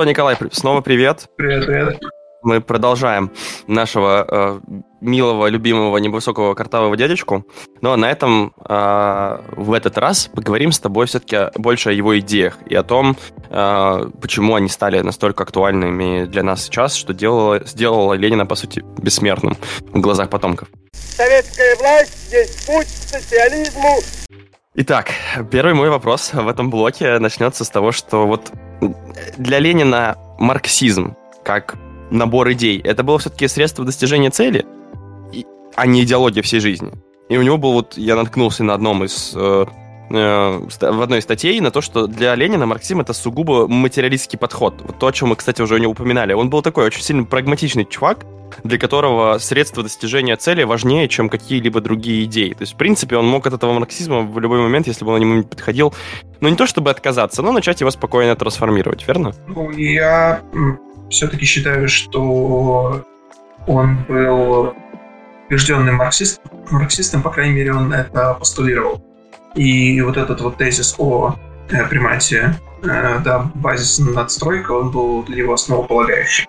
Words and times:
Ну 0.00 0.04
что, 0.04 0.10
Николай, 0.12 0.34
снова 0.50 0.80
привет. 0.80 1.28
Привет, 1.36 1.66
привет. 1.66 2.00
Мы 2.42 2.62
продолжаем 2.62 3.30
нашего 3.66 4.24
э, 4.26 4.60
милого, 5.02 5.48
любимого, 5.48 5.98
невысокого 5.98 6.54
картавого 6.54 6.96
дядечку. 6.96 7.44
Но 7.82 7.96
на 7.96 8.10
этом 8.10 8.54
э, 8.66 9.38
в 9.56 9.74
этот 9.74 9.98
раз 9.98 10.30
поговорим 10.34 10.72
с 10.72 10.80
тобой 10.80 11.04
все-таки 11.04 11.50
больше 11.54 11.90
о 11.90 11.92
его 11.92 12.18
идеях 12.18 12.56
и 12.64 12.74
о 12.74 12.82
том, 12.82 13.14
э, 13.50 14.10
почему 14.22 14.54
они 14.54 14.70
стали 14.70 15.00
настолько 15.00 15.42
актуальными 15.42 16.24
для 16.24 16.44
нас 16.44 16.64
сейчас, 16.64 16.94
что 16.94 17.12
делало, 17.12 17.62
сделало 17.66 18.14
Ленина, 18.14 18.46
по 18.46 18.54
сути, 18.54 18.82
бессмертным 18.96 19.54
в 19.92 20.00
глазах 20.00 20.30
потомков. 20.30 20.68
Советская 20.94 21.76
власть 21.76 22.28
здесь 22.28 22.64
путь 22.64 22.86
к 22.86 23.18
социализму. 23.18 23.98
Итак, 24.76 25.10
первый 25.50 25.74
мой 25.74 25.90
вопрос 25.90 26.32
в 26.32 26.46
этом 26.46 26.70
блоке 26.70 27.18
начнется 27.18 27.64
с 27.64 27.70
того, 27.70 27.90
что 27.90 28.28
вот 28.28 28.52
для 29.36 29.58
Ленина 29.58 30.16
марксизм 30.38 31.16
как 31.42 31.76
набор 32.12 32.52
идей, 32.52 32.80
это 32.80 33.02
было 33.02 33.18
все-таки 33.18 33.48
средство 33.48 33.84
достижения 33.84 34.30
цели, 34.30 34.64
а 35.74 35.86
не 35.86 36.04
идеология 36.04 36.44
всей 36.44 36.60
жизни. 36.60 36.92
И 37.28 37.36
у 37.36 37.42
него 37.42 37.58
был 37.58 37.72
вот, 37.72 37.96
я 37.96 38.14
наткнулся 38.14 38.62
на 38.62 38.74
одном 38.74 39.02
из 39.02 39.32
э, 39.34 39.66
э, 40.10 40.58
в 40.68 41.02
одной 41.02 41.18
из 41.18 41.24
статей 41.24 41.58
на 41.60 41.72
то, 41.72 41.80
что 41.80 42.06
для 42.06 42.36
Ленина 42.36 42.64
марксизм 42.64 43.00
это 43.00 43.12
сугубо 43.12 43.66
материалистский 43.66 44.38
подход. 44.38 44.82
Вот 44.82 45.00
то, 45.00 45.08
о 45.08 45.12
чем 45.12 45.30
мы, 45.30 45.36
кстати, 45.36 45.60
уже 45.62 45.80
не 45.80 45.88
упоминали. 45.88 46.32
Он 46.32 46.48
был 46.48 46.62
такой 46.62 46.84
очень 46.86 47.02
сильно 47.02 47.24
прагматичный 47.24 47.86
чувак, 47.86 48.24
для 48.64 48.78
которого 48.78 49.38
средства 49.38 49.82
достижения 49.82 50.36
цели 50.36 50.64
важнее, 50.64 51.08
чем 51.08 51.28
какие-либо 51.28 51.80
другие 51.80 52.24
идеи. 52.24 52.52
То 52.52 52.62
есть, 52.62 52.74
в 52.74 52.76
принципе, 52.76 53.16
он 53.16 53.26
мог 53.26 53.46
от 53.46 53.54
этого 53.54 53.72
марксизма 53.72 54.22
в 54.22 54.38
любой 54.38 54.60
момент, 54.60 54.86
если 54.86 55.04
бы 55.04 55.12
он 55.12 55.20
ему 55.20 55.34
не 55.34 55.42
подходил, 55.42 55.94
ну, 56.40 56.48
не 56.48 56.56
то 56.56 56.66
чтобы 56.66 56.90
отказаться, 56.90 57.42
но 57.42 57.52
начать 57.52 57.80
его 57.80 57.90
спокойно 57.90 58.34
трансформировать, 58.36 59.06
верно? 59.06 59.32
Ну, 59.46 59.70
я 59.70 60.40
все-таки 61.10 61.44
считаю, 61.44 61.88
что 61.88 63.04
он 63.66 63.98
был 64.08 64.74
убежденным 65.48 65.96
марксист, 65.96 66.40
марксистом, 66.70 67.22
по 67.22 67.30
крайней 67.30 67.54
мере, 67.54 67.74
он 67.74 67.92
это 67.92 68.34
постулировал. 68.34 69.02
И 69.54 70.00
вот 70.00 70.16
этот 70.16 70.40
вот 70.40 70.56
тезис 70.58 70.94
о 70.98 71.34
э, 71.70 71.84
примате, 71.88 72.54
э, 72.82 73.18
да, 73.24 73.50
базис 73.54 73.98
надстройка, 73.98 74.70
он 74.72 74.90
был 74.90 75.24
для 75.24 75.38
него 75.38 75.54
основополагающим. 75.54 76.46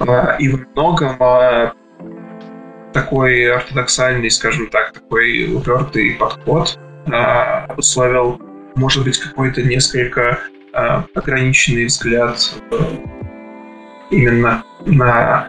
Э, 0.00 0.36
и 0.38 0.48
во 0.48 0.58
многом 0.74 1.16
э, 1.20 1.72
такой 2.92 3.50
ортодоксальный, 3.50 4.30
скажем 4.30 4.68
так, 4.70 4.92
такой 4.92 5.54
упертый 5.54 6.12
подход 6.12 6.78
э, 7.06 7.10
обусловил, 7.12 8.40
может 8.74 9.04
быть, 9.04 9.18
какой-то 9.18 9.62
несколько 9.62 10.38
ограниченный 11.14 11.86
взгляд 11.86 12.38
э, 12.70 12.76
именно 14.10 14.62
на 14.86 15.48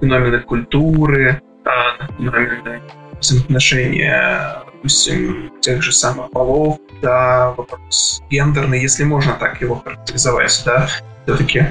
феномены 0.00 0.40
культуры, 0.40 1.42
на 1.64 2.06
феномены 2.16 2.82
взаимоотношения, 3.18 4.62
допустим, 4.66 5.52
тех 5.60 5.82
же 5.82 5.90
самых 5.90 6.30
полов, 6.30 6.78
да, 7.02 7.54
вопрос 7.56 8.22
гендерный, 8.30 8.80
если 8.80 9.04
можно 9.04 9.32
так 9.32 9.60
его 9.60 9.76
характеризовать, 9.76 10.62
да, 10.64 10.88
все-таки 11.24 11.64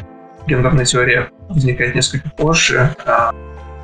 гендерная 0.47 0.85
теория 0.85 1.29
возникает 1.49 1.95
несколько 1.95 2.29
позже, 2.29 2.95
а, 3.05 3.31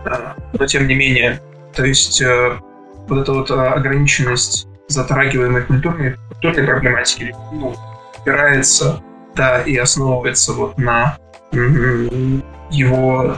а, 0.05 0.35
но 0.53 0.66
тем 0.66 0.88
не 0.88 0.95
менее, 0.95 1.41
то 1.73 1.85
есть 1.85 2.22
а, 2.22 2.59
вот 3.07 3.19
эта 3.19 3.33
вот 3.33 3.51
ограниченность 3.51 4.67
затрагиваемой 4.88 5.63
культурной, 5.63 6.16
культурной 6.29 6.66
проблематики 6.66 7.33
ну, 7.53 7.75
опирается, 8.19 9.01
да, 9.35 9.61
и 9.61 9.75
основывается 9.77 10.53
вот 10.53 10.77
на 10.77 11.17
его 11.51 13.38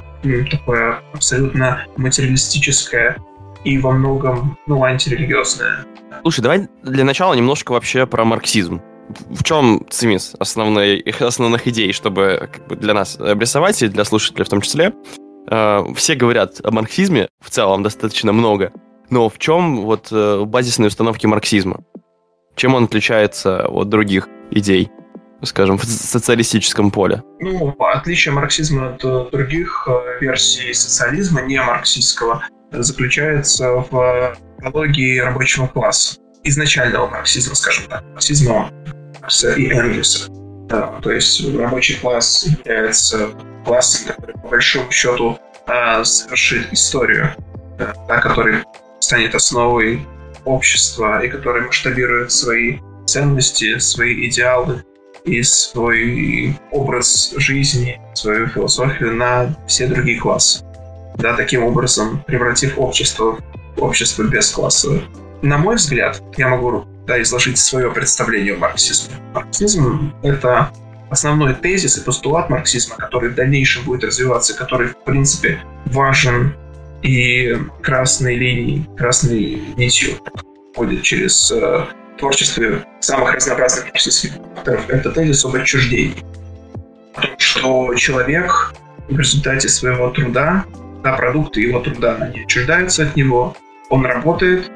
такое 0.52 1.02
абсолютно 1.14 1.86
материалистическое 1.98 3.18
и 3.64 3.78
во 3.78 3.92
многом, 3.92 4.58
ну, 4.68 4.84
антирелигиозное. 4.84 5.86
Слушай, 6.22 6.42
давай 6.42 6.68
для 6.84 7.04
начала 7.04 7.34
немножко 7.34 7.72
вообще 7.72 8.06
про 8.06 8.24
марксизм. 8.24 8.82
В 9.30 9.44
чем 9.44 9.86
цимис 9.90 10.36
основной, 10.40 11.00
основных 11.20 11.68
идей, 11.68 11.92
чтобы 11.94 12.50
как 12.52 12.68
бы, 12.68 12.76
для 12.76 12.94
нас 12.94 13.20
обрисовать 13.20 13.82
и 13.82 13.88
для 13.88 14.06
слушателей 14.06 14.46
в 14.46 14.50
том 14.50 14.62
числе? 14.62 14.94
Э, 15.50 15.84
все 15.96 16.16
говорят 16.16 16.62
о 16.64 16.72
марксизме, 16.72 17.30
в 17.42 17.50
целом 17.50 17.84
достаточно 17.84 18.32
много, 18.32 18.72
но 19.10 19.30
в 19.30 19.38
чем 19.38 19.82
вот 19.82 20.08
э, 20.12 20.44
базисные 20.46 20.88
установки 20.88 21.26
марксизма? 21.26 21.84
Чем 22.56 22.76
он 22.76 22.86
отличается 22.86 23.68
от 23.68 23.90
других 23.90 24.28
идей? 24.52 24.90
скажем, 25.46 25.78
в 25.78 25.84
социалистическом 25.84 26.92
поле? 26.92 27.24
Ну, 27.40 27.76
отличие 27.80 28.34
марксизма 28.34 28.94
от 28.94 29.04
э, 29.04 29.26
других 29.32 29.88
э, 29.88 30.20
версий 30.22 30.74
социализма, 30.74 31.42
не 31.42 31.62
марксистского, 31.62 32.44
заключается 32.72 33.70
в 33.72 34.38
экологии 34.60 35.20
рабочего 35.20 35.68
класса. 35.68 36.18
Изначального 36.44 37.08
марксизма, 37.08 37.56
скажем 37.56 37.86
так, 37.90 38.04
марксизма 38.04 38.72
Маркса 39.22 39.54
и 39.54 39.70
Энгельса. 39.70 40.28
Да, 40.68 41.00
то 41.02 41.12
есть 41.12 41.44
рабочий 41.56 41.96
класс 41.96 42.46
является 42.46 43.30
классом, 43.66 44.08
который 44.08 44.34
по 44.34 44.50
большому 44.50 44.92
счету 44.92 45.40
э, 45.68 46.04
совершит 46.04 46.72
историю, 46.74 47.36
да, 47.78 48.20
который 48.20 48.64
станет 49.00 49.36
основой 49.36 50.06
общества 50.46 51.24
и 51.24 51.30
который 51.30 51.64
масштабирует 51.64 52.32
свои 52.32 52.80
ценности, 53.06 53.78
свои 53.80 54.28
идеалы 54.28 54.84
и 55.26 55.42
свой 55.44 56.58
образ 56.72 57.34
жизни, 57.38 58.02
свою 58.14 58.48
философию 58.48 59.16
на 59.16 59.56
все 59.68 59.88
другие 59.88 60.20
классы. 60.20 60.64
Да, 61.16 61.36
таким 61.36 61.64
образом 61.64 62.24
превратив 62.26 62.78
общество 62.78 63.40
в 63.78 63.84
общество 63.84 64.24
бесклассовое. 64.24 65.04
На 65.44 65.58
мой 65.58 65.76
взгляд, 65.76 66.24
я 66.38 66.48
могу 66.48 66.86
да, 67.06 67.22
изложить 67.22 67.58
свое 67.58 67.92
представление 67.92 68.54
о 68.54 68.60
марксизме. 68.60 69.14
Марксизм— 69.34 70.14
это 70.24 70.72
основной 71.10 71.54
тезис 71.54 71.98
и 71.98 72.02
постулат 72.02 72.50
марксизма, 72.50 72.96
который 72.96 73.30
в 73.30 73.36
дальнейшем 73.36 73.84
будет 73.84 74.06
развиваться, 74.06 74.54
который, 74.54 74.88
в 74.88 75.04
принципе, 75.04 75.62
важен 75.88 76.56
и 77.02 77.58
красной 77.82 78.36
линией, 78.36 78.88
красной 78.98 79.62
нитью 79.76 80.14
ходит 80.78 81.02
через 81.02 81.52
э, 81.52 81.88
творчестве 82.18 82.86
самых 83.02 83.34
разнообразных 83.34 83.90
творческих 83.90 84.32
авторов, 84.56 84.90
это 84.90 85.12
тезис 85.12 85.44
об 85.44 85.56
отчуждении. 85.56 86.24
О 87.16 87.22
том, 87.22 87.32
что 87.38 87.96
человек 87.96 88.74
в 89.10 89.20
результате 89.20 89.68
своего 89.68 90.10
труда, 90.10 90.64
да, 91.04 91.18
продукты 91.18 91.60
его 91.60 91.82
труда, 91.82 92.16
они 92.22 92.44
отчуждаются 92.44 93.04
от 93.04 93.18
него, 93.18 93.58
он 93.90 94.06
работает, 94.06 94.72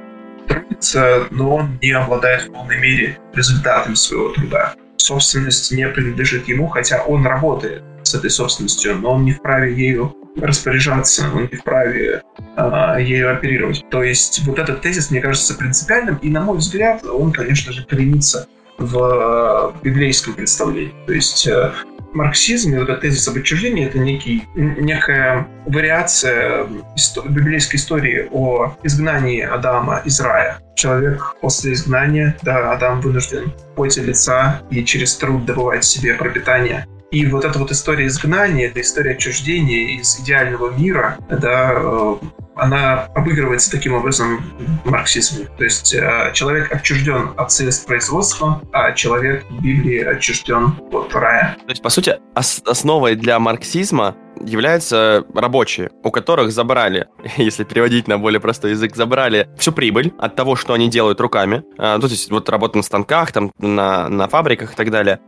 трудится, 0.47 1.27
но 1.31 1.55
он 1.55 1.79
не 1.81 1.91
обладает 1.91 2.43
в 2.43 2.51
полной 2.51 2.79
мере 2.79 3.19
результатами 3.33 3.95
своего 3.95 4.29
труда. 4.29 4.75
Собственность 4.97 5.71
не 5.71 5.87
принадлежит 5.87 6.47
ему, 6.47 6.67
хотя 6.67 7.03
он 7.03 7.25
работает 7.25 7.83
с 8.03 8.13
этой 8.15 8.29
собственностью, 8.29 8.95
но 8.95 9.13
он 9.13 9.25
не 9.25 9.33
вправе 9.33 9.73
ею 9.73 10.15
распоряжаться, 10.41 11.29
он 11.33 11.49
не 11.51 11.57
вправе 11.57 12.21
э, 12.55 12.97
ею 12.99 13.31
оперировать. 13.31 13.85
То 13.89 14.03
есть 14.03 14.45
вот 14.45 14.59
этот 14.59 14.81
тезис, 14.81 15.11
мне 15.11 15.21
кажется, 15.21 15.55
принципиальным, 15.55 16.17
и, 16.17 16.29
на 16.29 16.41
мой 16.41 16.57
взгляд, 16.57 17.03
он, 17.05 17.31
конечно 17.31 17.71
же, 17.73 17.85
коренится 17.85 18.47
в 18.77 19.73
э, 19.75 19.79
библейском 19.83 20.33
представлении. 20.33 20.93
То 21.05 21.13
есть 21.13 21.47
э, 21.47 21.71
марксизм 22.17 22.73
и 22.73 22.79
вот 22.79 22.89
этот 22.89 23.01
тезис 23.01 23.27
об 23.27 23.37
отчуждении 23.37 23.85
это 23.85 23.99
некий, 23.99 24.43
некая 24.55 25.47
вариация 25.65 26.65
исто- 26.95 27.27
библейской 27.27 27.77
истории 27.77 28.27
о 28.31 28.75
изгнании 28.83 29.41
Адама 29.41 30.01
из 30.03 30.19
рая. 30.19 30.59
Человек 30.75 31.35
после 31.41 31.73
изгнания, 31.73 32.35
да, 32.41 32.71
Адам 32.71 33.01
вынужден 33.01 33.53
поте 33.75 34.01
лица 34.01 34.61
и 34.69 34.83
через 34.83 35.15
труд 35.15 35.45
добывать 35.45 35.83
себе 35.83 36.15
пропитание 36.15 36.85
и 37.11 37.25
вот 37.25 37.45
эта 37.45 37.57
вот 37.57 37.71
история 37.71 38.07
изгнания, 38.07 38.67
эта 38.67 38.81
история 38.81 39.11
отчуждения 39.11 39.97
из 39.97 40.19
идеального 40.19 40.77
мира, 40.77 41.17
да, 41.29 41.71
э, 41.73 42.15
она 42.57 43.05
обыгрывается 43.15 43.71
таким 43.71 43.93
образом 43.93 44.43
в 44.83 44.89
марксизме. 44.89 45.47
То 45.57 45.63
есть 45.63 45.93
э, 45.93 46.31
человек 46.33 46.73
отчужден 46.73 47.31
от 47.37 47.51
средств 47.51 47.85
производства, 47.85 48.61
а 48.71 48.91
человек 48.93 49.45
в 49.49 49.61
Библии 49.61 49.99
отчужден 49.99 50.75
от 50.91 51.13
рая. 51.15 51.55
То 51.65 51.69
есть, 51.69 51.81
по 51.81 51.89
сути, 51.89 52.17
ос- 52.35 52.61
основой 52.65 53.15
для 53.15 53.39
марксизма 53.39 54.15
являются 54.41 55.25
рабочие, 55.33 55.89
у 56.03 56.11
которых 56.11 56.51
забрали, 56.51 57.07
если 57.37 57.63
переводить 57.63 58.07
на 58.07 58.17
более 58.17 58.39
простой 58.39 58.71
язык, 58.71 58.95
забрали 58.95 59.49
всю 59.57 59.71
прибыль 59.71 60.13
от 60.17 60.35
того, 60.35 60.55
что 60.55 60.73
они 60.73 60.89
делают 60.89 61.21
руками, 61.21 61.63
а, 61.77 61.99
то 61.99 62.07
есть 62.07 62.29
вот 62.31 62.49
работа 62.49 62.77
на 62.77 62.83
станках, 62.83 63.31
там, 63.31 63.51
на, 63.59 64.09
на 64.09 64.27
фабриках 64.27 64.73
и 64.73 64.75
так 64.75 64.91
далее, 64.91 65.19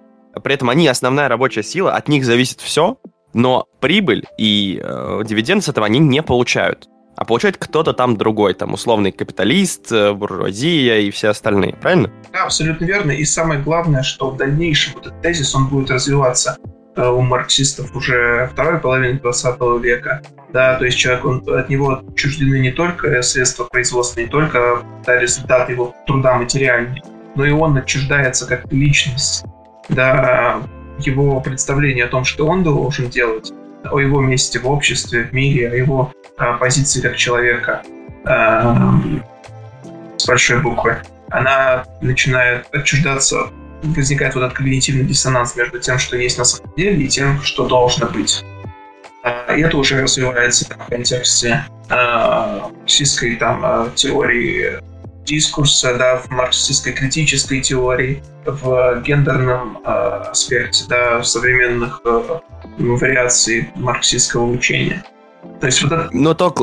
при 0.44 0.54
этом 0.54 0.70
они 0.70 0.88
основная 0.88 1.28
рабочая 1.28 1.64
сила, 1.64 1.94
от 1.94 2.08
них 2.08 2.24
зависит 2.24 2.62
все, 2.62 2.98
но 3.34 3.66
прибыль 3.80 4.25
и 4.38 4.80
э, 4.82 5.22
дивиденды 5.25 5.64
с 5.64 5.70
этого 5.70 5.86
они 5.86 6.00
не 6.00 6.22
получают. 6.22 6.88
А 7.19 7.25
получает 7.25 7.57
кто-то 7.57 7.92
там 7.92 8.16
другой, 8.16 8.54
там 8.54 8.74
условный 8.74 9.12
капиталист, 9.12 9.92
э, 9.92 10.13
буржуазия 10.13 11.00
и 11.00 11.12
все 11.12 11.27
остальные, 11.27 11.75
правильно? 11.75 12.10
Да, 12.31 12.45
абсолютно 12.45 12.86
верно. 12.86 13.12
И 13.12 13.25
самое 13.25 13.60
главное, 13.60 14.04
что 14.04 14.30
в 14.31 14.38
дальнейшем 14.38 14.98
этот 14.98 15.21
тезис, 15.21 15.54
он 15.54 15.68
будет 15.68 15.92
развиваться 15.92 16.57
у 16.95 17.21
марксистов 17.21 17.94
уже 17.95 18.50
второй 18.54 18.80
половины 18.80 19.19
20 19.19 19.60
века. 19.81 20.21
Да, 20.54 20.75
то 20.75 20.86
есть 20.86 20.98
человек, 20.98 21.25
он, 21.25 21.44
от 21.48 21.69
него 21.69 22.01
отчуждены 22.10 22.60
не 22.60 22.71
только 22.71 23.22
средства 23.22 23.65
производства, 23.65 24.22
не 24.22 24.27
только 24.27 24.81
да, 25.06 25.19
результат 25.19 25.69
его 25.69 25.94
труда 26.07 26.36
материальный, 26.36 27.01
но 27.36 27.45
и 27.45 27.51
он 27.51 27.77
отчуждается 27.77 28.48
как 28.48 28.72
личность. 28.72 29.44
Да, 29.89 30.62
его 31.00 31.39
представление 31.42 32.06
о 32.06 32.10
том, 32.10 32.24
что 32.24 32.48
он 32.48 32.63
должен 32.63 33.10
делать, 33.10 33.54
о 33.86 34.00
его 34.00 34.22
месте 34.22 34.60
в 34.60 34.70
обществе, 34.70 35.24
в 35.24 35.34
мире, 35.34 35.70
о 35.70 35.76
его 35.76 36.14
а, 36.38 36.54
позиции 36.58 37.02
как 37.02 37.16
человека 37.16 37.81
а, 38.26 39.02
с 40.18 40.28
большой 40.28 40.62
буквы, 40.62 40.98
она 41.30 41.86
начинает 42.02 42.68
отчуждаться, 42.74 43.50
возникает 43.84 44.36
вот 44.36 44.44
этот 44.44 44.58
когнитивный 44.58 45.06
диссонанс 45.06 45.56
между 45.56 45.80
тем, 45.80 45.98
что 45.98 46.18
есть 46.18 46.38
на 46.38 46.44
самом 46.44 46.74
деле, 46.76 47.04
и 47.04 47.08
тем, 47.08 47.42
что 47.42 47.68
должно 47.68 48.08
быть. 48.08 48.44
А, 49.24 49.56
и 49.56 49.62
это 49.62 49.78
уже 49.78 50.02
развивается 50.02 50.66
в 50.66 50.90
контексте 50.90 51.66
марксистской 51.90 53.36
там, 53.38 53.92
теории 53.96 54.80
дискурса, 55.30 55.96
да, 55.96 56.18
в 56.18 56.30
марксистской 56.30 56.94
критической 56.94 57.62
теории, 57.62 58.24
в 58.46 59.02
гендерном 59.06 59.80
э, 59.86 59.90
аспекте, 60.31 60.86
да, 60.90 61.20
в 61.20 61.26
современных 61.26 62.02
э, 62.04 62.40
вариаций 62.80 63.70
марксистского 63.76 64.46
учения. 64.50 65.04
То 65.62 65.68
есть 65.68 65.84
вот 65.84 65.92
это... 65.92 66.10
Но 66.12 66.34
то, 66.34 66.54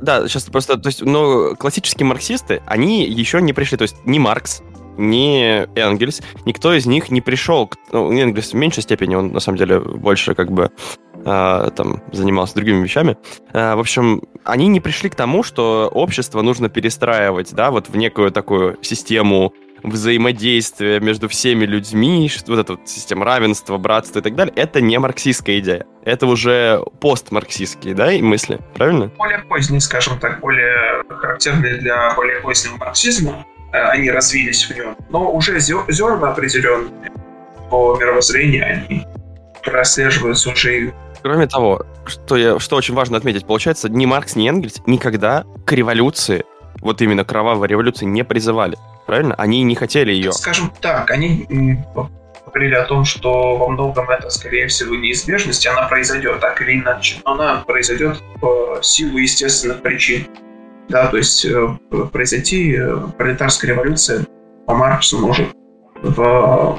да, 0.00 0.28
сейчас 0.28 0.44
просто, 0.44 0.76
то 0.76 0.88
есть, 0.88 1.02
но 1.02 1.54
классические 1.56 2.06
марксисты, 2.06 2.62
они 2.66 3.04
еще 3.04 3.40
не 3.40 3.52
пришли, 3.52 3.78
то 3.78 3.82
есть 3.82 3.96
ни 4.04 4.18
Маркс, 4.18 4.62
ни 4.98 5.66
Энгельс, 5.78 6.20
никто 6.44 6.74
из 6.74 6.86
них 6.86 7.10
не 7.10 7.20
пришел, 7.20 7.70
ну, 7.90 8.12
Энгельс 8.12 8.52
в 8.52 8.54
меньшей 8.54 8.82
степени, 8.82 9.14
он 9.14 9.32
на 9.32 9.40
самом 9.40 9.58
деле 9.58 9.80
больше 9.80 10.34
как 10.34 10.52
бы 10.52 10.70
э, 11.24 11.70
там 11.74 12.02
занимался 12.12 12.54
другими 12.54 12.82
вещами. 12.82 13.16
Э, 13.52 13.74
в 13.74 13.80
общем, 13.80 14.22
они 14.44 14.68
не 14.68 14.80
пришли 14.80 15.10
к 15.10 15.14
тому, 15.14 15.42
что 15.42 15.88
общество 15.92 16.42
нужно 16.42 16.68
перестраивать, 16.68 17.52
да, 17.54 17.70
вот 17.70 17.88
в 17.88 17.96
некую 17.96 18.30
такую 18.30 18.78
систему 18.82 19.54
взаимодействия 19.82 21.00
между 21.00 21.28
всеми 21.28 21.64
людьми, 21.64 22.30
вот 22.46 22.58
эта 22.58 22.72
вот 22.72 22.88
система 22.88 23.24
равенства, 23.24 23.78
братства 23.78 24.20
и 24.20 24.22
так 24.22 24.34
далее, 24.34 24.52
это 24.56 24.80
не 24.80 24.98
марксистская 24.98 25.58
идея. 25.60 25.86
Это 26.04 26.26
уже 26.26 26.82
постмарксистские, 27.00 27.94
да, 27.94 28.12
и 28.12 28.22
мысли, 28.22 28.58
правильно? 28.74 29.10
Более 29.16 29.38
поздние, 29.40 29.80
скажем 29.80 30.18
так, 30.18 30.40
более 30.40 31.02
характерные 31.08 31.76
для 31.76 32.14
более 32.14 32.40
позднего 32.40 32.76
марксизма, 32.76 33.46
э, 33.72 33.78
они 33.78 34.10
развились 34.10 34.64
в 34.64 34.76
нем. 34.76 34.96
Но 35.10 35.32
уже 35.32 35.58
зерна 35.60 36.30
определенные 36.30 37.10
по 37.70 37.96
мировоззрению, 37.98 38.66
они 38.66 39.06
прослеживаются 39.62 40.50
уже 40.50 40.92
Кроме 41.22 41.46
того, 41.46 41.84
что, 42.06 42.36
я, 42.36 42.58
что 42.58 42.76
очень 42.76 42.94
важно 42.94 43.16
отметить, 43.16 43.46
получается, 43.46 43.88
ни 43.88 44.06
Маркс, 44.06 44.36
ни 44.36 44.48
Энгельс 44.48 44.80
никогда 44.86 45.44
к 45.64 45.72
революции, 45.72 46.44
вот 46.80 47.02
именно 47.02 47.24
кровавой 47.24 47.68
революции, 47.68 48.06
не 48.06 48.24
призывали. 48.24 48.76
Правильно? 49.06 49.34
Они 49.34 49.62
не 49.62 49.74
хотели 49.74 50.12
ее. 50.12 50.32
Скажем 50.32 50.72
так, 50.80 51.10
они 51.10 51.46
говорили 52.46 52.74
о 52.74 52.84
том, 52.84 53.04
что 53.04 53.56
во 53.56 53.68
многом 53.68 54.08
это, 54.10 54.30
скорее 54.30 54.66
всего, 54.68 54.94
неизбежность, 54.94 55.66
она 55.66 55.82
произойдет 55.88 56.40
так 56.40 56.60
или 56.62 56.80
иначе. 56.80 57.16
Она 57.24 57.62
произойдет 57.66 58.22
по 58.40 58.78
силу 58.82 59.18
естественных 59.18 59.82
причин. 59.82 60.26
Да, 60.88 61.06
то 61.06 61.18
есть 61.18 61.44
э, 61.44 61.68
произойти 62.12 62.74
э, 62.76 62.96
пролетарская 63.16 63.70
революция 63.70 64.26
по 64.66 64.74
Марксу 64.74 65.20
может 65.20 65.46
в 66.02 66.78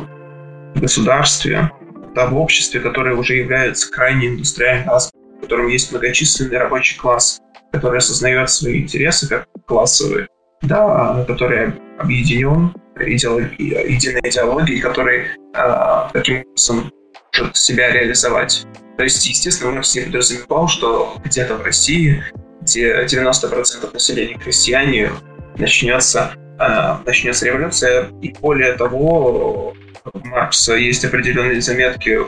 государстве, 0.75 1.71
в 2.15 2.37
обществе, 2.37 2.79
которое 2.79 3.15
уже 3.15 3.35
является 3.35 3.91
крайне 3.91 4.27
индустриальным, 4.27 4.89
в 4.89 5.41
котором 5.41 5.67
есть 5.67 5.91
многочисленный 5.91 6.57
рабочий 6.57 6.97
класс, 6.97 7.39
который 7.71 7.99
осознает 7.99 8.49
свои 8.49 8.81
интересы 8.81 9.27
как 9.27 9.47
классовые, 9.65 10.27
да, 10.61 11.23
который 11.27 11.73
объединен 11.97 12.73
единой 12.99 14.21
идеологией, 14.29 14.79
который 14.79 15.27
э, 15.55 16.09
таким 16.13 16.41
образом 16.41 16.91
может 17.37 17.55
себя 17.55 17.91
реализовать. 17.91 18.65
То 18.97 19.03
есть, 19.03 19.25
естественно, 19.25 19.71
Маркс 19.71 19.95
не 19.95 20.01
подразумевал, 20.01 20.67
что 20.67 21.15
где-то 21.23 21.55
в 21.55 21.63
России, 21.63 22.23
где 22.61 23.05
90% 23.05 23.93
населения 23.93 24.37
крестьяне, 24.37 25.11
начнется, 25.57 26.33
э, 26.59 26.95
начнется 27.05 27.45
революция. 27.45 28.09
И 28.21 28.33
более 28.39 28.73
того, 28.73 29.73
Маркса 30.13 30.75
есть 30.75 31.05
определенные 31.05 31.61
заметки, 31.61 32.19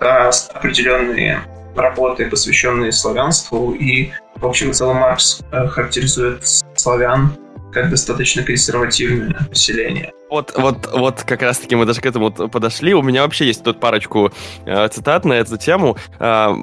да, 0.00 0.30
определенные 0.54 1.42
работы, 1.76 2.28
посвященные 2.28 2.92
славянству, 2.92 3.72
и, 3.72 4.10
в 4.36 4.46
общем 4.46 4.70
и 4.70 4.72
целом, 4.72 4.96
Маркс 4.96 5.40
э, 5.52 5.66
характеризует 5.68 6.42
славян 6.74 7.36
как 7.72 7.88
достаточно 7.90 8.42
консервативное 8.42 9.46
население. 9.48 10.12
Вот, 10.30 10.54
вот, 10.56 10.90
вот 10.94 11.22
как 11.24 11.42
раз-таки 11.42 11.74
мы 11.74 11.84
даже 11.84 12.00
к 12.00 12.06
этому 12.06 12.30
подошли. 12.30 12.94
У 12.94 13.02
меня 13.02 13.22
вообще 13.22 13.46
есть 13.46 13.64
тут 13.64 13.80
парочку 13.80 14.32
э, 14.64 14.88
цитат 14.88 15.24
на 15.24 15.34
эту 15.34 15.58
тему. 15.58 15.96
Э, 16.18 16.54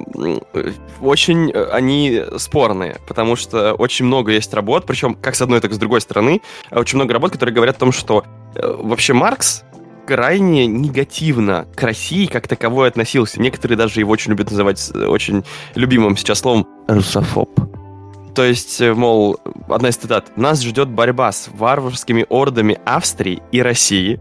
очень 1.00 1.52
они 1.52 2.22
спорные, 2.36 2.98
потому 3.06 3.36
что 3.36 3.74
очень 3.74 4.06
много 4.06 4.32
есть 4.32 4.52
работ, 4.54 4.86
причем 4.86 5.14
как 5.14 5.34
с 5.34 5.42
одной, 5.42 5.60
так 5.60 5.70
и 5.70 5.74
с 5.74 5.78
другой 5.78 6.00
стороны, 6.00 6.40
очень 6.72 6.96
много 6.96 7.12
работ, 7.12 7.32
которые 7.32 7.54
говорят 7.54 7.76
о 7.76 7.80
том, 7.80 7.92
что 7.92 8.24
э, 8.56 8.60
вообще 8.64 9.12
Маркс 9.12 9.62
крайне 10.10 10.66
негативно 10.66 11.68
к 11.76 11.84
России 11.84 12.26
как 12.26 12.48
таковой 12.48 12.88
относился. 12.88 13.40
Некоторые 13.40 13.78
даже 13.78 14.00
его 14.00 14.10
очень 14.10 14.32
любят 14.32 14.50
называть 14.50 14.90
э, 14.92 15.06
очень 15.06 15.44
любимым 15.76 16.16
сейчас 16.16 16.40
словом 16.40 16.66
«русофоб». 16.88 17.48
То 18.34 18.42
есть, 18.42 18.80
э, 18.80 18.92
мол, 18.92 19.38
одна 19.68 19.90
из 19.90 19.96
цитат. 19.96 20.36
«Нас 20.36 20.62
ждет 20.62 20.88
борьба 20.88 21.30
с 21.30 21.48
варварскими 21.54 22.26
ордами 22.28 22.80
Австрии 22.84 23.40
и 23.52 23.62
России. 23.62 24.18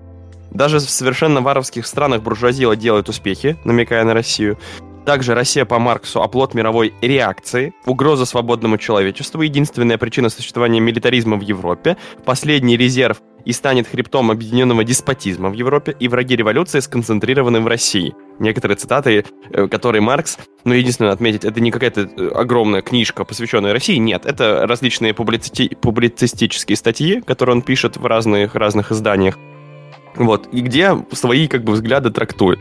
Даже 0.52 0.78
в 0.78 0.88
совершенно 0.88 1.42
варварских 1.42 1.88
странах 1.88 2.22
буржуазия 2.22 2.72
делает 2.76 3.10
успехи, 3.10 3.58
намекая 3.64 4.04
на 4.04 4.14
Россию. 4.14 4.60
Также 5.06 5.34
Россия 5.34 5.66
по 5.66 5.80
Марксу– 5.80 6.22
оплот 6.24 6.54
мировой 6.54 6.94
реакции, 7.02 7.74
угроза 7.86 8.26
свободному 8.26 8.78
человечеству, 8.78 9.42
единственная 9.42 9.98
причина 9.98 10.30
существования 10.30 10.80
милитаризма 10.80 11.38
в 11.38 11.42
Европе, 11.42 11.98
последний 12.26 12.78
резерв 12.78 13.22
и 13.46 13.54
станет 13.54 13.88
хребтом 13.88 14.32
объединенного 14.32 14.84
деспотизма 14.84 15.50
в 15.50 15.54
Европе, 15.54 15.96
и 16.00 16.08
враги 16.08 16.36
революции 16.36 16.80
сконцентрированы 16.82 17.62
в 17.62 17.68
России. 17.68 18.14
Некоторые 18.38 18.78
цитаты, 18.78 19.26
э, 19.52 19.68
которые 19.68 20.02
Маркс, 20.02 20.38
ну, 20.66 20.74
единственное 20.74 21.12
отметить, 21.12 21.46
это 21.46 21.60
не 21.60 21.72
какая-то 21.72 22.02
э, 22.02 22.28
огромная 22.36 22.82
книжка, 22.82 23.24
посвященная 23.24 23.74
России, 23.74 23.96
нет, 23.96 24.26
это 24.26 24.68
различные 24.68 25.14
публици... 25.14 25.70
публицистические 25.82 26.76
статьи, 26.76 27.22
которые 27.22 27.56
он 27.56 27.62
пишет 27.62 27.98
в 27.98 28.06
разных, 28.06 28.56
разных 28.56 28.92
изданиях, 28.92 29.38
вот, 30.16 30.50
и 30.52 30.62
где 30.62 30.98
свои, 31.14 31.48
как 31.48 31.64
бы, 31.64 31.74
взгляды 31.74 32.12
трактует. 32.12 32.60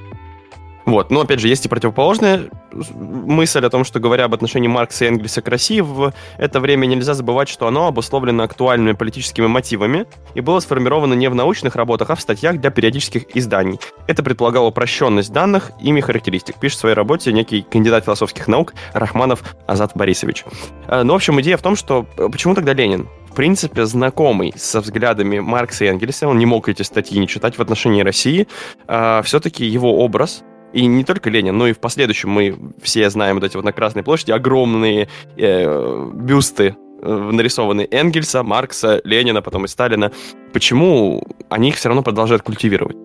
Вот. 0.89 1.11
Но, 1.11 1.21
опять 1.21 1.39
же, 1.39 1.49
есть 1.49 1.67
и 1.67 1.69
противоположная 1.69 2.49
мысль 2.73 3.63
о 3.63 3.69
том, 3.69 3.85
что, 3.85 4.01
говоря 4.01 4.25
об 4.25 4.33
отношении 4.33 4.69
Маркса 4.69 5.05
и 5.05 5.09
Энгельса 5.09 5.43
к 5.43 5.49
России, 5.49 5.81
в 5.81 6.15
это 6.39 6.61
время 6.61 6.87
нельзя 6.87 7.13
забывать, 7.13 7.51
что 7.51 7.67
оно 7.67 7.89
обусловлено 7.89 8.43
актуальными 8.43 8.93
политическими 8.93 9.47
мотивами 9.47 10.07
и 10.35 10.41
было 10.41 10.61
сформировано 10.61 11.13
не 11.13 11.29
в 11.29 11.35
научных 11.35 11.77
работах, 11.77 12.09
а 12.09 12.15
в 12.15 12.23
статьях 12.23 12.59
для 12.59 12.71
периодических 12.71 13.37
изданий. 13.37 13.79
Это 14.07 14.23
предполагало 14.23 14.69
упрощенность 14.69 15.31
данных, 15.31 15.73
ими 15.79 16.01
характеристик. 16.01 16.59
Пишет 16.59 16.79
в 16.79 16.81
своей 16.81 16.95
работе 16.95 17.35
некий 17.35 17.61
кандидат 17.61 18.07
философских 18.07 18.49
наук 18.49 18.73
Рахманов 18.95 19.43
Азат 19.67 19.93
Борисович. 19.95 20.47
Э, 20.87 21.03
ну, 21.03 21.13
в 21.13 21.17
общем, 21.17 21.39
идея 21.43 21.59
в 21.59 21.63
том, 21.63 21.77
что 21.77 22.07
э, 22.17 22.29
почему 22.33 22.55
тогда 22.55 22.73
Ленин? 22.73 23.09
в 23.31 23.35
принципе, 23.35 23.85
знакомый 23.85 24.53
со 24.57 24.81
взглядами 24.81 25.39
Маркса 25.39 25.85
и 25.85 25.89
Энгельса, 25.89 26.27
он 26.27 26.39
не 26.39 26.47
мог 26.47 26.69
эти 26.69 26.83
статьи 26.83 27.19
не 27.19 27.29
читать 27.29 27.57
в 27.57 27.63
отношении 27.63 28.03
России, 28.03 28.49
а, 28.89 29.23
все-таки 29.23 29.65
его 29.65 30.03
образ 30.03 30.43
и 30.73 30.87
не 30.87 31.05
только 31.05 31.31
Ленин, 31.31 31.57
но 31.57 31.67
и 31.67 31.73
в 31.73 31.79
последующем 31.79 32.31
мы 32.31 32.59
все 32.83 33.09
знаем 33.11 33.37
вот 33.37 33.45
эти 33.45 33.57
вот 33.57 33.65
на 33.65 33.73
Красной 33.73 34.03
площади 34.03 34.33
огромные 34.33 35.09
э, 35.37 36.11
бюсты 36.15 36.77
э, 37.03 37.31
нарисованы 37.33 37.89
Энгельса, 37.91 38.43
Маркса, 38.43 39.01
Ленина, 39.05 39.41
потом 39.41 39.65
и 39.65 39.69
Сталина. 39.69 40.13
Почему 40.53 41.23
они 41.49 41.71
их 41.71 41.77
все 41.77 41.89
равно 41.89 42.03
продолжают 42.03 42.43
культивировать? 42.43 42.97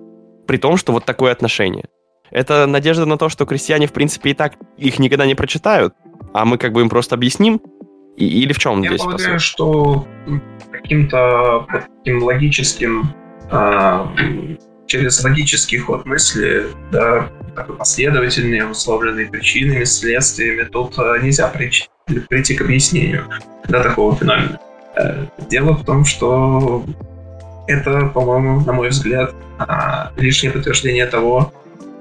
При 0.46 0.58
том, 0.58 0.78
что 0.78 0.92
вот 0.92 1.06
такое 1.06 1.32
отношение. 1.32 1.86
Это 2.32 2.66
надежда 2.66 3.06
на 3.06 3.18
то, 3.18 3.30
что 3.30 3.46
крестьяне, 3.46 3.88
в 3.88 3.94
принципе, 3.94 4.32
и 4.32 4.34
так 4.34 4.56
их 4.78 5.00
никогда 5.00 5.26
не 5.26 5.36
прочитают, 5.36 5.94
а 6.34 6.46
мы 6.46 6.58
как 6.58 6.74
бы 6.74 6.82
им 6.82 6.90
просто 6.90 7.16
объясним? 7.16 7.62
И, 8.18 8.26
или 8.26 8.54
в 8.54 8.60
чем 8.60 8.82
Я 8.82 8.90
здесь 8.90 9.02
полагаю, 9.02 9.34
посыл? 9.36 9.40
что 9.40 10.08
каким-то 10.72 11.68
таким 11.72 12.24
логическим 12.24 13.14
э, 13.52 14.08
через 14.88 15.24
логический 15.24 15.78
ход 15.78 16.06
мысли, 16.06 16.66
да, 16.92 17.30
такой 17.56 17.76
последовательный, 17.76 18.70
условленный 18.70 19.28
причинами, 19.28 19.84
следствиями, 19.84 20.64
тут 20.64 20.98
э, 20.98 21.20
нельзя 21.22 21.48
прийти, 21.48 21.88
прийти 22.30 22.56
к 22.56 22.62
объяснению 22.62 23.28
да, 23.68 23.84
такого 23.84 24.16
феномена. 24.16 24.60
Э, 24.96 25.26
дело 25.50 25.74
в 25.74 25.86
том, 25.86 26.06
что 26.06 26.86
это, 27.68 28.08
по-моему, 28.08 28.62
на 28.62 28.74
мой 28.74 28.90
взгляд, 28.90 29.34
а, 29.58 30.12
лишнее 30.18 30.52
подтверждение 30.52 31.06
того, 31.06 31.54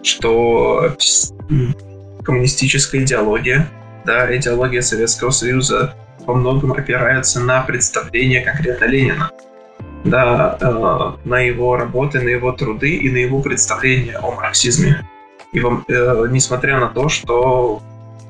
что 0.03 0.97
коммунистическая 2.25 3.03
идеология, 3.03 3.69
да, 4.05 4.35
идеология 4.37 4.81
Советского 4.81 5.31
Союза 5.31 5.95
во 6.27 6.35
многом 6.35 6.73
опирается 6.73 7.41
на 7.41 7.63
представление 7.63 8.41
конкретно 8.41 8.85
Ленина, 8.87 9.31
да, 10.05 10.59
э, 10.61 11.29
на 11.29 11.41
его 11.41 11.77
работы, 11.77 12.21
на 12.21 12.29
его 12.29 12.53
труды 12.53 12.97
и 12.97 13.11
на 13.11 13.19
его 13.19 13.41
представление 13.41 14.17
о 14.17 14.33
марксизме. 14.33 15.07
И 15.53 15.61
э, 15.61 16.27
несмотря 16.31 16.81
на 16.81 16.89
то, 16.89 17.09
что, 17.09 17.83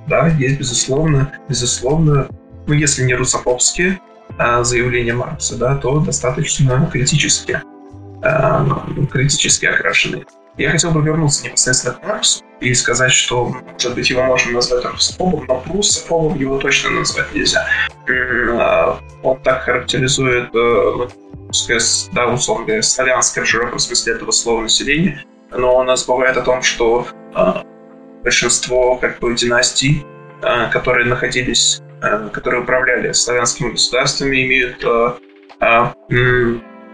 да, 0.08 0.28
есть 0.28 0.58
безусловно, 0.58 1.32
безусловно, 1.48 2.28
ну, 2.66 2.74
если 2.74 3.04
не 3.04 3.14
русофобские 3.14 4.00
э, 4.38 4.64
заявления 4.64 5.14
Маркса, 5.14 5.56
да, 5.56 5.76
то 5.76 6.00
достаточно 6.00 6.88
критические, 6.92 7.62
э, 8.22 9.06
критически 9.10 9.66
окрашенные. 9.66 10.26
Я 10.58 10.70
хотел 10.70 10.90
бы 10.90 11.00
вернуться 11.00 11.46
непосредственно 11.46 11.94
к 11.94 12.04
Марксу 12.04 12.44
и 12.60 12.74
сказать, 12.74 13.12
что, 13.12 13.46
может 13.46 13.94
быть, 13.94 14.10
его 14.10 14.22
можно 14.24 14.52
назвать 14.52 14.84
русофобом, 14.84 15.46
но 15.46 15.64
русофобом 15.72 16.38
его 16.38 16.58
точно 16.58 16.90
назвать 16.90 17.32
нельзя. 17.34 17.66
А, 18.58 19.00
он 19.22 19.40
так 19.42 19.62
характеризует 19.62 20.54
э, 20.54 21.08
русское, 21.46 21.80
да, 22.12 22.26
условно 22.26 22.66
говоря, 22.66 22.82
славянское 22.82 23.44
в 23.44 23.48
широком 23.48 23.78
смысле 23.78 24.14
этого 24.14 24.30
слова 24.30 24.62
населения, 24.62 25.24
но 25.56 25.74
он 25.74 25.96
забывает 25.96 26.36
о 26.36 26.42
том, 26.42 26.62
что 26.62 27.06
а, 27.34 27.64
большинство 28.22 28.96
как 28.96 29.18
бы 29.18 29.34
династий, 29.34 30.04
а, 30.42 30.68
которые 30.68 31.06
находились, 31.06 31.80
которые 32.32 32.62
управляли 32.62 33.12
славянскими 33.12 33.70
государствами, 33.70 34.44
имеют 34.44 34.82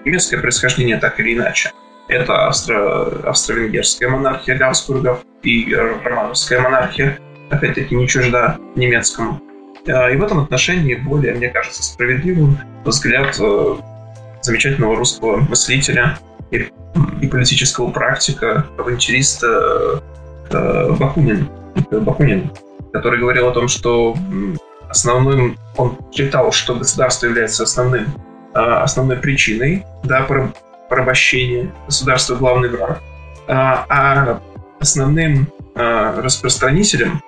немецкое 0.04 0.40
происхождение 0.40 0.98
так 0.98 1.18
или 1.18 1.34
иначе. 1.34 1.72
Это 2.08 2.48
австро- 2.48 3.24
австро-венгерская 3.26 4.10
монархия 4.10 4.56
Габсбургов 4.56 5.22
и 5.42 5.74
романовская 5.74 6.60
монархия, 6.60 7.18
опять-таки 7.50 7.94
не 7.94 8.06
чужда 8.06 8.58
немецкому. 8.76 9.40
А, 9.86 10.10
и 10.10 10.16
в 10.16 10.22
этом 10.22 10.40
отношении 10.40 10.94
более, 10.94 11.34
мне 11.34 11.48
кажется, 11.48 11.82
справедливым 11.82 12.58
взгляд 12.84 13.34
замечательного 14.42 14.96
русского 14.96 15.38
мыслителя 15.38 16.18
и, 16.50 17.26
политического 17.28 17.90
практика, 17.90 18.66
авантюриста 18.78 20.02
э, 20.50 20.92
Бакунин, 20.98 21.48
Бакунин, 21.90 22.50
который 22.92 23.20
говорил 23.20 23.48
о 23.48 23.52
том, 23.52 23.68
что 23.68 24.16
основным, 24.88 25.56
он 25.76 25.98
считал, 26.12 26.52
что 26.52 26.74
государство 26.74 27.26
является 27.26 27.64
основным, 27.64 28.06
а, 28.54 28.82
основной 28.82 29.16
причиной 29.16 29.84
да, 30.04 30.26
порабощение, 30.88 31.72
государство 31.86 32.36
главный 32.36 32.68
враг. 32.70 33.00
А, 33.46 33.84
а 33.88 34.40
основным 34.80 35.48
а, 35.74 36.20
распространителем 36.20 37.22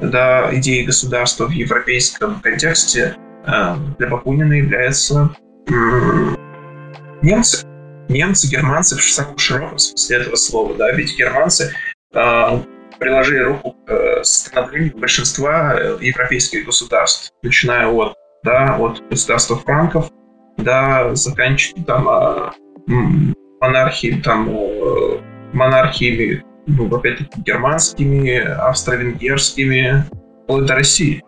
да, 0.00 0.48
идеи 0.52 0.84
государства 0.84 1.46
в 1.46 1.50
европейском 1.50 2.40
контексте 2.40 3.16
а, 3.44 3.76
для 3.98 4.08
Бакунина 4.08 4.54
являются 4.54 5.30
немцы. 7.22 7.66
Немцы, 8.08 8.48
германцы 8.48 8.96
в 8.96 9.02
самом 9.02 9.38
широком 9.38 9.78
смысле 9.78 10.18
этого 10.18 10.36
слова, 10.36 10.74
да, 10.74 10.92
ведь 10.92 11.16
германцы 11.18 11.74
приложили 12.98 13.40
руку 13.40 13.76
к 13.86 14.24
становлению 14.24 14.96
большинства 14.96 15.74
э, 15.78 15.98
европейских 16.00 16.64
государств, 16.64 17.30
начиная 17.42 17.88
от, 17.88 18.14
да, 18.42 18.76
от 18.78 19.02
государства 19.10 19.56
франков, 19.56 20.10
да, 20.56 21.14
заканчивая 21.14 21.84
там 21.84 22.54
монархии, 23.60 24.20
там, 24.24 24.48
э, 24.50 25.18
монархиями, 25.52 26.42
ну, 26.66 26.94
опять-таки, 26.94 27.40
германскими, 27.42 28.38
австро-венгерскими, 28.38 30.04
вплоть 30.44 30.66
до 30.66 30.74
России. 30.74 31.22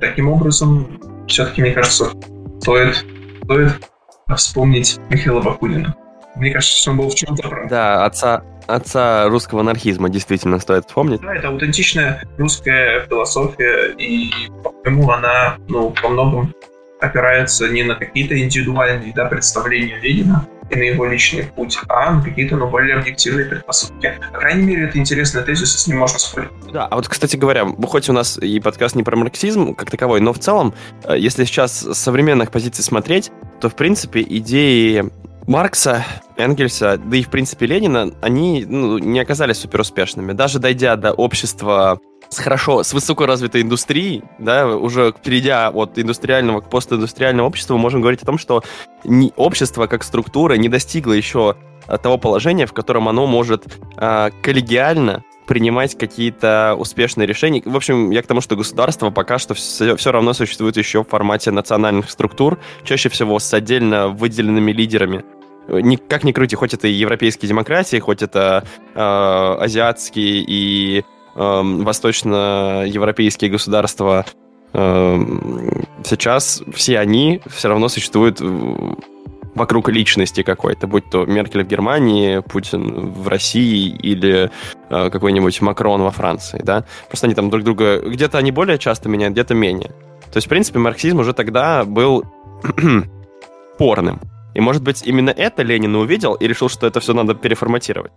Таким 0.00 0.28
образом, 0.28 1.00
все-таки, 1.26 1.62
мне 1.62 1.72
кажется, 1.72 2.10
стоит, 2.60 3.04
стоит 3.44 3.80
вспомнить 4.34 4.98
Михаила 5.08 5.40
Бакунина. 5.40 5.94
Мне 6.34 6.50
кажется, 6.50 6.76
что 6.76 6.90
он 6.90 6.96
был 6.98 7.08
в 7.08 7.14
чем-то 7.14 7.48
прав. 7.48 7.70
Да, 7.70 8.04
отца, 8.04 8.42
отца 8.66 9.28
русского 9.28 9.60
анархизма 9.60 10.08
действительно 10.08 10.58
стоит 10.58 10.86
вспомнить. 10.86 11.20
Да, 11.20 11.34
это 11.34 11.48
аутентичная 11.48 12.22
русская 12.36 13.06
философия, 13.06 13.94
и, 13.96 14.30
по-моему, 14.84 15.10
она, 15.10 15.56
ну, 15.68 15.94
во 16.02 16.08
многом 16.08 16.52
опирается 17.00 17.68
не 17.68 17.84
на 17.84 17.94
какие-то 17.94 18.38
индивидуальные 18.38 19.12
да, 19.14 19.26
представления 19.26 19.98
Ленина 20.00 20.46
и 20.70 20.76
на 20.76 20.82
его 20.82 21.06
личный 21.06 21.44
путь, 21.44 21.78
а 21.88 22.12
на 22.12 22.22
какие-то 22.22 22.56
ну, 22.56 22.68
более 22.68 22.96
объективные 22.96 23.46
предпосылки. 23.46 24.18
По 24.32 24.38
крайней 24.38 24.62
мере, 24.62 24.84
это 24.84 24.98
интересный 24.98 25.42
тезис, 25.42 25.74
и 25.74 25.78
с 25.78 25.86
ним 25.86 25.98
можно 25.98 26.18
спорить. 26.18 26.50
Да, 26.72 26.86
а 26.86 26.96
вот, 26.96 27.08
кстати 27.08 27.36
говоря, 27.36 27.66
хоть 27.86 28.08
у 28.08 28.12
нас 28.12 28.38
и 28.38 28.60
подкаст 28.60 28.96
не 28.96 29.02
про 29.02 29.16
марксизм 29.16 29.74
как 29.74 29.90
таковой, 29.90 30.20
но 30.20 30.32
в 30.32 30.38
целом, 30.38 30.74
э, 31.04 31.16
если 31.18 31.44
сейчас 31.44 31.80
с 31.80 31.94
современных 31.94 32.50
позиций 32.50 32.84
смотреть, 32.84 33.30
то, 33.60 33.68
в 33.68 33.76
принципе, 33.76 34.22
идеи 34.22 35.04
Маркса, 35.46 36.04
Энгельса, 36.36 36.98
да 36.98 37.16
и, 37.16 37.22
в 37.22 37.30
принципе, 37.30 37.66
Ленина, 37.66 38.12
они 38.20 38.64
ну, 38.68 38.98
не 38.98 39.20
оказались 39.20 39.58
суперуспешными. 39.58 40.32
Даже 40.32 40.58
дойдя 40.58 40.96
до 40.96 41.12
общества 41.12 42.00
с 42.28 42.38
хорошо, 42.38 42.82
с 42.82 42.92
высокой 42.92 43.26
развитой 43.26 43.62
индустрией, 43.62 44.24
да, 44.38 44.66
уже 44.66 45.14
перейдя 45.22 45.70
от 45.70 45.98
индустриального 45.98 46.60
к 46.60 46.70
постиндустриальному 46.70 47.48
обществу, 47.48 47.76
можем 47.78 48.00
говорить 48.00 48.22
о 48.22 48.26
том, 48.26 48.38
что 48.38 48.62
не, 49.04 49.32
общество 49.36 49.86
как 49.86 50.04
структура 50.04 50.54
не 50.54 50.68
достигло 50.68 51.12
еще 51.12 51.56
а, 51.86 51.98
того 51.98 52.18
положения, 52.18 52.66
в 52.66 52.72
котором 52.72 53.08
оно 53.08 53.26
может 53.26 53.66
э, 53.96 54.30
коллегиально 54.42 55.22
принимать 55.46 55.96
какие-то 55.96 56.74
успешные 56.76 57.26
решения. 57.26 57.62
В 57.64 57.76
общем, 57.76 58.10
я 58.10 58.22
к 58.22 58.26
тому, 58.26 58.40
что 58.40 58.56
государство 58.56 59.10
пока 59.10 59.38
что 59.38 59.54
все, 59.54 59.96
все 59.96 60.12
равно 60.12 60.32
существует 60.32 60.76
еще 60.76 61.04
в 61.04 61.08
формате 61.08 61.52
национальных 61.52 62.10
структур, 62.10 62.58
чаще 62.84 63.08
всего 63.08 63.38
с 63.38 63.54
отдельно 63.54 64.08
выделенными 64.08 64.72
лидерами. 64.72 65.24
Ни, 65.68 65.96
как 65.96 66.24
ни 66.24 66.32
крути, 66.32 66.54
хоть 66.56 66.74
это 66.74 66.86
и 66.88 66.92
европейские 66.92 67.48
демократии, 67.48 67.98
хоть 67.98 68.22
это 68.22 68.64
э, 68.94 69.00
азиатские 69.00 70.44
и 70.46 71.04
восточноевропейские 71.36 73.50
государства 73.50 74.24
эм, 74.72 75.86
сейчас 76.04 76.62
все 76.74 76.98
они 76.98 77.42
все 77.46 77.68
равно 77.68 77.88
существуют 77.88 78.40
вокруг 79.56 79.88
личности 79.88 80.42
какой-то, 80.42 80.86
будь 80.86 81.08
то 81.10 81.24
Меркель 81.24 81.64
в 81.64 81.66
Германии, 81.66 82.40
Путин 82.40 83.10
в 83.10 83.26
России 83.26 83.88
или 83.88 84.50
э, 84.90 85.10
какой-нибудь 85.10 85.60
Макрон 85.62 86.02
во 86.02 86.10
Франции, 86.10 86.60
да. 86.62 86.84
Просто 87.08 87.26
они 87.26 87.34
там 87.34 87.50
друг 87.50 87.64
друга... 87.64 88.00
Где-то 88.00 88.38
они 88.38 88.52
более 88.52 88.78
часто 88.78 89.08
меняют, 89.08 89.32
где-то 89.32 89.54
менее. 89.54 89.88
То 90.30 90.36
есть, 90.36 90.46
в 90.46 90.50
принципе, 90.50 90.78
марксизм 90.78 91.20
уже 91.20 91.32
тогда 91.32 91.84
был 91.84 92.24
порным. 93.78 94.20
И, 94.54 94.60
может 94.60 94.82
быть, 94.82 95.02
именно 95.06 95.30
это 95.30 95.62
Ленин 95.62 95.96
увидел 95.96 96.34
и 96.34 96.46
решил, 96.46 96.68
что 96.68 96.86
это 96.86 97.00
все 97.00 97.14
надо 97.14 97.34
переформатировать. 97.34 98.12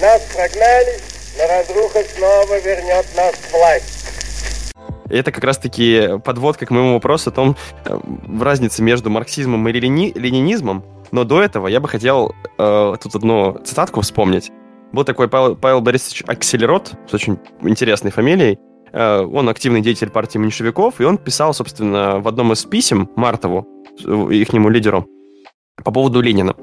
Нас 0.00 0.22
прогнали, 0.34 1.00
разруха 1.58 2.02
снова 2.02 2.60
вернет 2.60 3.06
нас 3.16 3.34
в 3.34 3.52
власть. 3.52 4.00
Это 5.10 5.30
как 5.32 5.44
раз-таки 5.44 6.18
подводка 6.24 6.66
к 6.66 6.70
моему 6.70 6.94
вопросу 6.94 7.30
о 7.30 7.32
том, 7.32 7.56
э, 7.84 7.98
в 8.04 8.42
разнице 8.42 8.82
между 8.82 9.10
марксизмом 9.10 9.68
и 9.68 9.72
ленини- 9.72 10.12
ленинизмом. 10.18 10.84
Но 11.12 11.24
до 11.24 11.42
этого 11.42 11.68
я 11.68 11.80
бы 11.80 11.88
хотел 11.88 12.34
э, 12.58 12.94
тут 13.02 13.14
одну 13.14 13.58
цитатку 13.64 14.00
вспомнить. 14.00 14.50
Был 14.92 15.04
такой 15.04 15.28
Павел, 15.28 15.56
Павел 15.56 15.80
Борисович 15.80 16.24
Акселерот 16.26 16.94
с 17.08 17.14
очень 17.14 17.38
интересной 17.60 18.10
фамилией. 18.10 18.58
Э, 18.92 19.20
он 19.20 19.48
активный 19.48 19.82
деятель 19.82 20.10
партии 20.10 20.38
меньшевиков, 20.38 21.00
и 21.00 21.04
он 21.04 21.18
писал, 21.18 21.52
собственно, 21.54 22.20
в 22.20 22.26
одном 22.26 22.52
из 22.52 22.64
писем 22.64 23.10
Мартову, 23.14 23.66
их 24.30 24.52
лидеру, 24.52 25.06
по 25.84 25.90
поводу 25.92 26.20
Ленина. 26.20 26.56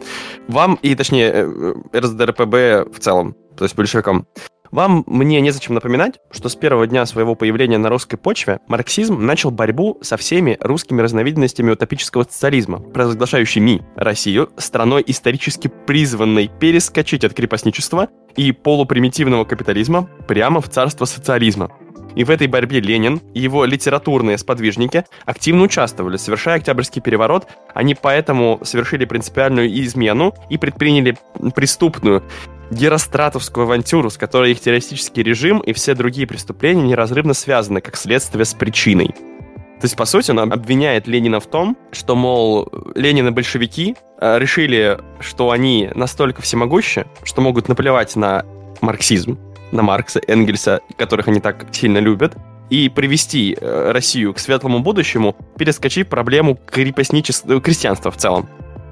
Вам, 0.48 0.80
и 0.82 0.96
точнее, 0.96 1.32
э, 1.32 1.74
РСДРПБ 1.96 2.92
в 2.92 3.00
целом, 3.00 3.36
то 3.56 3.66
есть 3.66 3.76
большевикам, 3.76 4.26
вам 4.72 5.04
мне 5.08 5.42
незачем 5.42 5.76
напоминать, 5.76 6.20
что 6.32 6.50
с 6.50 6.56
первого 6.56 6.88
дня 6.88 7.06
своего 7.06 7.36
появления 7.36 7.78
на 7.78 7.90
русской 7.90 8.18
почве 8.18 8.60
марксизм 8.68 9.24
начал 9.26 9.52
борьбу 9.52 9.98
со 10.02 10.18
всеми 10.18 10.58
русскими 10.60 11.02
разновидностями 11.02 11.72
утопического 11.72 12.24
социализма, 12.24 12.80
провозглашающими 12.80 13.82
Россию 13.96 14.50
страной 14.58 15.04
исторически 15.06 15.72
призванной 15.86 16.50
перескочить 16.60 17.24
от 17.24 17.34
крепостничества 17.34 18.10
и 18.36 18.52
полупримитивного 18.52 19.46
капитализма 19.46 20.10
прямо 20.28 20.62
в 20.62 20.70
царство 20.70 21.06
социализма. 21.06 21.72
И 22.16 22.24
в 22.24 22.30
этой 22.30 22.48
борьбе 22.48 22.80
Ленин 22.80 23.22
и 23.34 23.40
его 23.40 23.66
литературные 23.66 24.38
сподвижники 24.38 25.06
активно 25.26 25.64
участвовали. 25.64 26.18
Совершая 26.18 26.58
Октябрьский 26.58 27.02
переворот, 27.02 27.48
они 27.74 27.96
поэтому 27.96 28.60
совершили 28.64 29.06
принципиальную 29.06 29.70
измену 29.82 30.34
и 30.50 30.58
предприняли 30.58 31.18
преступную 31.56 32.24
геростратовскую 32.72 33.66
авантюру, 33.66 34.10
с 34.10 34.18
которой 34.18 34.52
их 34.52 34.60
террористический 34.60 35.24
режим 35.24 35.60
и 35.60 35.74
все 35.74 35.94
другие 35.94 36.26
преступления 36.26 36.82
неразрывно 36.82 37.34
связаны, 37.34 37.82
как 37.82 37.96
следствие 37.98 38.46
с 38.46 38.54
причиной. 38.54 39.08
То 39.08 39.86
есть, 39.86 39.96
по 39.96 40.06
сути, 40.06 40.32
он 40.32 40.40
обвиняет 40.40 41.08
Ленина 41.08 41.40
в 41.40 41.48
том, 41.48 41.76
что, 41.92 42.16
мол, 42.16 42.70
Ленин 42.94 43.28
и 43.28 43.32
большевики 43.32 43.96
э, 44.20 44.38
решили, 44.38 45.00
что 45.20 45.50
они 45.50 45.90
настолько 45.96 46.44
всемогущи, 46.44 47.06
что 47.24 47.42
могут 47.42 47.68
наплевать 47.68 48.16
на 48.16 48.46
марксизм, 48.82 49.40
на 49.72 49.82
Маркса, 49.82 50.22
Энгельса, 50.28 50.82
которых 50.98 51.28
они 51.28 51.40
так 51.40 51.66
сильно 51.72 51.98
любят, 51.98 52.38
и 52.70 52.90
привести 52.90 53.58
э, 53.60 53.92
Россию 53.92 54.36
к 54.36 54.40
светлому 54.40 54.80
будущему, 54.80 55.36
перескочив 55.58 56.08
проблему 56.08 56.60
крепостничества, 56.72 57.60
крестьянства 57.60 58.12
в 58.12 58.18
целом. 58.18 58.48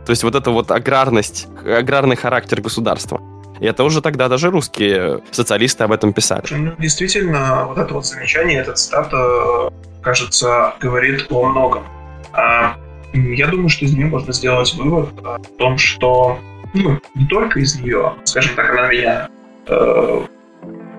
То 0.08 0.12
есть 0.12 0.24
вот 0.24 0.34
эта 0.34 0.50
вот 0.50 0.72
аграрность, 0.72 1.48
аграрный 1.64 2.16
характер 2.16 2.62
государства. 2.62 3.22
И 3.60 3.66
это 3.66 3.84
уже 3.84 4.02
тогда 4.02 4.28
даже 4.28 4.50
русские 4.50 5.22
социалисты 5.32 5.84
об 5.84 5.92
этом 5.92 6.14
писали. 6.14 6.44
Ну, 6.52 6.74
действительно, 6.78 7.66
вот 7.66 7.78
это 7.78 7.94
вот 7.94 8.06
замечание, 8.06 8.62
этот 8.62 8.78
цитата, 8.78 9.72
кажется, 10.02 10.74
говорит 10.80 11.28
о 11.30 11.46
многом. 11.50 11.84
А, 12.32 12.76
я 13.14 13.48
думаю, 13.48 13.70
что 13.70 13.86
из 13.86 13.94
нее 13.94 14.06
можно 14.06 14.32
сделать 14.34 14.74
вывод 14.76 15.10
о 15.24 15.40
том, 15.58 15.78
что 15.78 16.40
ну, 16.74 17.00
не 17.16 17.26
только 17.26 17.60
из 17.60 17.80
нее, 17.80 18.14
скажем 18.24 18.56
так, 18.56 18.70
она 18.70 18.88
меня 18.88 19.30
э, 19.68 20.22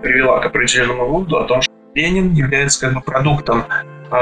привела 0.03 0.41
к 0.41 0.47
определенному 0.47 1.07
выводу 1.07 1.39
о 1.39 1.45
том, 1.45 1.63
что 1.63 1.73
Ленин 1.95 2.33
является 2.33 2.81
как 2.81 2.95
бы 2.95 3.01
продуктом 3.01 3.65
э, 4.11 4.17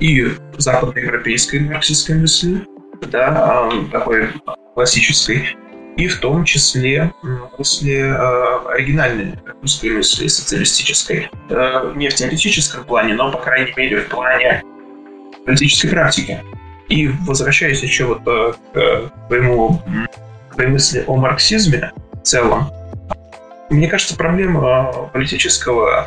и 0.00 0.28
западноевропейской 0.56 1.60
марксистской 1.60 2.16
мысли, 2.16 2.66
да, 3.10 3.70
э, 3.72 3.90
такой 3.92 4.28
классической, 4.74 5.56
и 5.98 6.06
в 6.06 6.20
том 6.20 6.44
числе 6.44 7.12
после 7.56 8.02
э, 8.02 8.58
оригинальной 8.68 9.34
русской 9.60 9.90
мысли, 9.90 10.28
социалистической. 10.28 11.28
Э, 11.50 11.92
не 11.96 12.08
в 12.08 12.14
теоретическом 12.14 12.84
плане, 12.84 13.14
но, 13.14 13.32
по 13.32 13.38
крайней 13.38 13.74
мере, 13.76 14.02
в 14.02 14.08
плане 14.08 14.62
политической 15.44 15.88
практики. 15.88 16.40
И 16.88 17.08
возвращаясь 17.26 17.82
еще 17.82 18.04
вот 18.04 18.22
э, 18.26 18.52
к 18.72 19.26
твоему 19.26 19.82
мысли 20.56 21.02
о 21.04 21.16
марксизме 21.16 21.90
в 22.12 22.22
целом, 22.22 22.70
мне 23.68 23.88
кажется, 23.88 24.16
проблема 24.16 25.10
политического, 25.12 26.06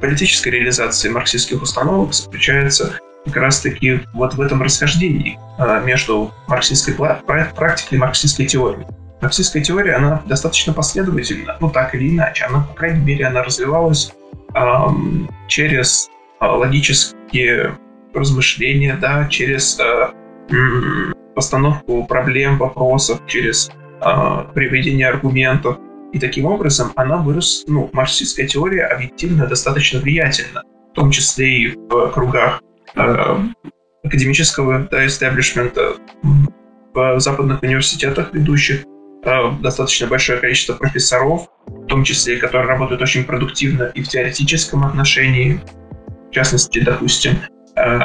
политической 0.00 0.48
реализации 0.48 1.08
марксистских 1.08 1.62
установок 1.62 2.14
заключается 2.14 2.98
как 3.26 3.36
раз-таки 3.36 4.00
вот 4.12 4.34
в 4.34 4.40
этом 4.40 4.60
расхождении 4.60 5.38
между 5.84 6.32
марксистской 6.48 6.94
практикой 6.94 7.94
и 7.94 7.98
марксистской 7.98 8.46
теорией. 8.46 8.86
Марксистская 9.20 9.62
теория, 9.62 9.94
она 9.94 10.22
достаточно 10.26 10.72
последовательна, 10.72 11.56
ну 11.60 11.70
так 11.70 11.94
или 11.94 12.10
иначе. 12.10 12.44
Она, 12.44 12.60
по 12.60 12.74
крайней 12.74 13.04
мере, 13.04 13.26
она 13.26 13.42
развивалась 13.42 14.12
эм, 14.54 15.28
через 15.48 16.10
э, 16.40 16.46
логические 16.46 17.78
размышления, 18.12 18.96
да, 19.00 19.26
через 19.28 19.78
э, 19.80 21.12
постановку 21.34 22.04
проблем, 22.06 22.58
вопросов, 22.58 23.20
через 23.26 23.70
э, 24.00 24.44
приведение 24.54 25.08
аргументов. 25.08 25.78
И 26.12 26.18
таким 26.18 26.46
образом 26.46 26.92
она 26.94 27.16
вырос, 27.16 27.64
ну, 27.66 27.90
марксистская 27.92 28.46
теория 28.46 28.86
объективно 28.86 29.46
достаточно 29.46 29.98
влиятельна, 30.00 30.62
в 30.92 30.94
том 30.94 31.10
числе 31.10 31.48
и 31.48 31.76
в 31.76 32.10
кругах 32.10 32.62
э, 32.94 33.36
академического 34.04 34.86
да, 34.90 35.06
истеблишмента 35.06 35.96
в 36.94 37.18
западных 37.18 37.62
университетах 37.62 38.32
ведущих 38.32 38.84
э, 38.84 38.93
достаточно 39.60 40.06
большое 40.06 40.38
количество 40.38 40.74
профессоров, 40.74 41.48
в 41.66 41.86
том 41.86 42.04
числе, 42.04 42.36
которые 42.36 42.68
работают 42.68 43.02
очень 43.02 43.24
продуктивно 43.24 43.84
и 43.94 44.02
в 44.02 44.08
теоретическом 44.08 44.84
отношении, 44.84 45.60
в 46.30 46.34
частности, 46.34 46.80
допустим, 46.80 47.38
э, 47.76 47.98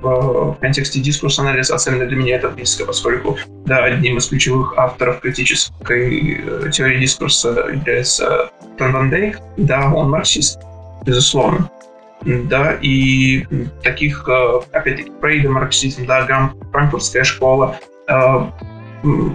в 0.00 0.56
контексте 0.60 1.00
дискурса 1.00 1.42
анализа, 1.42 1.74
особенно 1.74 2.06
для 2.06 2.16
меня 2.16 2.36
это 2.36 2.48
близко, 2.48 2.84
поскольку 2.84 3.38
да, 3.66 3.84
одним 3.84 4.18
из 4.18 4.26
ключевых 4.26 4.74
авторов 4.76 5.20
критической 5.20 6.40
э, 6.40 6.70
теории 6.70 7.00
дискурса 7.00 7.66
является 7.72 8.50
Тон 8.78 8.92
Ван 8.92 9.10
Дейк. 9.10 9.38
Да, 9.56 9.92
он 9.92 10.10
марксист, 10.10 10.60
безусловно. 11.04 11.70
Да, 12.24 12.76
и 12.80 13.46
таких, 13.82 14.28
э, 14.28 14.60
опять-таки, 14.72 15.12
Фрейда, 15.20 15.50
марксизм, 15.50 16.06
да, 16.06 16.24
Гам, 16.24 16.54
франкфуртская 16.72 17.24
школа, 17.24 17.78
э, 18.08 18.46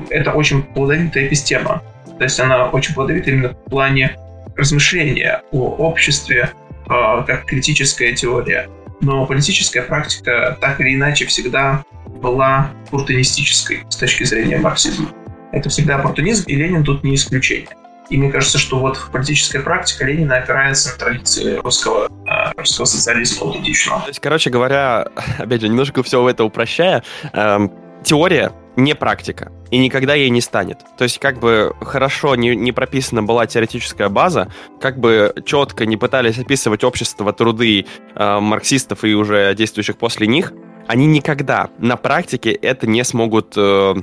это 0.09 0.31
очень 0.31 0.63
плодовитая 0.63 1.27
эпистема. 1.27 1.81
То 2.17 2.23
есть 2.23 2.39
она 2.39 2.69
очень 2.69 2.93
плодовита 2.93 3.31
именно 3.31 3.49
в 3.49 3.69
плане 3.69 4.17
размышления 4.55 5.41
о 5.51 5.75
обществе, 5.77 6.51
как 6.87 7.45
критическая 7.45 8.13
теория 8.13 8.69
но 9.03 9.25
политическая 9.25 9.81
практика 9.81 10.57
так 10.61 10.79
или 10.79 10.95
иначе 10.95 11.25
всегда 11.25 11.83
была 12.21 12.71
оппортунистической 12.87 13.83
с 13.89 13.95
точки 13.95 14.23
зрения 14.23 14.57
марксизма. 14.57 15.09
Это 15.51 15.69
всегда 15.69 15.97
оппортунизм, 15.97 16.45
и 16.47 16.55
Ленин 16.55 16.83
тут 16.83 17.03
не 17.03 17.15
исключение. 17.15 17.69
И 18.09 18.17
мне 18.17 18.31
кажется, 18.31 18.57
что 18.57 18.79
вот 18.79 18.99
политическая 19.11 19.59
практика 19.59 20.05
Ленина 20.05 20.37
опирается 20.37 20.91
на 20.91 20.97
традиции 20.97 21.55
русского, 21.57 22.09
э, 22.27 22.51
русского 22.57 22.85
социализма 22.85 23.47
аутентичного. 23.47 24.01
То 24.01 24.07
есть, 24.09 24.19
короче 24.19 24.49
говоря, 24.49 25.07
опять 25.37 25.61
же, 25.61 25.69
немножко 25.69 26.03
все 26.03 26.27
это 26.27 26.43
упрощая, 26.43 27.03
эм, 27.33 27.71
теория 28.03 28.51
не 28.75 28.95
практика, 28.95 29.51
и 29.71 29.77
никогда 29.77 30.15
ей 30.15 30.29
не 30.29 30.41
станет. 30.41 30.79
То 30.97 31.03
есть, 31.03 31.19
как 31.19 31.39
бы 31.39 31.73
хорошо 31.81 32.35
не, 32.35 32.55
не 32.55 32.71
прописана 32.71 33.23
была 33.23 33.45
теоретическая 33.45 34.09
база, 34.09 34.51
как 34.81 34.99
бы 34.99 35.33
четко 35.45 35.85
не 35.85 35.97
пытались 35.97 36.39
описывать 36.39 36.83
общество, 36.83 37.33
труды 37.33 37.85
э, 38.15 38.39
марксистов 38.39 39.03
и 39.03 39.13
уже 39.13 39.53
действующих 39.55 39.97
после 39.97 40.27
них, 40.27 40.53
они 40.87 41.05
никогда 41.05 41.69
на 41.77 41.95
практике 41.95 42.51
это 42.51 42.87
не 42.87 43.03
смогут 43.03 43.53
э, 43.55 43.95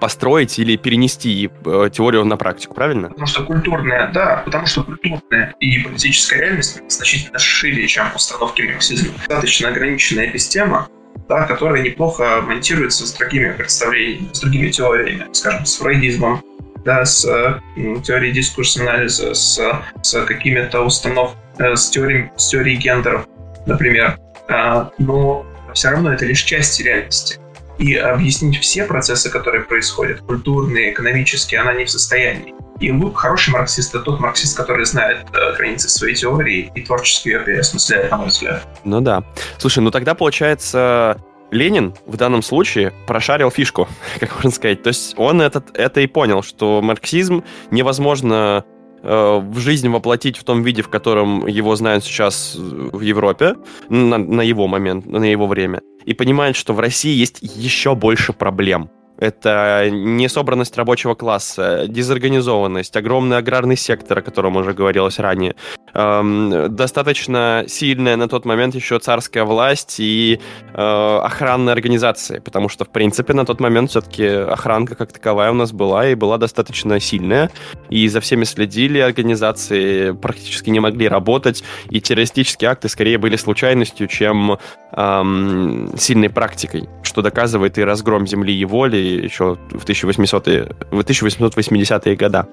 построить 0.00 0.58
или 0.58 0.76
перенести 0.76 1.50
э, 1.64 1.90
теорию 1.92 2.24
на 2.24 2.36
практику, 2.36 2.74
правильно? 2.74 3.08
Потому 3.08 3.26
что 3.26 3.44
культурная, 3.44 4.10
да, 4.12 4.42
потому 4.44 4.66
что 4.66 4.84
культурная 4.84 5.54
и 5.60 5.80
политическая 5.80 6.40
реальность 6.40 6.82
значительно 6.88 7.38
шире, 7.38 7.86
чем 7.86 8.06
установки 8.14 8.62
марксизма. 8.62 9.12
Достаточно 9.18 9.68
ограниченная 9.68 10.26
эпистема, 10.26 10.88
да, 11.28 11.44
которая 11.44 11.82
неплохо 11.82 12.40
монтируется 12.42 13.06
с 13.06 13.12
другими 13.12 13.52
представлениями, 13.52 14.28
с 14.32 14.40
другими 14.40 14.70
теориями, 14.70 15.26
скажем, 15.32 15.66
с 15.66 15.76
фрейдизмом, 15.76 16.42
да, 16.84 17.04
с 17.04 17.24
э, 17.24 17.60
теорией 18.02 18.32
дискурса 18.32 18.82
анализа, 18.82 19.34
с, 19.34 19.60
с 20.02 20.24
какими-то 20.24 20.82
установками, 20.82 21.40
э, 21.58 21.76
с, 21.76 21.90
теорией, 21.90 22.30
с 22.36 22.48
теорией 22.48 22.76
гендеров, 22.76 23.26
например. 23.66 24.18
Э, 24.48 24.86
но 24.98 25.46
все 25.74 25.90
равно 25.90 26.12
это 26.12 26.26
лишь 26.26 26.42
часть 26.42 26.80
реальности. 26.80 27.38
И 27.78 27.94
объяснить 27.94 28.58
все 28.60 28.84
процессы, 28.84 29.30
которые 29.30 29.64
происходят, 29.64 30.20
культурные, 30.20 30.92
экономические, 30.92 31.60
она 31.60 31.72
не 31.72 31.84
в 31.84 31.90
состоянии. 31.90 32.54
И 32.80 32.90
Лук 32.90 33.18
хороший 33.18 33.50
марксист, 33.50 33.94
это 33.94 34.04
тот 34.04 34.20
марксист, 34.20 34.56
который 34.56 34.84
знает 34.84 35.26
э, 35.32 35.56
границы 35.56 35.88
своей 35.88 36.14
теории 36.14 36.70
и 36.74 36.82
творчески 36.82 37.28
ее 37.28 37.40
переосмысляет, 37.40 38.10
на 38.10 38.16
мой 38.18 38.26
взгляд. 38.28 38.66
Ну 38.84 39.00
да. 39.00 39.22
Слушай, 39.58 39.80
ну 39.80 39.90
тогда 39.90 40.14
получается 40.14 41.20
Ленин 41.52 41.94
в 42.06 42.16
данном 42.16 42.42
случае 42.42 42.92
прошарил 43.06 43.50
фишку, 43.50 43.86
как 44.20 44.34
можно 44.34 44.50
сказать. 44.50 44.82
То 44.82 44.88
есть 44.88 45.14
он 45.16 45.40
этот, 45.40 45.76
это 45.76 46.00
и 46.00 46.06
понял, 46.06 46.42
что 46.42 46.80
марксизм 46.82 47.44
невозможно 47.70 48.64
э, 49.02 49.40
в 49.40 49.58
жизнь 49.58 49.88
воплотить 49.88 50.38
в 50.38 50.44
том 50.44 50.62
виде, 50.62 50.82
в 50.82 50.88
котором 50.88 51.46
его 51.46 51.76
знают 51.76 52.04
сейчас 52.04 52.54
в 52.56 53.00
Европе, 53.00 53.56
на, 53.90 54.18
на 54.18 54.40
его 54.40 54.66
момент, 54.66 55.06
на 55.06 55.24
его 55.24 55.46
время. 55.46 55.82
И 56.04 56.14
понимает, 56.14 56.56
что 56.56 56.72
в 56.72 56.80
России 56.80 57.14
есть 57.14 57.38
еще 57.42 57.94
больше 57.94 58.32
проблем 58.32 58.90
это 59.22 59.88
несобранность 59.90 60.76
рабочего 60.76 61.14
класса, 61.14 61.84
дезорганизованность, 61.86 62.96
огромный 62.96 63.36
аграрный 63.36 63.76
сектор, 63.76 64.18
о 64.18 64.22
котором 64.22 64.56
уже 64.56 64.72
говорилось 64.72 65.20
ранее, 65.20 65.54
эм, 65.94 66.74
достаточно 66.74 67.64
сильная 67.68 68.16
на 68.16 68.28
тот 68.28 68.44
момент 68.44 68.74
еще 68.74 68.98
царская 68.98 69.44
власть 69.44 70.00
и 70.00 70.40
э, 70.74 71.18
охранные 71.22 71.72
организации, 71.72 72.40
потому 72.40 72.68
что, 72.68 72.84
в 72.84 72.88
принципе, 72.88 73.32
на 73.32 73.46
тот 73.46 73.60
момент 73.60 73.90
все-таки 73.90 74.26
охранка 74.26 74.96
как 74.96 75.12
таковая 75.12 75.52
у 75.52 75.54
нас 75.54 75.70
была 75.70 76.08
и 76.08 76.16
была 76.16 76.36
достаточно 76.36 76.98
сильная, 76.98 77.50
и 77.90 78.08
за 78.08 78.20
всеми 78.20 78.42
следили, 78.42 78.98
организации 78.98 80.10
практически 80.12 80.70
не 80.70 80.80
могли 80.80 81.06
работать, 81.06 81.62
и 81.90 82.00
террористические 82.00 82.70
акты 82.70 82.88
скорее 82.88 83.18
были 83.18 83.36
случайностью, 83.36 84.08
чем 84.08 84.58
эм, 84.92 85.92
сильной 85.96 86.28
практикой, 86.28 86.88
что 87.04 87.22
доказывает 87.22 87.78
и 87.78 87.84
разгром 87.84 88.26
земли 88.26 88.52
и 88.54 88.64
воли, 88.64 89.11
еще 89.16 89.56
в 89.70 89.84
1800-е, 89.84 90.74
в 90.90 91.00
1880-е 91.00 92.16
года, 92.16 92.48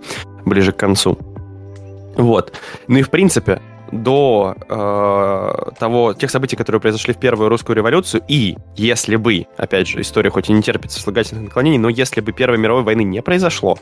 ближе 0.45 0.71
к 0.71 0.77
концу. 0.77 1.17
Вот. 2.15 2.53
Ну 2.87 2.97
и 2.97 3.01
в 3.01 3.09
принципе, 3.09 3.61
до 3.91 4.55
э, 4.69 5.71
того, 5.79 6.13
тех 6.13 6.29
событий, 6.29 6.55
которые 6.55 6.81
произошли 6.81 7.13
в 7.13 7.17
Первую 7.17 7.49
русскую 7.49 7.75
революцию, 7.75 8.23
и 8.27 8.57
если 8.75 9.15
бы, 9.15 9.47
опять 9.57 9.87
же, 9.87 10.01
история 10.01 10.29
хоть 10.29 10.49
и 10.49 10.53
не 10.53 10.61
терпит 10.61 10.91
сослагательных 10.91 11.45
наклонений, 11.45 11.77
но 11.77 11.89
если 11.89 12.21
бы 12.21 12.31
Первой 12.31 12.57
мировой 12.57 12.83
войны 12.83 13.03
не 13.03 13.21
произошло, 13.21 13.77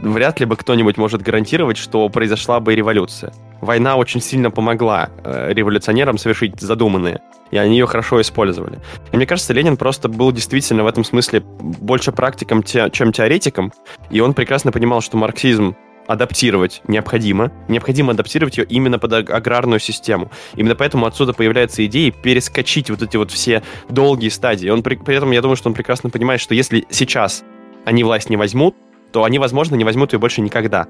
вряд 0.00 0.40
ли 0.40 0.46
бы 0.46 0.56
кто-нибудь 0.56 0.96
может 0.96 1.22
гарантировать, 1.22 1.76
что 1.76 2.08
произошла 2.08 2.60
бы 2.60 2.74
революция. 2.74 3.32
Война 3.60 3.96
очень 3.96 4.20
сильно 4.20 4.50
помогла 4.50 5.10
э, 5.24 5.52
революционерам 5.52 6.18
совершить 6.18 6.60
задуманное, 6.60 7.20
и 7.50 7.56
они 7.56 7.78
ее 7.78 7.86
хорошо 7.86 8.20
использовали. 8.20 8.78
И 9.12 9.16
мне 9.16 9.26
кажется, 9.26 9.52
Ленин 9.52 9.76
просто 9.76 10.08
был 10.08 10.32
действительно 10.32 10.84
в 10.84 10.86
этом 10.86 11.04
смысле 11.04 11.40
больше 11.40 12.12
практиком, 12.12 12.62
чем 12.62 13.12
теоретиком, 13.12 13.72
и 14.10 14.20
он 14.20 14.34
прекрасно 14.34 14.72
понимал, 14.72 15.00
что 15.00 15.16
марксизм 15.16 15.74
адаптировать 16.06 16.82
необходимо. 16.86 17.50
Необходимо 17.68 18.12
адаптировать 18.12 18.58
ее 18.58 18.64
именно 18.64 18.98
под 18.98 19.12
аграрную 19.12 19.80
систему. 19.80 20.30
Именно 20.54 20.76
поэтому 20.76 21.06
отсюда 21.06 21.32
появляется 21.32 21.84
идея 21.86 22.12
перескочить 22.12 22.90
вот 22.90 23.02
эти 23.02 23.16
вот 23.16 23.30
все 23.30 23.62
долгие 23.88 24.28
стадии. 24.28 24.68
Он 24.68 24.82
при, 24.82 24.96
при 24.96 25.16
этом, 25.16 25.32
я 25.32 25.42
думаю, 25.42 25.56
что 25.56 25.68
он 25.68 25.74
прекрасно 25.74 26.10
понимает, 26.10 26.40
что 26.40 26.54
если 26.54 26.86
сейчас 26.90 27.42
они 27.84 28.04
власть 28.04 28.30
не 28.30 28.36
возьмут, 28.36 28.74
то 29.16 29.24
они, 29.24 29.38
возможно, 29.38 29.76
не 29.76 29.84
возьмут 29.84 30.12
ее 30.12 30.18
больше 30.18 30.42
никогда. 30.42 30.88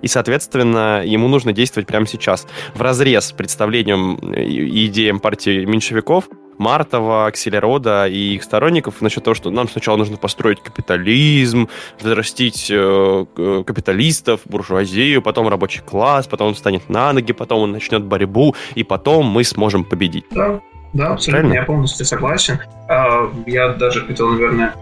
И, 0.00 0.06
соответственно, 0.06 1.02
ему 1.04 1.26
нужно 1.26 1.52
действовать 1.52 1.88
прямо 1.88 2.06
сейчас. 2.06 2.46
В 2.72 2.80
разрез 2.80 3.32
представлением 3.32 4.14
и 4.14 4.86
идеям 4.86 5.18
партии 5.18 5.64
меньшевиков, 5.64 6.28
Мартова, 6.56 7.26
Акселерода 7.26 8.06
и 8.06 8.36
их 8.36 8.44
сторонников 8.44 9.00
насчет 9.00 9.24
того, 9.24 9.34
что 9.34 9.50
нам 9.50 9.68
сначала 9.68 9.96
нужно 9.96 10.18
построить 10.18 10.62
капитализм, 10.62 11.68
взрастить 11.98 12.68
э, 12.70 13.26
капиталистов, 13.66 14.42
буржуазию, 14.44 15.20
потом 15.20 15.48
рабочий 15.48 15.80
класс, 15.80 16.28
потом 16.28 16.46
он 16.46 16.54
встанет 16.54 16.88
на 16.88 17.12
ноги, 17.12 17.32
потом 17.32 17.62
он 17.62 17.72
начнет 17.72 18.04
борьбу, 18.04 18.54
и 18.76 18.84
потом 18.84 19.26
мы 19.26 19.42
сможем 19.42 19.82
победить. 19.82 20.26
Да, 20.30 20.60
да, 20.92 21.14
абсолютно, 21.14 21.40
Правильно? 21.40 21.54
я 21.54 21.64
полностью 21.64 22.06
согласен. 22.06 22.60
А, 22.88 23.28
я 23.48 23.70
даже 23.70 24.06
хотел, 24.06 24.28
наверное, 24.28 24.76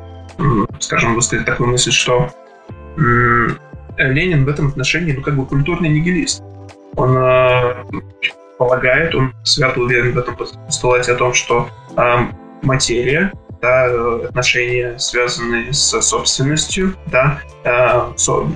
скажем, 0.78 1.14
высказать 1.14 1.46
такую 1.46 1.70
мысль, 1.70 1.90
что 1.90 2.28
Ленин 2.96 4.44
в 4.44 4.48
этом 4.48 4.68
отношении, 4.68 5.12
ну, 5.12 5.22
как 5.22 5.36
бы 5.36 5.46
культурный 5.46 5.88
нигилист. 5.88 6.42
Он 6.96 7.16
э, 7.16 7.74
полагает, 8.58 9.14
он 9.14 9.32
свято 9.44 9.80
уверен 9.80 10.12
в 10.12 10.18
этом 10.18 10.36
постулате 10.36 11.12
о 11.12 11.16
том, 11.16 11.32
что 11.32 11.68
э, 11.96 12.18
материя, 12.62 13.32
да, 13.60 13.86
отношения, 14.24 14.98
связанные 14.98 15.72
с 15.72 16.00
собственностью, 16.00 16.94
да, 17.06 17.40
э, 17.64 18.16
со, 18.16 18.46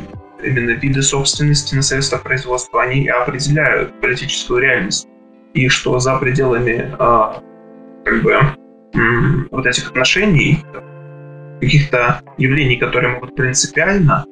именно 0.42 0.70
виды 0.70 1.02
собственности 1.02 1.74
на 1.74 1.82
средства 1.82 2.18
производства, 2.18 2.82
они 2.82 3.08
определяют 3.08 3.98
политическую 4.00 4.60
реальность. 4.60 5.06
И 5.54 5.68
что 5.68 5.98
за 5.98 6.16
пределами 6.18 6.94
э, 6.98 7.40
как 8.04 8.22
бы, 8.22 8.32
э, 8.32 8.98
вот 9.50 9.66
этих 9.66 9.88
отношений, 9.88 10.62
каких-то 11.60 12.20
явлений, 12.38 12.76
которые 12.76 13.14
могут 13.14 13.34
принципиально 13.34 14.24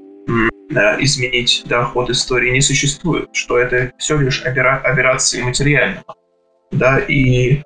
изменить 1.01 1.65
да, 1.67 1.91
истории 2.09 2.51
не 2.51 2.61
существует, 2.61 3.29
что 3.33 3.59
это 3.59 3.93
все 3.99 4.17
лишь 4.17 4.43
операции 4.43 5.43
материального. 5.43 6.17
Да, 6.73 6.99
и 6.99 7.63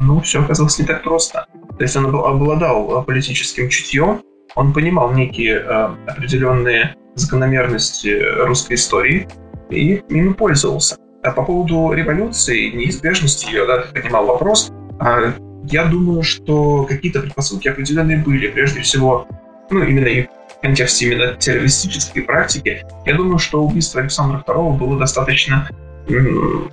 ну, 0.00 0.20
все 0.20 0.42
оказалось 0.42 0.78
не 0.78 0.86
так 0.86 1.02
просто. 1.02 1.46
То 1.76 1.82
есть 1.82 1.96
он 1.96 2.06
обладал 2.06 3.00
э, 3.00 3.04
политическим 3.04 3.68
чутьем, 3.68 4.22
он 4.54 4.72
понимал 4.72 5.12
некие 5.12 5.56
э, 5.56 5.88
определенные 6.06 6.94
закономерности 7.14 8.22
русской 8.44 8.74
истории 8.74 9.28
и 9.70 9.96
ими 10.08 10.32
пользовался. 10.32 10.96
А 11.22 11.30
по 11.32 11.44
поводу 11.44 11.92
революции, 11.92 12.70
неизбежности 12.70 13.46
ее, 13.46 13.66
да, 13.66 13.84
поднимал 13.92 14.26
вопрос, 14.26 14.72
а 15.00 15.34
я 15.70 15.84
думаю, 15.84 16.22
что 16.22 16.84
какие-то 16.84 17.20
предпосылки 17.20 17.68
определенные 17.68 18.18
были. 18.18 18.48
Прежде 18.48 18.82
всего, 18.82 19.26
ну, 19.70 19.82
именно 19.82 20.06
и 20.06 20.26
контексте 20.62 21.06
именно 21.06 21.34
террористической 21.34 22.22
практики, 22.22 22.84
я 23.04 23.14
думаю, 23.14 23.38
что 23.38 23.62
убийство 23.62 24.00
Александра 24.00 24.42
II 24.46 24.78
было 24.78 24.98
достаточно 24.98 25.68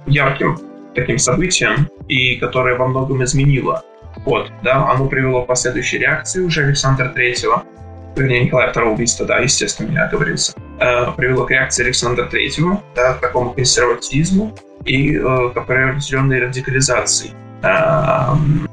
ярким 0.06 0.60
таким 0.96 1.18
событием, 1.18 1.88
и 2.08 2.36
которое 2.36 2.78
во 2.78 2.88
многом 2.88 3.24
изменило 3.24 3.84
ход. 4.24 4.52
Да? 4.64 4.90
Оно 4.90 5.08
привело 5.08 5.44
к 5.44 5.48
последующей 5.48 6.00
реакции 6.00 6.42
уже 6.42 6.64
Александра 6.64 7.12
III, 7.16 7.62
вернее, 8.16 8.46
Николая 8.46 8.74
II 8.74 8.94
убийства, 8.94 9.26
да, 9.26 9.40
естественно, 9.40 9.92
я 9.94 10.06
оговорился, 10.06 10.54
э, 10.80 11.12
привело 11.16 11.46
к 11.46 11.52
реакции 11.52 11.84
Александра 11.84 12.28
III, 12.28 12.78
да, 12.96 13.14
к 13.14 13.22
такому 13.22 13.52
консерватизму 13.52 14.54
и 14.86 15.16
э, 15.16 15.22
к 15.22 15.58
определенной 15.58 16.42
радикализации 16.42 17.32
э, 17.64 18.71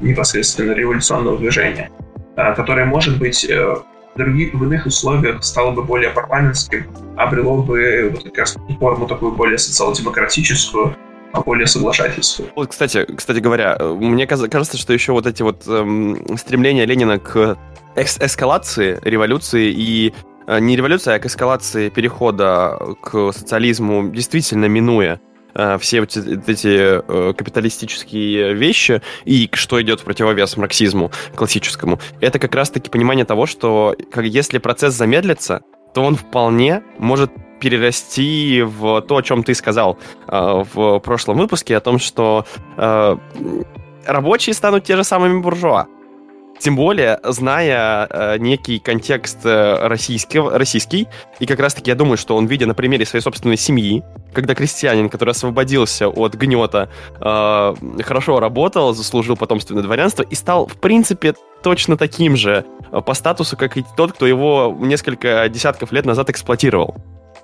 непосредственно 0.00 0.72
революционного 0.72 1.38
движения, 1.38 1.90
э, 2.36 2.54
которое 2.54 2.86
может 2.86 3.18
быть 3.18 3.44
э, 3.44 3.76
в 4.14 4.18
других, 4.18 4.54
в 4.54 4.64
иных 4.64 4.86
условиях 4.86 5.42
стало 5.44 5.72
бы 5.72 5.82
более 5.82 6.10
парламентским, 6.10 6.86
обрело 7.16 7.62
бы 7.62 8.10
вот 8.12 8.24
как 8.24 8.38
раз 8.38 8.56
форму 8.78 9.06
такую 9.06 9.32
более 9.32 9.58
социал-демократическую, 9.58 10.96
а 11.32 11.40
более 11.42 11.66
соглашательскую. 11.66 12.48
Вот, 12.56 12.68
кстати, 12.70 13.06
кстати 13.14 13.38
говоря, 13.38 13.78
мне 13.78 14.26
кажется, 14.26 14.76
что 14.76 14.92
еще 14.92 15.12
вот 15.12 15.26
эти 15.26 15.42
вот 15.42 15.66
эм, 15.68 16.36
стремления 16.36 16.84
Ленина 16.84 17.18
к 17.18 17.56
эс 17.94 18.18
эскалации 18.18 18.98
революции 19.04 19.70
и 19.70 20.12
э, 20.46 20.58
не 20.58 20.76
революции, 20.76 21.12
а 21.12 21.18
к 21.20 21.26
эскалации 21.26 21.88
перехода 21.88 22.78
к 23.00 23.32
социализму 23.32 24.10
действительно 24.10 24.66
минуя 24.66 25.20
Э, 25.20 25.29
все 25.80 26.00
вот 26.00 26.16
эти 26.16 27.00
э, 27.00 27.32
капиталистические 27.34 28.54
вещи 28.54 29.02
и 29.24 29.48
что 29.52 29.80
идет 29.82 30.00
в 30.00 30.04
противовес 30.04 30.56
марксизму 30.56 31.10
классическому, 31.34 32.00
это 32.20 32.38
как 32.38 32.54
раз-таки 32.54 32.90
понимание 32.90 33.24
того, 33.24 33.46
что 33.46 33.96
как, 34.10 34.24
если 34.24 34.58
процесс 34.58 34.94
замедлится, 34.94 35.62
то 35.94 36.02
он 36.02 36.16
вполне 36.16 36.82
может 36.98 37.32
перерасти 37.60 38.62
в 38.62 39.02
то, 39.02 39.16
о 39.16 39.22
чем 39.22 39.44
ты 39.44 39.54
сказал 39.54 39.98
э, 40.28 40.64
в 40.72 40.98
прошлом 41.00 41.38
выпуске, 41.38 41.76
о 41.76 41.80
том, 41.80 41.98
что 41.98 42.46
э, 42.76 43.16
рабочие 44.06 44.54
станут 44.54 44.84
те 44.84 44.96
же 44.96 45.04
самыми 45.04 45.40
буржуа. 45.40 45.86
Тем 46.60 46.76
более, 46.76 47.18
зная 47.24 48.06
э, 48.10 48.36
некий 48.38 48.80
контекст 48.80 49.38
э, 49.44 49.88
российского, 49.88 50.58
российский, 50.58 51.08
и 51.38 51.46
как 51.46 51.58
раз-таки 51.58 51.90
я 51.90 51.94
думаю, 51.94 52.18
что 52.18 52.36
он, 52.36 52.46
видя 52.46 52.66
на 52.66 52.74
примере 52.74 53.06
своей 53.06 53.22
собственной 53.22 53.56
семьи, 53.56 54.04
когда 54.34 54.54
крестьянин, 54.54 55.08
который 55.08 55.30
освободился 55.30 56.08
от 56.08 56.34
гнета, 56.34 56.90
э, 57.18 58.02
хорошо 58.02 58.40
работал, 58.40 58.92
заслужил 58.92 59.38
потомственное 59.38 59.82
дворянство 59.82 60.22
и 60.22 60.34
стал, 60.34 60.66
в 60.66 60.76
принципе, 60.76 61.34
точно 61.62 61.96
таким 61.96 62.36
же 62.36 62.66
э, 62.92 63.00
по 63.00 63.14
статусу, 63.14 63.56
как 63.56 63.78
и 63.78 63.84
тот, 63.96 64.12
кто 64.12 64.26
его 64.26 64.76
несколько 64.78 65.48
десятков 65.48 65.92
лет 65.92 66.04
назад 66.04 66.28
эксплуатировал. 66.28 66.94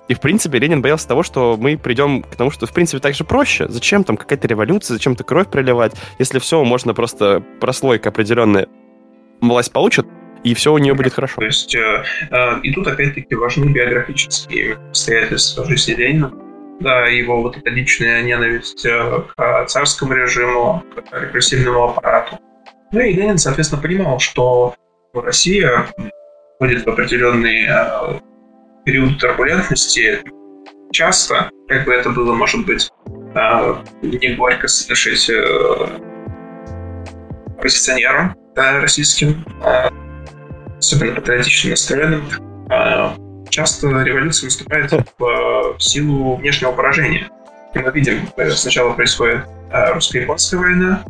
И, 0.07 0.13
в 0.13 0.19
принципе, 0.19 0.59
Ленин 0.59 0.83
боялся 0.83 1.07
того, 1.07 1.23
что 1.23 1.57
мы 1.59 1.75
придем 1.75 2.21
к 2.21 2.35
тому, 2.35 2.51
что, 2.51 2.67
в 2.67 2.71
принципе, 2.71 2.99
так 2.99 3.15
же 3.15 3.23
проще. 3.23 3.67
Зачем 3.67 4.03
там 4.03 4.15
какая-то 4.15 4.47
революция, 4.47 4.93
зачем-то 4.93 5.23
кровь 5.23 5.47
проливать, 5.47 5.93
если 6.19 6.37
все 6.37 6.63
можно 6.63 6.93
просто 6.93 7.41
прослойка 7.59 8.09
определенная 8.09 8.67
власть 9.41 9.71
получит, 9.71 10.05
и 10.43 10.53
все 10.53 10.73
у 10.73 10.77
нее 10.77 10.93
будет 10.93 11.13
хорошо. 11.13 11.35
То 11.37 11.45
есть, 11.45 11.75
э, 11.75 12.03
э, 12.31 12.59
и 12.61 12.73
тут 12.73 12.87
опять-таки 12.87 13.35
важны 13.35 13.65
биографические 13.65 14.75
обстоятельства 14.89 15.65
жизни 15.65 15.93
Ленина. 15.93 16.31
Да, 16.79 17.07
его 17.07 17.41
вот 17.41 17.57
эта 17.57 17.69
личная 17.69 18.21
ненависть 18.21 18.85
э, 18.85 19.23
к 19.35 19.65
царскому 19.67 20.13
режиму, 20.13 20.83
к 20.95 21.21
репрессивному 21.21 21.85
аппарату. 21.85 22.37
Ну 22.91 22.99
и 23.01 23.13
Ленин, 23.13 23.37
соответственно, 23.37 23.81
понимал, 23.81 24.19
что 24.19 24.75
Россия 25.13 25.87
входит 26.55 26.85
в 26.85 26.89
определенный 26.89 27.65
э, 27.67 28.19
период 28.85 29.19
турбулентности. 29.19 30.21
Часто, 30.91 31.49
как 31.67 31.85
бы 31.85 31.93
это 31.93 32.09
было, 32.09 32.33
может 32.33 32.65
быть, 32.65 32.89
э, 33.35 33.75
не 34.01 34.35
горько 34.35 34.67
совершить 34.67 35.29
э, 35.29 35.87
российским, 38.57 39.45
особенно 40.77 41.15
патриотично 41.15 41.71
настроенным, 41.71 42.23
а, 42.69 43.15
часто 43.49 43.87
революция 44.03 44.47
наступает 44.47 44.91
в 45.19 45.77
силу 45.79 46.35
внешнего 46.35 46.71
поражения. 46.71 47.29
И 47.73 47.79
мы 47.79 47.91
видим, 47.91 48.29
э, 48.37 48.51
сначала 48.51 48.93
происходит 48.93 49.43
русско-японская 49.71 50.59
война, 50.59 51.03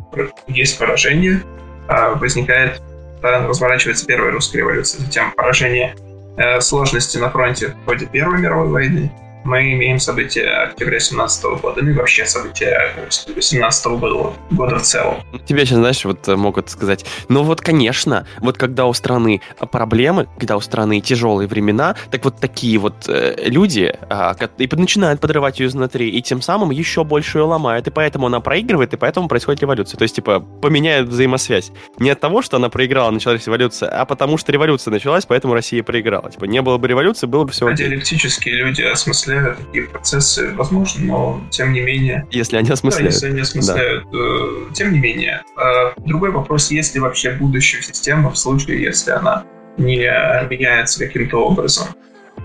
есть 0.48 0.78
поражение, 0.78 1.42
возникает, 1.86 2.82
разворачивается 3.22 4.06
первая 4.06 4.32
русская 4.32 4.58
революция, 4.58 5.00
затем 5.00 5.32
поражение 5.32 5.94
э, 6.36 6.60
сложности 6.60 7.18
на 7.18 7.30
фронте 7.30 7.68
в 7.68 7.84
ходе 7.84 8.06
Первой 8.06 8.40
мировой 8.40 8.68
войны, 8.68 9.12
мы 9.44 9.72
имеем 9.72 9.98
события 9.98 10.48
октября 10.64 11.00
17 11.00 11.44
года, 11.62 11.82
ну 11.82 11.90
и 11.90 11.94
вообще 11.94 12.26
события 12.26 12.92
17 13.08 13.86
года, 13.86 14.32
года 14.50 14.78
в 14.78 14.82
целом. 14.82 15.22
Тебе 15.46 15.64
сейчас, 15.64 15.78
знаешь, 15.78 16.04
вот 16.04 16.26
могут 16.28 16.70
сказать, 16.70 17.04
ну 17.28 17.42
вот, 17.42 17.60
конечно, 17.60 18.26
вот 18.40 18.58
когда 18.58 18.86
у 18.86 18.92
страны 18.92 19.40
проблемы, 19.70 20.28
когда 20.38 20.56
у 20.56 20.60
страны 20.60 21.00
тяжелые 21.00 21.48
времена, 21.48 21.96
так 22.10 22.24
вот 22.24 22.38
такие 22.40 22.78
вот 22.78 23.08
э, 23.08 23.36
люди 23.44 23.94
э, 24.10 24.48
и 24.58 24.68
начинают 24.76 25.20
подрывать 25.20 25.60
ее 25.60 25.68
изнутри, 25.68 26.10
и 26.10 26.22
тем 26.22 26.42
самым 26.42 26.70
еще 26.70 27.04
больше 27.04 27.38
ее 27.38 27.44
ломают, 27.44 27.86
и 27.86 27.90
поэтому 27.90 28.26
она 28.26 28.40
проигрывает, 28.40 28.92
и 28.92 28.96
поэтому 28.96 29.28
происходит 29.28 29.62
революция. 29.62 29.98
То 29.98 30.02
есть, 30.02 30.16
типа, 30.16 30.40
поменяют 30.40 31.08
взаимосвязь. 31.08 31.70
Не 31.98 32.10
от 32.10 32.20
того, 32.20 32.42
что 32.42 32.56
она 32.56 32.68
проиграла, 32.68 33.10
началась 33.10 33.46
революция, 33.46 33.88
а 33.88 34.04
потому 34.04 34.36
что 34.36 34.52
революция 34.52 34.90
началась, 34.90 35.26
поэтому 35.26 35.54
Россия 35.54 35.82
проиграла. 35.82 36.30
Типа, 36.30 36.44
не 36.44 36.62
было 36.62 36.78
бы 36.78 36.88
революции, 36.88 37.26
было 37.26 37.44
бы 37.44 37.52
все 37.52 37.66
окей. 37.66 37.86
Диалектические 37.86 38.56
люди 38.56 38.82
осмысляют 38.82 39.27
такие 39.34 39.84
процессы, 39.84 40.52
возможно, 40.54 41.04
но 41.04 41.40
тем 41.50 41.72
не 41.72 41.80
менее... 41.80 42.26
Если 42.30 42.56
они 42.56 42.70
осмысляют. 42.70 43.10
Да, 43.10 43.14
если 43.14 43.26
они 43.28 43.40
осмысляют. 43.40 44.04
Да. 44.10 44.18
Э, 44.18 44.72
тем 44.74 44.92
не 44.92 44.98
менее. 44.98 45.42
Э, 45.56 45.92
другой 45.98 46.30
вопрос, 46.30 46.70
есть 46.70 46.94
ли 46.94 47.00
вообще 47.00 47.32
будущее 47.32 47.82
система 47.82 48.30
в 48.30 48.38
случае, 48.38 48.82
если 48.82 49.10
она 49.12 49.44
не 49.76 50.10
меняется 50.50 50.98
каким-то 50.98 51.46
образом. 51.46 51.88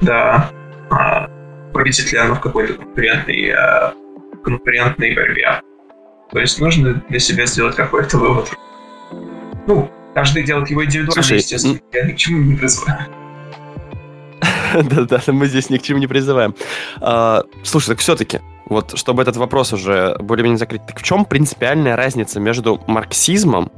Да, 0.02 0.52
а, 0.90 1.28
победит 1.74 2.12
ли 2.12 2.18
она 2.18 2.36
в 2.36 2.42
какой-то 2.42 2.74
конкурентной, 2.74 3.50
э, 3.50 3.94
конкурентной 4.44 5.16
борьбе. 5.16 5.62
То 6.32 6.40
есть 6.40 6.60
нужно 6.60 7.04
для 7.10 7.20
себя 7.20 7.46
сделать 7.46 7.76
какой-то 7.76 8.18
вывод. 8.18 8.50
Ну, 9.68 9.90
каждый 10.14 10.44
делает 10.44 10.70
его 10.70 10.84
индивидуально, 10.84 11.24
Слушай, 11.24 11.38
естественно. 11.38 11.80
Я 11.92 12.06
ни 12.06 12.12
к 12.12 12.18
чему 12.18 12.40
не 12.40 12.56
призываю. 12.56 13.23
Да-да, 14.90 15.22
мы 15.28 15.48
здесь 15.48 15.70
ни 15.70 15.78
к 15.78 15.82
чему 15.82 16.00
не 16.00 16.08
призываем. 16.08 16.56
А, 17.02 17.44
слушай, 17.64 17.90
так 17.90 18.00
все-таки, 18.00 18.40
вот 18.66 18.98
чтобы 18.98 19.22
этот 19.22 19.38
вопрос 19.38 19.74
уже 19.74 20.16
более-менее 20.20 20.58
закрыть, 20.58 20.86
так 20.86 21.00
в 21.00 21.04
чем 21.04 21.26
принципиальная 21.26 21.96
разница 21.96 22.40
между 22.40 22.82
марксизмом 22.88 23.72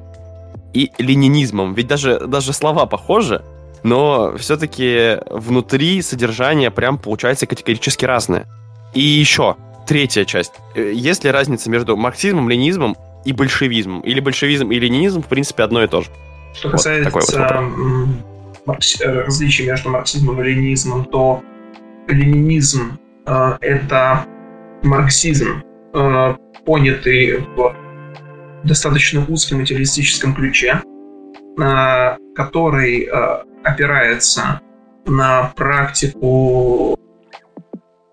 и 0.73 0.91
ленинизмом? 0.97 1.73
Ведь 1.73 1.88
даже, 1.88 2.19
даже 2.27 2.53
слова 2.53 2.86
похожи, 2.86 3.43
но 3.84 4.36
все-таки 4.38 5.17
внутри 5.29 6.01
содержание 6.01 6.71
прям 6.71 6.97
получается 6.97 7.45
категорически 7.45 8.05
разное. 8.05 8.47
И 8.93 9.01
еще, 9.01 9.58
третья 9.86 10.25
часть. 10.25 10.53
Есть 10.75 11.23
ли 11.23 11.31
разница 11.31 11.69
между 11.69 11.97
марксизмом, 11.97 12.49
ленинизмом 12.49 12.95
и 13.25 13.34
большевизмом? 13.34 14.01
Или 14.01 14.19
большевизм 14.21 14.71
и 14.71 14.79
ленинизм, 14.79 15.21
в 15.21 15.27
принципе, 15.27 15.63
одно 15.63 15.84
и 15.84 15.88
то 15.88 16.01
же? 16.01 16.10
Что 16.53 16.69
вот 16.69 16.77
касается 16.77 17.12
вот 17.12 18.35
маркс... 18.65 18.99
Э, 19.01 19.21
различий 19.21 19.65
между 19.65 19.89
марксизмом 19.89 20.41
и 20.41 20.45
ленинизмом, 20.45 21.06
то 21.06 21.43
ленинизм 22.08 22.99
э, 23.25 23.58
это 23.62 24.25
марксизм, 24.84 25.63
э, 25.93 26.36
понятый 26.65 27.39
в 27.56 27.75
достаточно 28.63 29.25
узком 29.28 29.60
материалистическом 29.60 30.36
ключе, 30.36 30.82
э, 31.60 32.17
который 32.36 33.04
э, 33.04 33.43
опирается 33.63 34.62
на 35.06 35.54
практику 35.56 36.97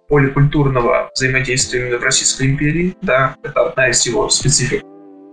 поликультурного 0.09 1.11
взаимодействия 1.15 1.81
именно 1.81 1.99
в 1.99 2.03
Российской 2.03 2.49
империи, 2.49 2.95
да, 3.01 3.35
это 3.43 3.69
одна 3.69 3.89
из 3.89 4.05
его 4.05 4.29
специфик, 4.29 4.83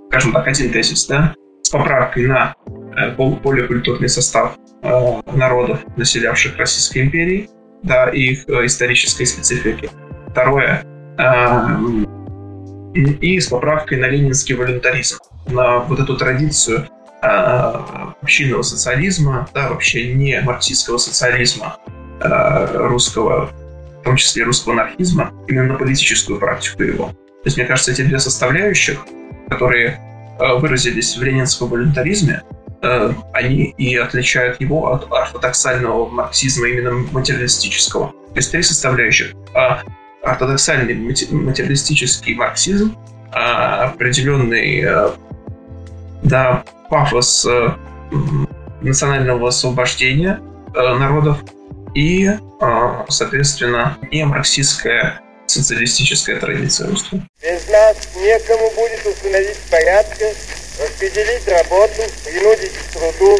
скажем 0.08 0.32
так, 0.32 0.48
один 0.48 0.72
тезис, 0.72 1.06
да, 1.08 1.36
с 1.62 1.70
поправкой 1.70 2.28
на 2.28 2.56
э, 2.96 3.12
поликультурный 3.16 4.08
состав 4.08 4.58
Э, 4.82 5.22
народов, 5.34 5.80
населявших 5.98 6.58
Российской 6.58 7.00
империей, 7.00 7.50
да, 7.84 8.10
и 8.10 8.20
их 8.20 8.48
э, 8.48 8.66
исторической 8.66 9.26
специфики. 9.26 9.90
Второе, 10.32 10.86
э, 11.18 11.78
и 12.96 13.40
с 13.40 13.48
поправкой 13.48 13.98
на 13.98 14.06
ленинский 14.06 14.56
волюнтаризм, 14.56 15.18
на 15.48 15.80
вот 15.80 16.00
эту 16.00 16.16
традицию 16.18 16.88
общинного 17.22 18.62
социализма, 18.62 19.50
да, 19.54 19.70
вообще 19.70 20.14
не 20.14 20.40
марксистского 20.40 20.98
социализма 20.98 21.76
русского, 22.22 23.52
в 24.00 24.04
том 24.06 24.16
числе 24.16 24.46
русского 24.46 24.76
анархизма, 24.76 25.34
именно 25.50 25.76
политическую 25.76 26.40
практику 26.40 26.84
его. 26.84 27.08
То 27.08 27.46
есть, 27.46 27.58
мне 27.58 27.66
кажется, 27.66 27.92
эти 27.92 28.04
две 28.04 28.20
составляющих, 28.20 29.06
которые 29.50 30.00
выразились 30.40 31.18
в 31.18 31.22
ленинском 31.22 31.68
волюнтаризме, 31.68 32.42
Э, 32.52 32.59
они 32.82 33.74
и 33.78 33.96
отличают 33.96 34.62
его 34.62 34.94
от 34.94 35.12
ортодоксального 35.12 36.08
марксизма 36.10 36.68
именно 36.68 36.92
материалистического. 37.12 38.08
То 38.08 38.36
есть 38.36 38.52
три 38.52 38.62
составляющих. 38.62 39.34
А 39.54 39.82
ортодоксальный 40.24 40.96
материалистический 40.96 42.36
марксизм, 42.36 42.98
а 43.32 43.86
определенный 43.86 44.84
э, 44.86 45.10
да, 46.24 46.64
пафос 46.90 47.46
э, 47.46 47.70
национального 48.82 49.50
освобождения 49.50 50.40
народов 50.74 51.40
и, 51.96 52.30
соответственно, 53.10 53.98
не 54.12 54.24
марксистская 54.24 55.20
социалистическая 55.48 56.40
традиция 56.40 56.90
русская. 56.90 57.28
Без 57.42 57.68
нас 57.70 58.10
некому 58.16 58.70
будет 58.76 59.06
установить 59.06 59.58
порядка 59.72 60.26
распределить 60.80 61.48
работу, 61.48 62.04
принудить 62.24 62.74
к 62.74 62.94
труду. 62.94 63.40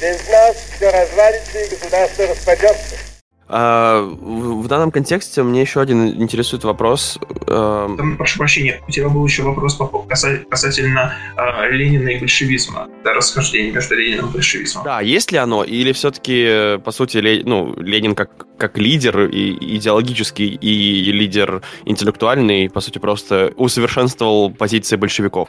Без 0.00 0.28
нас 0.28 0.56
все 0.76 0.90
развалится 0.90 1.58
и 1.58 1.68
государство 1.68 2.26
распадется. 2.26 3.13
А, 3.56 4.00
в 4.02 4.66
данном 4.66 4.90
контексте 4.90 5.44
мне 5.44 5.60
еще 5.60 5.80
один 5.80 6.08
интересует 6.20 6.64
вопрос. 6.64 7.20
Э... 7.46 7.88
Там, 7.96 8.16
прошу 8.16 8.38
прощения, 8.38 8.80
у 8.88 8.90
тебя 8.90 9.08
был 9.08 9.24
еще 9.24 9.44
вопрос 9.44 9.78
касательно 10.08 11.14
э, 11.36 11.70
Ленина 11.70 12.08
и 12.08 12.18
большевизма, 12.18 12.88
да, 13.04 13.14
расхождения 13.14 13.70
между 13.70 13.94
Лениным 13.94 14.30
и 14.30 14.32
большевизмом. 14.32 14.82
Да, 14.82 15.00
есть 15.00 15.30
ли 15.30 15.38
оно, 15.38 15.62
или 15.62 15.92
все-таки, 15.92 16.80
по 16.84 16.90
сути, 16.90 17.42
ну, 17.44 17.76
Ленин 17.76 18.16
как, 18.16 18.44
как 18.58 18.76
лидер 18.76 19.28
и 19.28 19.76
идеологический 19.76 20.48
и 20.48 21.12
лидер 21.12 21.62
интеллектуальный, 21.84 22.68
по 22.68 22.80
сути, 22.80 22.98
просто 22.98 23.52
усовершенствовал 23.56 24.50
позиции 24.50 24.96
большевиков? 24.96 25.46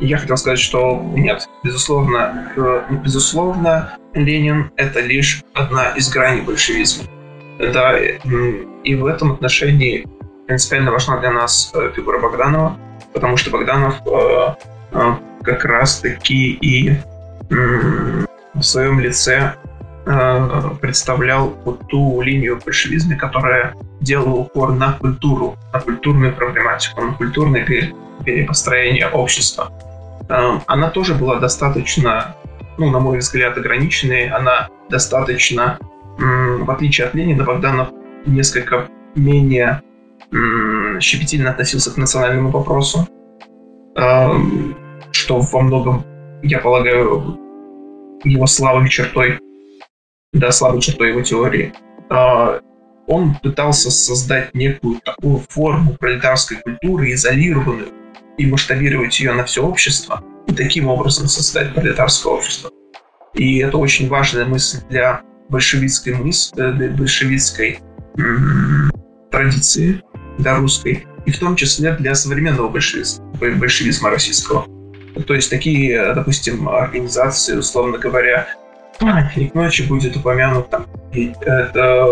Я 0.00 0.18
хотел 0.18 0.36
сказать, 0.36 0.58
что 0.58 1.00
нет, 1.14 1.48
безусловно, 1.62 2.52
э, 2.56 2.82
безусловно, 3.04 3.96
Ленин— 4.14 4.72
это 4.76 4.98
лишь 4.98 5.44
одна 5.54 5.90
из 5.90 6.08
граней 6.10 6.42
большевизма. 6.42 7.04
Да, 7.58 7.98
и 7.98 8.94
в 8.94 9.06
этом 9.06 9.32
отношении 9.32 10.06
принципиально 10.46 10.92
важна 10.92 11.18
для 11.18 11.30
нас 11.30 11.72
э, 11.74 11.90
фигура 11.94 12.18
Богданова, 12.18 12.76
потому 13.12 13.36
что 13.36 13.50
Богданов 13.50 13.94
э, 14.06 14.54
э, 14.92 15.14
как 15.42 15.64
раз-таки 15.64 16.52
и 16.52 16.96
в 17.48 18.62
своем 18.62 18.98
лице 19.00 19.54
представлял 20.80 21.56
вот 21.64 21.88
ту 21.88 22.20
линию 22.20 22.60
большевизма, 22.64 23.16
которая 23.16 23.74
делала 24.00 24.36
упор 24.36 24.72
на 24.72 24.92
культуру, 24.92 25.56
на 25.72 25.80
культурную 25.80 26.32
проблематику, 26.32 27.00
на 27.00 27.12
культурное 27.12 27.92
перепостроение 28.24 29.08
общества. 29.08 29.72
Она 30.28 30.90
тоже 30.90 31.14
была 31.14 31.36
достаточно, 31.36 32.36
ну, 32.78 32.90
на 32.90 33.00
мой 33.00 33.18
взгляд, 33.18 33.56
ограниченной, 33.58 34.28
она 34.28 34.68
достаточно 34.88 35.78
в 36.18 36.70
отличие 36.70 37.06
от 37.06 37.14
Ленина, 37.14 37.44
Богданов 37.44 37.90
несколько 38.26 38.88
менее 39.14 39.82
щепетильно 41.00 41.50
относился 41.50 41.92
к 41.92 41.96
национальному 41.96 42.50
вопросу, 42.50 43.06
что 43.94 45.40
во 45.40 45.60
многом, 45.60 46.04
я 46.42 46.58
полагаю, 46.58 47.38
его 48.24 48.46
слабой 48.46 48.88
чертой, 48.88 49.38
да, 50.32 50.50
слабой 50.50 50.80
чертой 50.80 51.10
его 51.10 51.22
теории. 51.22 51.72
А, 52.10 52.60
он 53.06 53.36
пытался 53.42 53.90
создать 53.90 54.54
некую 54.54 55.00
такую 55.04 55.42
форму 55.48 55.94
пролетарской 55.94 56.58
культуры, 56.58 57.12
изолированную, 57.12 57.88
и 58.36 58.46
масштабировать 58.46 59.18
ее 59.18 59.32
на 59.32 59.44
все 59.44 59.64
общество, 59.64 60.22
и 60.46 60.52
таким 60.52 60.88
образом 60.88 61.26
создать 61.26 61.74
пролетарское 61.74 62.32
общество. 62.32 62.70
И 63.34 63.58
это 63.58 63.78
очень 63.78 64.08
важная 64.08 64.44
мысль 64.44 64.78
для 64.88 65.22
большевистской 65.48 66.14
мыс, 66.14 66.52
э, 66.56 66.72
большевистской 66.90 67.80
традиции, 69.30 70.02
да, 70.38 70.56
русской, 70.56 71.06
и 71.26 71.30
в 71.30 71.38
том 71.38 71.56
числе 71.56 71.92
для 71.92 72.14
современного 72.14 72.68
большевизма, 72.68 73.26
большевизма 73.34 74.10
российского. 74.10 74.66
То 75.26 75.34
есть 75.34 75.50
такие, 75.50 76.14
допустим, 76.14 76.68
организации, 76.68 77.56
условно 77.56 77.98
говоря, 77.98 78.48
к 78.98 79.54
ночи 79.54 79.82
будет 79.82 80.16
упомянут 80.16 80.70
там 80.70 80.86
это 81.12 82.08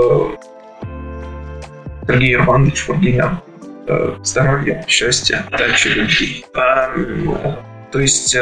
Сергей 2.06 2.34
Иванович 2.34 2.80
Фургинян. 2.80 3.40
Э, 3.86 4.16
здоровья, 4.22 4.84
счастья, 4.88 5.44
дальше 5.50 5.90
любви. 5.90 6.44
То 6.54 8.00
есть 8.00 8.34
э, 8.34 8.40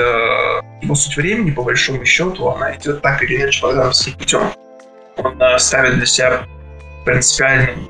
его 0.81 0.95
суть 0.95 1.17
времени, 1.17 1.51
по 1.51 1.63
большому 1.63 2.05
счету, 2.05 2.49
она 2.49 2.77
идет 2.77 3.03
так 3.03 3.23
или 3.23 3.37
иначе 3.37 3.61
богдановским 3.63 4.15
путем 4.15 4.43
он 5.17 5.59
ставит 5.59 5.97
для 5.97 6.07
себя 6.07 6.45
принципиальным 7.05 7.89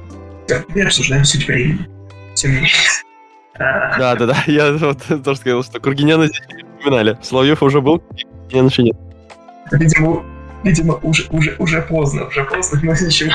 мы 0.74 0.82
обсуждаем 0.82 1.24
суть 1.24 1.46
времени. 1.46 1.88
Тем 2.34 2.50
не 2.50 2.56
менее. 2.56 2.72
Да, 3.58 4.14
да, 4.16 4.26
да. 4.26 4.44
Я 4.46 4.72
вот 4.72 4.98
тоже 5.24 5.38
сказал, 5.38 5.62
что 5.62 5.80
Кургиняна 5.80 6.26
здесь 6.26 6.40
не 6.54 6.64
упоминали. 6.64 7.18
Соловьев 7.22 7.62
уже 7.62 7.80
был, 7.80 8.00
Кургинян 8.00 8.66
еще 8.66 8.82
нет. 8.82 8.96
Видимо, 9.70 10.22
видимо, 10.64 10.94
уже, 11.02 11.26
уже, 11.30 11.54
уже 11.58 11.82
поздно, 11.82 12.26
уже 12.26 12.44
поздно, 12.44 12.80
но 12.82 12.92
ничего. 12.92 13.32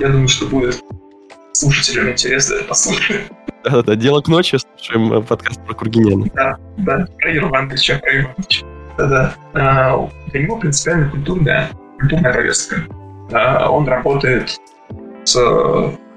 Я 0.00 0.08
думаю, 0.08 0.28
что 0.28 0.46
будет 0.46 0.82
слушателям 1.52 2.10
интересно 2.10 2.54
это 2.54 2.64
послушать. 2.64 3.22
Да-да-да, 3.64 3.94
дело 3.94 4.20
к 4.20 4.28
ночи, 4.28 4.58
слушаем 4.58 5.12
э, 5.12 5.22
подкаст 5.22 5.64
про 5.64 5.74
Кургиняна. 5.74 6.26
Да, 6.34 6.56
да, 6.78 7.06
про 7.20 7.30
Ервандыча, 7.30 8.00
про 8.00 8.20
Ивановича. 8.20 8.66
Да-да. 8.98 9.34
А, 9.54 10.10
для 10.32 10.42
него 10.42 10.56
принципиально 10.56 11.08
культурная, 11.10 11.70
культурная 12.02 12.32
повестка. 12.32 12.76
Он 13.68 13.88
работает 13.88 14.60
с 15.24 15.34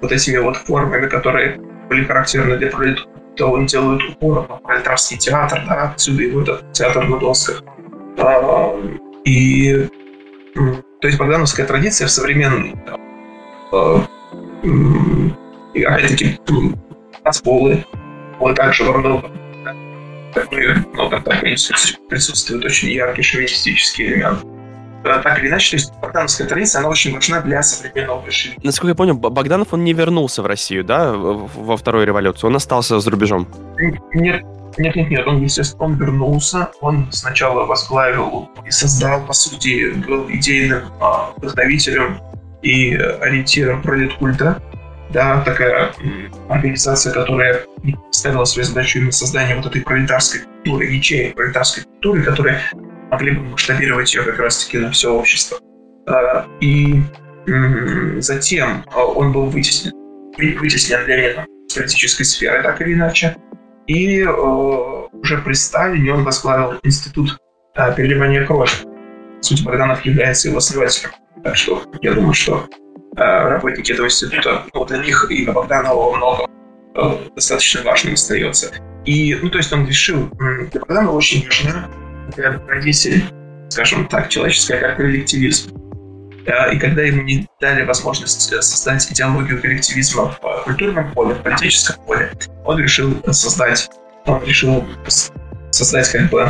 вот 0.01 0.11
этими 0.11 0.37
вот 0.37 0.57
формами, 0.57 1.07
которые 1.07 1.57
были 1.89 2.03
характерны 2.03 2.57
для 2.57 2.69
пролетариата. 2.69 3.09
Он 3.45 3.65
делает 3.65 4.01
упор 4.09 4.47
на 4.47 4.55
пролетарский 4.57 5.17
театр, 5.17 5.61
да, 5.67 5.91
отсюда 5.91 6.23
его 6.23 6.41
этот 6.41 6.71
театр 6.71 7.05
на 7.07 7.19
досках. 7.19 7.63
А, 8.17 8.73
и 9.25 9.87
то 10.55 11.07
есть 11.07 11.19
богдановская 11.19 11.65
традиция 11.65 12.07
в 12.07 12.11
современной 12.11 12.75
и 15.73 15.83
опять-таки 15.83 16.39
танцполы, 17.23 17.85
вот 18.39 18.55
также 18.55 18.85
во 18.85 18.97
многом 18.97 19.31
но 20.93 21.09
там 21.09 21.21
присутствует 22.09 22.65
очень 22.65 22.89
яркий 22.89 23.21
шовинистический 23.21 24.07
элемент. 24.07 24.54
Так 25.05 25.39
или 25.39 25.49
иначе, 25.49 25.71
то 25.71 25.75
есть 25.75 25.93
богдановская 26.01 26.47
традиция, 26.47 26.79
она 26.79 26.89
очень 26.89 27.13
важна 27.13 27.41
для 27.41 27.61
современного 27.61 28.21
большевизма. 28.21 28.61
Насколько 28.63 28.89
я 28.89 28.95
понял, 28.95 29.13
Богданов, 29.15 29.73
он 29.73 29.83
не 29.83 29.93
вернулся 29.93 30.41
в 30.41 30.47
Россию, 30.47 30.83
да, 30.83 31.13
во 31.13 31.77
вторую 31.77 32.07
революцию? 32.07 32.49
Он 32.49 32.55
остался 32.55 32.99
за 32.99 33.11
рубежом? 33.11 33.47
Нет, 34.13 34.43
нет, 34.77 34.95
нет, 34.95 35.09
нет, 35.09 35.27
он, 35.27 35.41
естественно, 35.41 35.85
он 35.85 35.95
вернулся, 35.95 36.71
он 36.81 37.07
сначала 37.11 37.65
возглавил 37.65 38.49
и 38.65 38.71
создал, 38.71 39.21
по 39.25 39.33
сути, 39.33 39.91
был 39.91 40.25
идейным 40.29 40.83
а, 40.99 41.31
вдохновителем 41.37 42.19
и 42.61 42.95
ориентиром 42.95 43.81
пролеткульта, 43.81 44.61
да, 45.11 45.41
такая 45.41 45.93
организация, 46.49 47.13
которая 47.13 47.61
ставила 48.11 48.43
свою 48.45 48.65
задачу 48.65 48.97
именно 48.97 49.11
создание 49.11 49.55
вот 49.55 49.67
этой 49.67 49.81
пролетарской 49.81 50.41
культуры, 50.41 50.85
ячеек 50.85 51.35
пролетарской 51.35 51.83
культуры, 51.83 52.23
которые 52.23 52.59
могли 53.15 53.31
бы 53.31 53.43
масштабировать 53.43 54.13
ее 54.13 54.23
как 54.23 54.39
раз-таки 54.39 54.77
на 54.77 54.91
все 54.91 55.13
общество. 55.13 55.57
А, 56.07 56.45
и 56.59 57.01
затем 58.17 58.83
а, 58.93 59.05
он 59.05 59.31
был 59.31 59.45
вытеснен, 59.45 59.93
вытеснен 60.37 61.07
Ленина 61.07 61.45
с 61.67 61.73
политической 61.73 62.23
сферы, 62.23 62.61
так 62.61 62.81
или 62.81 62.93
иначе. 62.93 63.37
И 63.87 64.21
а, 64.21 64.31
уже 64.33 65.37
при 65.37 65.53
Сталине 65.53 66.13
он 66.13 66.23
возглавил 66.25 66.77
институт 66.83 67.37
переливания 67.95 68.45
крови. 68.45 68.69
Суть 69.41 69.63
Богданов 69.63 70.03
является 70.05 70.49
его 70.49 70.57
основателем. 70.57 71.11
Так 71.43 71.55
что 71.55 71.83
я 72.01 72.13
думаю, 72.13 72.33
что 72.33 72.67
работники 73.15 73.91
этого 73.93 74.07
института, 74.07 74.63
ну, 74.73 74.85
для 74.85 74.97
них 74.97 75.27
и 75.29 75.45
Богданова 75.45 76.17
много 76.17 76.47
достаточно 77.35 77.83
важным 77.83 78.13
остается. 78.15 78.71
И, 79.05 79.35
ну, 79.35 79.49
то 79.49 79.57
есть 79.57 79.71
он 79.71 79.85
решил, 79.85 80.29
для 80.71 80.79
Богданова 80.79 81.15
очень 81.15 81.45
важна 81.45 81.89
для 82.35 82.59
родителей, 82.67 83.25
скажем 83.69 84.07
так, 84.07 84.29
человеческая 84.29 84.79
как 84.79 84.97
коллективизм. 84.97 85.75
И 86.71 86.77
когда 86.77 87.01
ему 87.01 87.23
не 87.23 87.47
дали 87.59 87.83
возможность 87.83 88.53
э, 88.53 88.61
создать 88.61 89.11
идеологию 89.11 89.59
коллективизма 89.59 90.37
в 90.39 90.63
культурном 90.63 91.11
поле, 91.13 91.33
в 91.33 91.41
политическом 91.41 92.03
поле, 92.05 92.31
он 92.65 92.79
решил 92.79 93.19
создать, 93.31 93.89
он 94.25 94.43
решил 94.43 94.85
создать 95.71 96.07
как 96.09 96.29
бы 96.29 96.47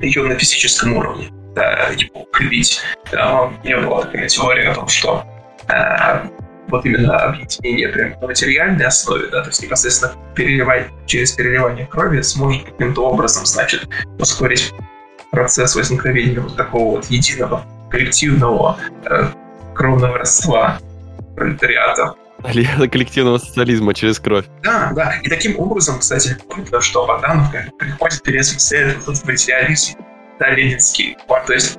ее 0.00 0.22
на 0.24 0.38
физическом 0.38 0.94
уровне, 0.94 1.30
да, 1.54 1.88
его 1.96 2.22
укрепить. 2.22 2.82
У 3.12 3.66
меня 3.66 3.80
была 3.80 4.02
такая 4.02 4.28
теория 4.28 4.70
о 4.70 4.74
том, 4.74 4.88
что 4.88 5.24
э, 5.68 6.28
вот 6.72 6.86
именно 6.86 7.16
объединение 7.16 7.88
прям 7.88 8.10
на 8.20 8.26
материальной 8.26 8.86
основе, 8.86 9.28
да, 9.30 9.42
то 9.42 9.48
есть 9.48 9.62
непосредственно 9.62 10.12
переливать 10.34 10.88
через 11.06 11.32
переливание 11.32 11.86
крови 11.86 12.22
сможет 12.22 12.64
каким-то 12.64 13.06
образом, 13.06 13.46
значит, 13.46 13.88
ускорить 14.18 14.72
процесс 15.30 15.76
возникновения 15.76 16.40
вот 16.40 16.56
такого 16.56 16.96
вот 16.96 17.06
единого 17.06 17.64
коллективного 17.90 18.78
э, 19.04 19.28
кровного 19.74 20.18
родства 20.18 20.78
пролетариата. 21.36 22.14
коллективного 22.90 23.38
социализма 23.38 23.94
через 23.94 24.18
кровь. 24.18 24.46
Да, 24.62 24.92
да. 24.96 25.14
И 25.22 25.28
таким 25.28 25.58
образом, 25.60 26.00
кстати, 26.00 26.36
видно, 26.56 26.80
что 26.80 27.06
Богданов 27.06 27.52
приходит 27.78 28.22
переосмысляет 28.22 28.98
этот 28.98 29.24
материализм 29.24 29.98
да, 30.42 30.50
ленинский. 30.50 31.16
То 31.46 31.52
есть, 31.52 31.78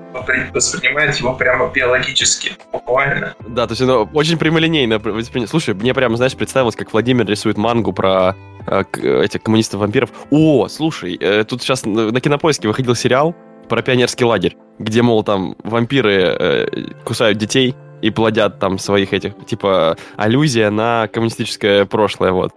воспринимает 0.54 1.16
его 1.18 1.34
прямо 1.34 1.70
биологически, 1.70 2.54
буквально. 2.72 3.36
Да, 3.48 3.68
то 3.68 3.74
есть 3.74 3.82
оно 3.82 4.10
очень 4.14 4.38
прямолинейно. 4.38 5.02
Слушай, 5.48 5.74
мне 5.74 5.94
прямо, 5.94 6.16
знаешь, 6.16 6.36
представилось, 6.36 6.76
как 6.76 6.94
Владимир 6.94 7.26
рисует 7.26 7.58
мангу 7.58 7.92
про 7.92 8.36
э, 8.66 8.84
этих 9.24 9.44
коммунистов-вампиров. 9.44 10.12
О, 10.32 10.68
слушай, 10.70 11.18
э, 11.20 11.44
тут 11.44 11.62
сейчас 11.62 11.86
на 11.86 12.20
кинопоиске 12.22 12.68
выходил 12.70 12.96
сериал 12.96 13.36
про 13.68 13.82
пионерский 13.82 14.24
лагерь, 14.24 14.56
где, 14.80 15.02
мол, 15.02 15.24
там 15.24 15.56
вампиры 15.64 16.14
э, 16.14 16.68
кусают 17.04 17.38
детей 17.38 17.76
и 18.02 18.12
плодят 18.12 18.60
там 18.60 18.80
своих 18.80 19.14
этих, 19.14 19.34
типа, 19.46 19.98
аллюзия 20.16 20.70
на 20.70 21.08
коммунистическое 21.08 21.86
прошлое, 21.86 22.32
вот. 22.32 22.54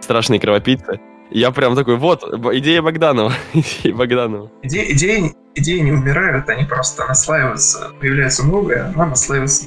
Страшные 0.00 0.38
кровопийцы. 0.38 1.00
Я 1.30 1.50
прям 1.50 1.76
такой, 1.76 1.96
вот, 1.96 2.22
идея 2.54 2.82
Богданова. 2.82 3.32
идея 3.52 3.94
Богданова. 3.94 4.50
Идеи, 4.62 4.92
идеи, 4.92 5.34
идеи 5.54 5.78
не 5.80 5.92
умирают, 5.92 6.48
они 6.48 6.64
просто 6.64 7.06
наслаиваются. 7.06 7.92
Появляется 8.00 8.46
новое, 8.46 8.92
но 8.96 9.06
наслаивается 9.06 9.66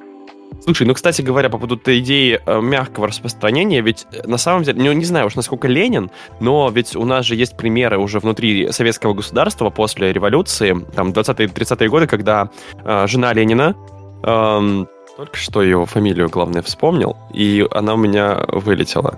Слушай, 0.63 0.86
ну, 0.86 0.93
кстати 0.93 1.24
говоря, 1.24 1.50
по 1.50 1.58
поводу 1.58 1.78
этой 1.78 2.00
идеи 2.00 2.39
э, 2.45 2.62
мягкого 2.62 3.08
распространения, 3.08 3.82
ведь 3.82 4.06
на 4.26 4.38
самом 4.38 4.63
деле, 4.63 4.82
ну, 4.84 4.91
не 4.91 5.06
знаю 5.06 5.26
уж 5.26 5.36
насколько 5.36 5.67
Ленин, 5.67 6.12
но 6.39 6.69
ведь 6.69 6.95
у 6.95 7.04
нас 7.04 7.26
же 7.26 7.36
есть 7.36 7.58
примеры 7.58 7.97
уже 7.97 8.19
внутри 8.19 8.71
советского 8.71 9.13
государства 9.13 9.71
после 9.71 10.13
революции, 10.13 10.86
там, 10.95 11.10
20-30-е 11.10 11.89
годы, 11.89 12.06
когда 12.06 12.52
э, 12.84 13.08
жена 13.08 13.34
Ленина, 13.34 13.76
э, 14.24 14.86
только 15.17 15.38
что 15.38 15.63
его 15.63 15.88
фамилию, 15.88 16.30
главное, 16.30 16.62
вспомнил, 16.62 17.17
и 17.34 17.65
она 17.71 17.95
у 17.95 17.97
меня 17.97 18.45
вылетела. 18.47 19.17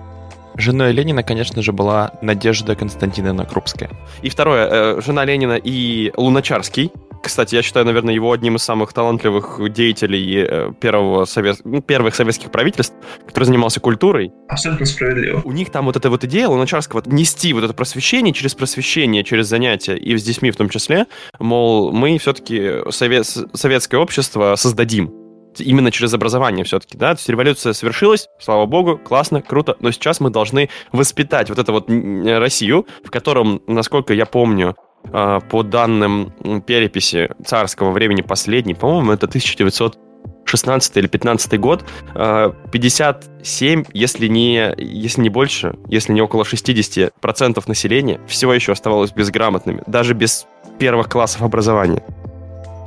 Женой 0.56 0.92
Ленина, 0.92 1.22
конечно 1.22 1.62
же, 1.62 1.72
была 1.72 2.12
Надежда 2.22 2.76
Константиновна 2.76 3.44
Крупская. 3.44 3.90
И 4.22 4.28
второе, 4.28 4.68
э, 4.70 5.00
жена 5.00 5.24
Ленина 5.24 5.54
и 5.54 6.12
Луначарский. 6.16 6.92
Кстати, 7.22 7.54
я 7.54 7.62
считаю, 7.62 7.86
наверное, 7.86 8.12
его 8.14 8.32
одним 8.32 8.56
из 8.56 8.62
самых 8.62 8.92
талантливых 8.92 9.58
деятелей 9.72 10.44
э, 10.46 10.72
первого 10.78 11.24
совет... 11.24 11.58
ну, 11.64 11.80
первых 11.80 12.14
советских 12.14 12.50
правительств, 12.50 12.94
который 13.26 13.44
занимался 13.44 13.80
культурой. 13.80 14.30
Абсолютно 14.48 14.84
справедливо. 14.84 15.40
У 15.44 15.52
них 15.52 15.70
там 15.70 15.86
вот 15.86 15.96
эта 15.96 16.10
вот 16.10 16.22
идея 16.24 16.48
Луначарского 16.48 17.02
нести 17.06 17.52
вот 17.54 17.64
это 17.64 17.72
просвещение 17.72 18.34
через 18.34 18.54
просвещение, 18.54 19.24
через 19.24 19.46
занятия, 19.46 19.96
и 19.96 20.16
с 20.16 20.22
детьми 20.22 20.50
в 20.50 20.56
том 20.56 20.68
числе, 20.68 21.06
мол, 21.38 21.92
мы 21.92 22.18
все-таки 22.18 22.90
совет... 22.90 23.26
советское 23.54 23.96
общество 23.96 24.54
создадим 24.56 25.23
именно 25.60 25.90
через 25.90 26.14
образование 26.14 26.64
все-таки, 26.64 26.96
да, 26.96 27.14
то 27.14 27.18
есть 27.18 27.28
революция 27.28 27.72
совершилась, 27.72 28.28
слава 28.40 28.66
богу, 28.66 28.98
классно, 28.98 29.42
круто, 29.42 29.76
но 29.80 29.90
сейчас 29.90 30.20
мы 30.20 30.30
должны 30.30 30.70
воспитать 30.92 31.48
вот 31.48 31.58
эту 31.58 31.72
вот 31.72 31.88
Россию, 31.88 32.86
в 33.04 33.10
котором, 33.10 33.62
насколько 33.66 34.14
я 34.14 34.26
помню, 34.26 34.76
а, 35.12 35.40
по 35.40 35.62
данным 35.62 36.32
переписи 36.66 37.30
царского 37.44 37.90
времени 37.90 38.22
последний, 38.22 38.74
по-моему, 38.74 39.12
это 39.12 39.26
1916 39.26 40.96
или 40.96 41.06
15 41.06 41.60
год, 41.60 41.84
57, 42.14 43.82
а, 43.82 43.84
если 43.92 44.28
не, 44.28 44.74
если 44.78 45.20
не 45.20 45.28
больше, 45.28 45.76
если 45.88 46.12
не 46.12 46.22
около 46.22 46.44
60 46.44 47.12
процентов 47.20 47.68
населения 47.68 48.20
всего 48.26 48.54
еще 48.54 48.72
оставалось 48.72 49.12
безграмотными, 49.12 49.82
даже 49.86 50.14
без 50.14 50.46
первых 50.78 51.08
классов 51.08 51.42
образования. 51.42 52.02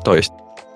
То 0.03 0.15
есть 0.15 0.31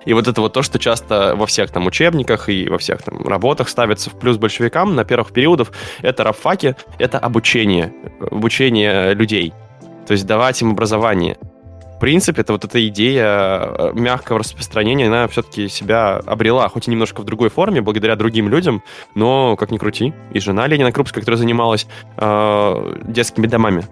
и 0.06 0.14
вот 0.14 0.28
это 0.28 0.42
вот 0.42 0.54
то, 0.54 0.62
что 0.62 0.80
часто 0.80 1.36
во 1.36 1.46
всех 1.46 1.72
там 1.72 1.86
учебниках 1.88 2.50
и 2.50 2.68
во 2.70 2.78
всех 2.78 3.02
там 3.02 3.28
работах 3.28 3.70
ставится 3.70 4.10
в 4.10 4.20
плюс 4.20 4.38
большевикам 4.38 4.96
на 4.96 5.04
первых 5.04 5.32
периодов, 5.32 5.72
это 6.02 6.24
рабфаки, 6.24 6.76
это 6.98 7.20
обучение, 7.20 7.94
обучение 8.20 9.14
людей. 9.14 9.54
То 10.08 10.14
есть 10.14 10.26
давать 10.26 10.62
им 10.62 10.72
образование. 10.72 11.38
В 11.96 12.00
принципе, 12.02 12.42
это 12.42 12.54
вот 12.54 12.66
эта 12.66 12.86
идея 12.88 13.26
э, 13.28 13.92
мягкого 13.94 14.40
распространения, 14.40 15.06
она 15.06 15.28
все-таки 15.28 15.70
себя 15.70 16.16
обрела, 16.18 16.68
хоть 16.68 16.88
и 16.88 16.92
немножко 16.92 17.22
в 17.22 17.26
другой 17.26 17.50
форме, 17.50 17.80
благодаря 17.82 18.16
другим 18.16 18.50
людям, 18.50 18.82
но, 19.14 19.56
как 19.56 19.70
ни 19.70 19.78
крути, 19.78 20.12
и 20.34 20.40
жена 20.40 20.66
Ленина 20.66 20.92
Крупская, 20.92 21.22
которая 21.22 21.38
занималась 21.38 21.86
э, 22.18 22.96
детскими 23.04 23.46
домами, 23.46 23.84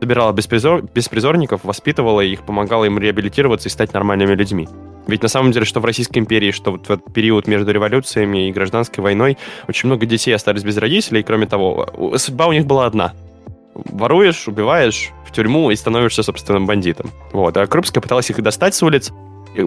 собирала 0.00 0.32
беспризор, 0.32 0.82
беспризорников, 0.82 1.64
воспитывала 1.64 2.20
их, 2.20 2.44
помогала 2.44 2.84
им 2.84 2.98
реабилитироваться 2.98 3.68
и 3.68 3.72
стать 3.72 3.92
нормальными 3.92 4.34
людьми. 4.34 4.68
Ведь 5.06 5.22
на 5.22 5.28
самом 5.28 5.52
деле, 5.52 5.64
что 5.64 5.80
в 5.80 5.84
Российской 5.84 6.18
империи, 6.18 6.50
что 6.50 6.72
вот 6.72 6.88
в 6.88 6.90
этот 6.90 7.12
период 7.12 7.46
между 7.46 7.70
революциями 7.70 8.48
и 8.48 8.52
гражданской 8.52 9.02
войной 9.02 9.38
очень 9.68 9.86
много 9.86 10.04
детей 10.04 10.34
остались 10.34 10.64
без 10.64 10.76
родителей, 10.76 11.20
и 11.20 11.22
кроме 11.22 11.46
того, 11.46 12.14
судьба 12.16 12.48
у 12.48 12.52
них 12.52 12.66
была 12.66 12.86
одна. 12.86 13.12
Воруешь, 13.74 14.48
убиваешь 14.48 15.10
в 15.24 15.32
тюрьму 15.32 15.70
и 15.70 15.76
становишься, 15.76 16.22
собственно, 16.22 16.60
бандитом. 16.60 17.10
Вот. 17.32 17.56
А 17.56 17.66
Крупская 17.66 18.00
пыталась 18.00 18.30
их 18.30 18.42
достать 18.42 18.74
с 18.74 18.82
улиц, 18.82 19.12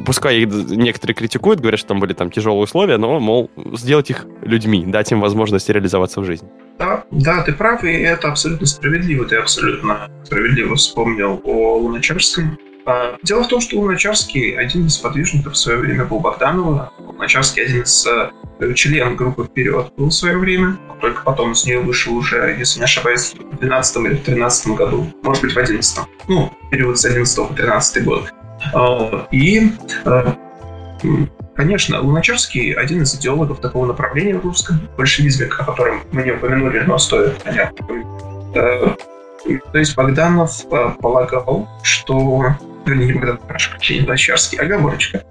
пускай 0.05 0.45
некоторые 0.45 1.15
критикуют, 1.15 1.59
говорят, 1.59 1.79
что 1.79 1.89
там 1.89 1.99
были 1.99 2.13
там 2.13 2.31
тяжелые 2.31 2.63
условия, 2.63 2.97
но, 2.97 3.19
мол, 3.19 3.49
сделать 3.73 4.09
их 4.09 4.25
людьми, 4.41 4.85
дать 4.85 5.11
им 5.11 5.21
возможность 5.21 5.69
реализоваться 5.69 6.21
в 6.21 6.25
жизни. 6.25 6.49
Да, 6.77 7.03
да, 7.11 7.43
ты 7.43 7.51
прав, 7.53 7.83
и 7.83 7.91
это 7.91 8.29
абсолютно 8.29 8.65
справедливо. 8.65 9.25
Ты 9.25 9.35
абсолютно 9.35 10.09
справедливо 10.23 10.75
вспомнил 10.75 11.41
о 11.43 11.77
Луначарском. 11.77 12.57
А, 12.85 13.17
дело 13.21 13.43
в 13.43 13.47
том, 13.47 13.61
что 13.61 13.77
Луначарский 13.77 14.57
один 14.57 14.87
из 14.87 14.97
подвижников 14.97 15.53
в 15.53 15.57
свое 15.57 15.77
время 15.77 16.05
был 16.05 16.19
Богданова. 16.19 16.91
Луначарский 16.99 17.63
один 17.63 17.81
из 17.81 18.07
э, 18.07 18.73
членов 18.73 19.15
группы 19.15 19.43
«Вперед» 19.43 19.91
был 19.97 20.07
в 20.07 20.13
свое 20.13 20.37
время. 20.37 20.77
Только 21.01 21.23
потом 21.23 21.53
с 21.53 21.65
нее 21.65 21.79
вышел 21.81 22.15
уже, 22.15 22.55
если 22.57 22.79
не 22.79 22.85
ошибаюсь, 22.85 23.33
в 23.33 23.57
12 23.57 23.97
или 23.97 24.15
в 24.15 24.23
13 24.23 24.67
году. 24.69 25.05
Может 25.21 25.43
быть, 25.43 25.53
в 25.53 25.57
11 25.57 25.99
Ну, 26.27 26.51
период 26.71 26.97
с 26.97 27.05
11 27.05 27.47
по 27.47 27.53
13 27.53 28.03
год. 28.05 28.33
А, 28.73 29.27
и, 29.31 29.71
а, 30.05 30.35
конечно, 31.55 32.01
Луначарский 32.01 32.73
один 32.73 33.03
из 33.03 33.15
идеологов 33.15 33.59
такого 33.59 33.85
направления 33.85 34.35
в 34.35 34.43
русском 34.43 34.79
большевизме, 34.97 35.47
о 35.47 35.63
котором 35.63 36.01
мы 36.11 36.23
не 36.23 36.31
упомянули, 36.31 36.79
но 36.79 36.97
стоит 36.97 37.41
понять. 37.43 37.73
А, 38.55 38.95
то 39.71 39.77
есть 39.77 39.95
Богданов 39.95 40.65
полагал, 40.99 41.67
что... 41.83 42.55
Вернее, 42.85 43.07
не 43.07 43.13
Богданов, 43.13 43.41
прошу 43.41 43.71
прощения, 43.71 44.03
Луначарский, 44.03 44.57
оговорочка. 44.57 45.23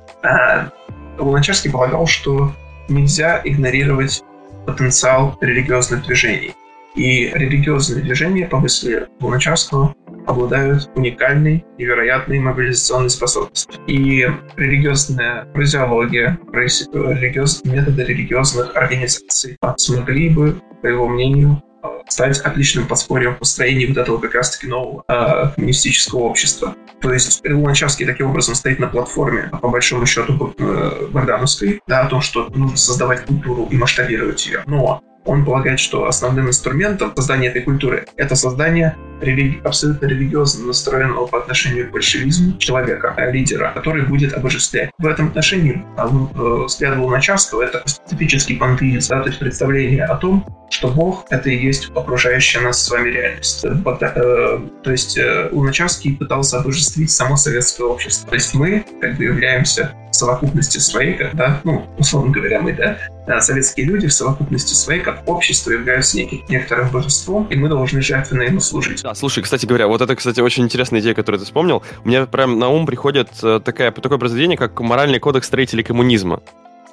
Луначарский 1.18 1.70
полагал, 1.70 2.07
что 2.07 2.53
нельзя 2.89 3.41
игнорировать 3.45 4.22
потенциал 4.66 5.37
религиозных 5.41 6.05
движений. 6.05 6.55
И 6.95 7.29
религиозные 7.29 8.03
движения, 8.03 8.47
по 8.47 8.59
мысли 8.59 9.07
Луначарского, 9.20 9.95
обладают 10.29 10.91
уникальной, 10.95 11.64
невероятной 11.79 12.39
мобилизационной 12.39 13.11
способностью. 13.11 13.74
И 13.87 14.29
религиозная 14.57 15.49
фразеология, 15.55 16.39
религиозные 16.53 17.76
методы 17.76 18.05
религиозных 18.05 18.76
организаций 18.76 19.57
смогли 19.76 20.29
бы, 20.29 20.61
по 20.83 20.87
его 20.87 21.09
мнению, 21.09 21.62
стать 22.09 22.41
отличным 22.41 22.87
подспорьем 22.87 23.35
в 23.35 23.39
построении 23.39 23.87
вот 23.87 23.97
этого 23.97 24.18
как 24.18 24.35
раз-таки 24.35 24.66
нового 24.66 25.05
э, 25.09 25.51
коммунистического 25.55 26.20
общества. 26.20 26.74
То 27.01 27.12
есть 27.12 27.47
Луначарский 27.49 28.07
таким 28.07 28.31
образом 28.31 28.55
стоит 28.55 28.79
на 28.79 28.89
платформе, 28.89 29.51
по 29.62 29.68
большому 29.68 30.07
счету, 30.07 30.55
э, 30.59 31.09
Богдановской, 31.11 31.81
да, 31.87 32.01
о 32.01 32.09
том, 32.09 32.20
что 32.20 32.49
нужно 32.49 32.76
создавать 32.76 33.24
культуру 33.26 33.68
и 33.70 33.76
масштабировать 33.76 34.47
ее. 34.47 34.62
Но 34.66 35.03
он 35.29 35.45
полагает, 35.45 35.79
что 35.79 36.07
основным 36.07 36.49
инструментом 36.49 37.12
создания 37.14 37.49
этой 37.49 37.62
культуры 37.62 38.07
это 38.16 38.35
создание 38.35 38.97
религи... 39.20 39.61
абсолютно 39.62 40.07
религиозно 40.07 40.66
настроенного 40.66 41.26
по 41.26 41.39
отношению 41.39 41.89
к 41.89 41.93
большевизму 41.93 42.57
человека, 42.59 43.14
э, 43.16 43.31
лидера, 43.31 43.72
который 43.74 44.05
будет 44.05 44.33
обожествлять. 44.33 44.91
В 44.99 45.07
этом 45.07 45.29
отношении 45.29 45.85
э, 45.97 46.64
взгляд 46.64 46.97
Луначарского— 46.97 47.62
это 47.64 47.83
специфический 47.87 48.57
пантеизм, 48.57 49.11
да, 49.11 49.20
то 49.20 49.29
есть 49.29 49.39
представление 49.39 50.05
о 50.05 50.16
том, 50.16 50.47
что 50.70 50.89
Бог— 50.89 51.26
это 51.31 51.51
и 51.51 51.57
есть 51.57 51.91
окружающая 51.95 52.61
нас 52.61 52.83
с 52.83 52.91
вами 52.91 53.11
реальность. 53.11 53.64
Э, 53.64 54.61
то 54.83 54.91
есть 54.91 55.18
Луначарский 55.53 56.16
пытался 56.16 56.59
обожествить 56.59 57.11
само 57.11 57.37
советское 57.37 57.85
общество. 57.85 58.29
То 58.31 58.35
есть 58.35 58.55
мы 58.55 58.85
как 59.01 59.16
бы 59.16 59.24
являемся 59.24 59.95
совокупности 60.18 60.78
своей, 60.78 61.14
когда, 61.14 61.60
ну, 61.64 61.86
условно 61.98 62.32
говоря, 62.32 62.60
мы, 62.60 62.72
да, 62.72 63.40
советские 63.40 63.86
люди 63.86 64.08
в 64.08 64.12
совокупности 64.12 64.74
своей, 64.74 65.00
как 65.00 65.22
общество, 65.26 65.70
являются 65.70 66.16
неким, 66.16 66.44
некоторым 66.48 66.90
божеством, 66.90 67.46
и 67.50 67.56
мы 67.56 67.68
должны 67.68 68.00
жертвенно 68.02 68.42
ему 68.42 68.60
служить. 68.60 69.02
Да, 69.02 69.14
слушай, 69.14 69.42
кстати 69.42 69.66
говоря, 69.66 69.86
вот 69.86 70.00
это, 70.00 70.16
кстати, 70.16 70.40
очень 70.40 70.64
интересная 70.64 71.00
идея, 71.00 71.14
которую 71.14 71.38
ты 71.38 71.44
вспомнил. 71.44 71.82
Мне 72.04 72.26
прям 72.26 72.58
на 72.58 72.68
ум 72.68 72.86
приходит 72.86 73.28
э, 73.42 73.60
такая, 73.64 73.92
такое 73.92 74.18
произведение, 74.18 74.56
как 74.56 74.80
«Моральный 74.80 75.18
кодекс 75.18 75.46
строителей 75.46 75.84
коммунизма», 75.84 76.40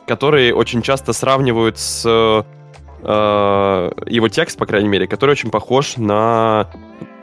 который 0.08 0.52
очень 0.52 0.82
часто 0.82 1.14
сравнивают 1.14 1.80
с 1.80 2.04
э, 2.06 2.44
его 4.08 4.30
текст, 4.30 4.58
по 4.58 4.66
крайней 4.66 4.90
мере, 4.90 5.08
который 5.08 5.32
очень 5.32 5.52
похож 5.52 5.98
на 5.98 6.68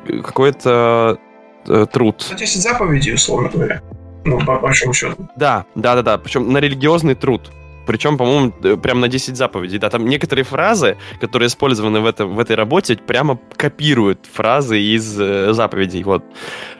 какой-то 0.07 1.19
э, 1.67 1.87
труд. 1.93 2.35
10 2.37 2.63
заповедей, 2.63 3.15
условно 3.15 3.49
говоря. 3.49 3.83
Ну, 4.25 4.45
по 4.45 4.59
большому 4.59 4.93
счету. 4.93 5.17
Да, 5.37 5.65
да, 5.75 5.95
да, 5.95 6.03
да. 6.03 6.19
Причем 6.19 6.53
на 6.53 6.59
религиозный 6.59 7.15
труд. 7.15 7.51
Причем, 7.87 8.17
по-моему, 8.17 8.53
э, 8.63 8.77
прям 8.77 9.01
на 9.01 9.09
10 9.09 9.37
заповедей. 9.37 9.79
Да, 9.79 9.91
там 9.91 10.07
некоторые 10.07 10.45
фразы, 10.45 10.97
которые 11.21 11.49
использованы 11.49 12.01
в, 12.01 12.07
этом, 12.07 12.35
в 12.35 12.39
этой 12.39 12.57
работе, 12.57 12.97
прямо 12.97 13.39
копируют 13.57 14.21
фразы 14.33 14.81
из 14.81 15.19
э, 15.21 15.53
заповедей. 15.53 16.03
Вот. 16.05 16.23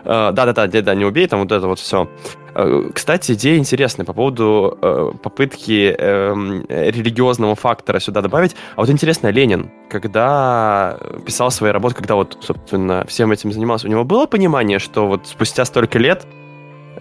Э, 0.05 0.31
да-да-да, 0.33 0.67
да, 0.67 0.95
не 0.95 1.05
убей, 1.05 1.27
там 1.27 1.41
вот 1.41 1.51
это 1.51 1.67
вот 1.67 1.79
все. 1.79 2.09
Э, 2.55 2.91
кстати, 2.95 3.33
идея 3.33 3.59
интересная 3.59 4.07
по 4.07 4.13
поводу 4.13 4.79
э, 4.81 5.13
попытки 5.23 5.95
э, 5.99 6.35
религиозного 6.69 7.57
фактора 7.57 7.99
сюда 7.99 8.21
добавить. 8.21 8.55
А 8.77 8.83
вот 8.83 8.91
интересно, 8.91 9.29
Ленин, 9.29 9.71
когда 9.91 10.99
писал 11.27 11.51
свои 11.51 11.73
работы, 11.73 11.97
когда 11.97 12.15
вот, 12.15 12.39
собственно, 12.41 13.05
всем 13.09 13.33
этим 13.33 13.53
занимался, 13.53 13.89
у 13.89 13.91
него 13.91 14.05
было 14.05 14.27
понимание, 14.27 14.79
что 14.79 15.07
вот 15.07 15.27
спустя 15.27 15.65
столько 15.65 15.99
лет, 15.99 16.25
э, 16.25 16.42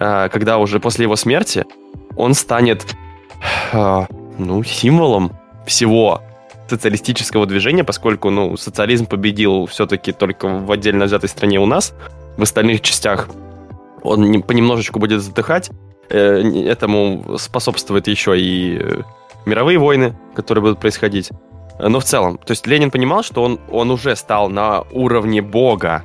когда 0.02 0.58
уже 0.58 0.80
после 0.80 1.04
его 1.04 1.16
смерти, 1.16 1.66
он 2.16 2.34
станет 2.34 2.86
а, 3.72 4.08
ну, 4.38 4.64
символом 4.64 5.34
всего 5.66 6.22
социалистического 6.68 7.46
движения, 7.46 7.84
поскольку, 7.84 8.30
ну, 8.30 8.58
социализм 8.58 9.06
победил 9.06 9.66
все-таки 9.66 10.12
только 10.12 10.48
в 10.48 10.72
отдельно 10.72 11.06
взятой 11.06 11.30
стране 11.30 11.60
у 11.60 11.66
нас, 11.66 11.94
в 12.38 12.42
остальных 12.42 12.82
частях 12.82 13.28
он 14.04 14.32
не, 14.32 14.40
понемножечку 14.40 15.00
будет 15.00 15.22
затыхать. 15.22 15.70
Э, 16.10 16.42
этому 16.66 17.38
способствует 17.38 18.08
еще 18.08 18.40
и 18.40 18.80
э, 18.80 19.02
мировые 19.46 19.78
войны, 19.78 20.18
которые 20.34 20.62
будут 20.62 20.80
происходить. 20.80 21.30
Но 21.80 22.00
в 22.00 22.04
целом, 22.04 22.38
то 22.38 22.52
есть 22.52 22.66
Ленин 22.68 22.92
понимал, 22.92 23.24
что 23.24 23.44
он, 23.44 23.60
он 23.70 23.92
уже 23.92 24.16
стал 24.16 24.50
на 24.50 24.82
уровне 24.92 25.42
Бога, 25.42 26.04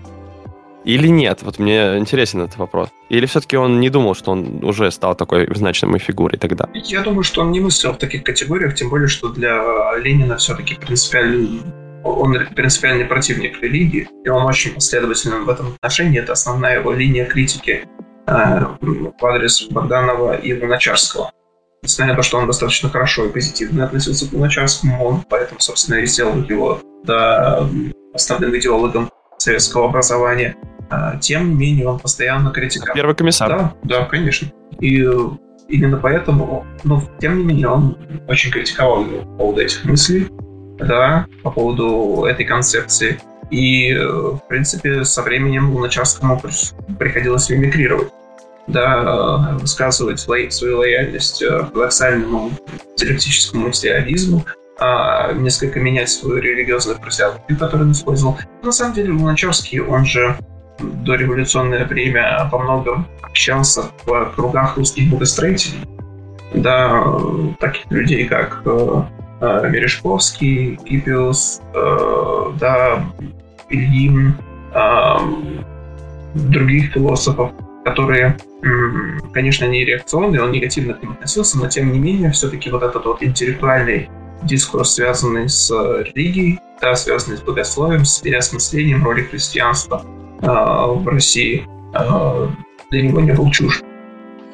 или 0.86 1.08
нет? 1.08 1.42
Вот 1.42 1.58
мне 1.58 1.98
интересен 1.98 2.42
этот 2.42 2.58
вопрос. 2.58 2.90
Или 3.08 3.26
все-таки 3.26 3.56
он 3.56 3.80
не 3.80 3.90
думал, 3.90 4.14
что 4.14 4.30
он 4.30 4.64
уже 4.64 4.90
стал 4.92 5.16
такой 5.16 5.48
значимой 5.52 5.98
фигурой 5.98 6.38
тогда? 6.38 6.68
Я 6.74 7.02
думаю, 7.02 7.24
что 7.24 7.42
он 7.42 7.50
не 7.50 7.60
мыслил 7.60 7.92
в 7.92 7.98
таких 7.98 8.22
категориях, 8.22 8.74
тем 8.76 8.88
более, 8.88 9.08
что 9.08 9.28
для 9.28 9.96
Ленина 9.98 10.36
все-таки 10.36 10.76
принципиальный 10.76 11.60
он 12.04 12.36
принципиальный 12.54 13.04
противник 13.04 13.60
религии, 13.60 14.08
и 14.24 14.28
он 14.28 14.44
очень 14.44 14.74
последователен 14.74 15.44
в 15.44 15.48
этом 15.48 15.74
отношении. 15.74 16.20
Это 16.20 16.34
основная 16.34 16.78
его 16.78 16.92
линия 16.92 17.24
критики 17.24 17.84
э, 18.28 18.60
в 18.80 19.26
адрес 19.26 19.66
Богданова 19.68 20.36
и 20.36 20.56
Луначарского. 20.56 21.32
Несмотря 21.82 22.12
на 22.12 22.16
то, 22.16 22.22
что 22.22 22.38
он 22.38 22.46
достаточно 22.46 22.88
хорошо 22.90 23.24
и 23.24 23.32
позитивно 23.32 23.84
относился 23.84 24.30
к 24.30 24.32
Луначарскому, 24.32 25.04
он 25.04 25.24
поэтому, 25.28 25.58
собственно, 25.58 25.96
и 25.96 26.06
сделал 26.06 26.40
его 26.44 26.80
да, 27.02 27.68
основным 28.14 28.56
идеологом 28.56 29.10
советского 29.38 29.88
образования. 29.88 30.56
А, 30.90 31.16
тем 31.16 31.50
не 31.50 31.54
менее, 31.54 31.88
он 31.88 31.98
постоянно 31.98 32.50
критиковал. 32.50 32.94
Первый 32.94 33.14
комиссар. 33.14 33.48
Да, 33.48 33.74
да, 33.82 34.04
конечно. 34.04 34.48
И 34.80 35.06
именно 35.68 35.96
поэтому, 35.96 36.64
но 36.84 37.02
тем 37.20 37.38
не 37.38 37.44
менее, 37.44 37.68
он 37.68 37.96
очень 38.28 38.50
критиковал 38.50 39.04
его 39.04 39.18
по 39.22 39.38
поводу 39.38 39.60
этих 39.60 39.84
мыслей, 39.84 40.28
да, 40.78 41.26
по 41.42 41.50
поводу 41.50 42.24
этой 42.24 42.44
концепции. 42.44 43.18
И, 43.50 43.94
в 43.94 44.40
принципе, 44.48 45.04
со 45.04 45.22
временем 45.22 45.72
Луначарскому 45.72 46.40
приходилось 46.98 47.48
мимикрировать 47.48 48.08
да, 48.66 49.56
высказывать 49.60 50.20
свою 50.20 50.78
лояльность 50.78 51.42
ортодоксальному 51.42 52.50
диалектическому 52.96 53.68
материализму, 53.68 54.44
а, 54.78 55.32
несколько 55.32 55.80
менять 55.80 56.10
свою 56.10 56.38
религиозную 56.38 56.98
фразеологию, 56.98 57.58
которую 57.58 57.86
он 57.86 57.92
использовал. 57.92 58.38
На 58.62 58.72
самом 58.72 58.94
деле 58.94 59.12
Луначарский, 59.12 59.80
он 59.80 60.04
же 60.04 60.36
дореволюционное 60.78 61.84
время 61.84 62.48
по 62.50 62.58
многом 62.58 63.06
общался 63.22 63.84
в 64.04 64.32
кругах 64.34 64.76
русских 64.76 65.10
богостроителей. 65.10 65.80
Да, 66.54 67.04
таких 67.58 67.90
людей, 67.90 68.26
как 68.26 68.62
э, 68.64 69.02
э, 69.40 69.68
Мережковский, 69.68 70.76
Кипиус, 70.76 71.60
э, 71.74 72.46
да, 72.58 73.04
Ильин, 73.68 74.34
э, 74.72 75.16
других 76.34 76.92
философов, 76.92 77.52
которые, 77.84 78.36
конечно, 79.32 79.64
не 79.66 79.84
реакционные, 79.84 80.42
он 80.42 80.52
негативно 80.52 80.94
к 80.94 81.02
ним 81.02 81.12
относился, 81.12 81.58
но 81.58 81.68
тем 81.68 81.92
не 81.92 81.98
менее, 81.98 82.30
все-таки 82.30 82.70
вот 82.70 82.82
этот 82.82 83.04
вот 83.04 83.22
интеллектуальный 83.22 84.08
дискурс, 84.42 84.94
связанный 84.94 85.48
с 85.48 85.70
религией, 85.70 86.58
да, 86.80 86.94
связанный 86.94 87.38
с 87.38 87.42
богословием, 87.42 88.04
с 88.04 88.18
переосмыслением 88.20 89.04
роли 89.04 89.22
христианства– 89.22 90.02
а, 90.16 90.25
в 90.40 91.08
России, 91.08 91.66
а, 91.94 92.48
для 92.90 93.02
него 93.02 93.20
не 93.20 93.32
был 93.32 93.50
чужд. 93.50 93.84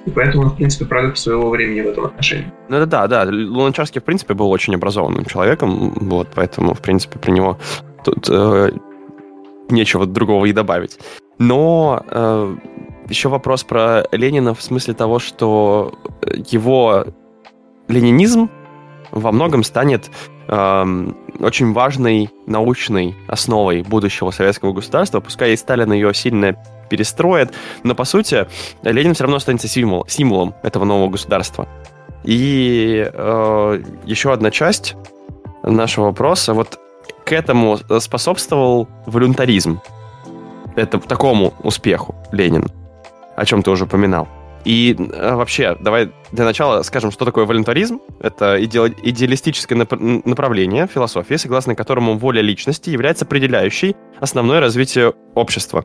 И 0.04 0.10
поэтому 0.10 0.44
он, 0.44 0.50
в 0.50 0.56
принципе, 0.56 0.84
продукт 0.84 1.18
своего 1.18 1.50
времени 1.50 1.80
в 1.80 1.86
этом 1.86 2.06
отношении. 2.06 2.52
Ну 2.68 2.76
это 2.76 2.86
да, 2.86 3.06
да. 3.06 3.22
Луначарский, 3.24 4.00
в 4.00 4.04
принципе, 4.04 4.34
был 4.34 4.50
очень 4.50 4.74
образованным 4.74 5.24
человеком, 5.24 5.92
вот, 5.94 6.28
поэтому, 6.34 6.74
в 6.74 6.80
принципе, 6.80 7.18
при 7.18 7.30
него 7.30 7.58
тут 8.04 8.28
э, 8.28 8.70
нечего 9.70 10.06
другого 10.06 10.46
и 10.46 10.52
добавить. 10.52 10.98
Но 11.38 12.04
э, 12.08 12.56
еще 13.08 13.28
вопрос 13.28 13.62
про 13.62 14.04
Ленина 14.10 14.54
в 14.54 14.62
смысле 14.62 14.94
того, 14.94 15.18
что 15.20 15.94
его 16.50 17.06
ленинизм 17.88 18.50
во 19.12 19.30
многом 19.30 19.62
станет 19.62 20.10
э, 20.48 21.12
очень 21.42 21.72
важной 21.72 22.30
научной 22.46 23.16
основой 23.28 23.82
будущего 23.82 24.30
советского 24.30 24.72
государства, 24.72 25.20
пускай 25.20 25.52
и 25.52 25.56
Сталин 25.56 25.92
ее 25.92 26.14
сильно 26.14 26.56
перестроит, 26.88 27.52
но 27.82 27.94
по 27.94 28.04
сути 28.04 28.46
Ленин 28.82 29.14
все 29.14 29.24
равно 29.24 29.36
останется 29.36 29.68
символ, 29.68 30.06
символом 30.08 30.54
этого 30.62 30.84
нового 30.84 31.10
государства. 31.10 31.68
И 32.24 33.10
э, 33.12 33.82
еще 34.04 34.32
одна 34.32 34.50
часть 34.50 34.94
нашего 35.62 36.06
вопроса, 36.06 36.54
вот 36.54 36.78
к 37.24 37.32
этому 37.32 37.78
способствовал 38.00 38.88
волюнтаризм. 39.06 39.80
Это 40.76 40.98
такому 40.98 41.54
успеху 41.62 42.14
Ленин, 42.30 42.70
о 43.36 43.44
чем 43.44 43.62
ты 43.62 43.70
уже 43.70 43.84
упоминал. 43.84 44.28
И 44.64 44.96
э, 44.96 45.34
вообще, 45.34 45.76
давай 45.80 46.10
для 46.30 46.44
начала 46.44 46.82
скажем, 46.82 47.10
что 47.10 47.24
такое 47.24 47.46
волюнтаризм. 47.46 48.00
Это 48.20 48.60
иде- 48.60 48.94
идеалистическое 49.02 49.78
нап- 49.78 50.22
направление 50.24 50.86
философии, 50.86 51.34
согласно 51.34 51.74
которому 51.74 52.16
воля 52.16 52.42
личности 52.42 52.90
является 52.90 53.24
определяющей 53.24 53.96
основное 54.20 54.60
развитие 54.60 55.14
общества. 55.34 55.84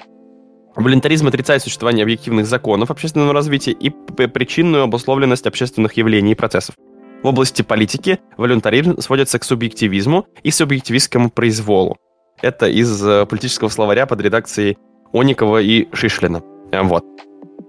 Волюнтаризм 0.75 1.27
отрицает 1.27 1.63
существование 1.63 2.03
объективных 2.03 2.45
законов 2.45 2.91
общественного 2.91 3.33
развития 3.33 3.71
и 3.71 3.89
причинную 3.89 4.83
обусловленность 4.83 5.47
общественных 5.47 5.93
явлений 5.93 6.33
и 6.33 6.35
процессов. 6.35 6.75
В 7.23 7.27
области 7.27 7.63
политики 7.63 8.19
волюнтаризм 8.37 8.99
сводится 9.01 9.39
к 9.39 9.43
субъективизму 9.43 10.27
и 10.43 10.51
субъективистскому 10.51 11.31
произволу. 11.31 11.97
Это 12.43 12.67
из 12.67 13.03
э, 13.03 13.25
политического 13.25 13.69
словаря 13.69 14.05
под 14.05 14.21
редакцией 14.21 14.77
Оникова 15.11 15.61
и 15.61 15.87
Шишлина. 15.93 16.43
Э, 16.71 16.83
вот. 16.83 17.03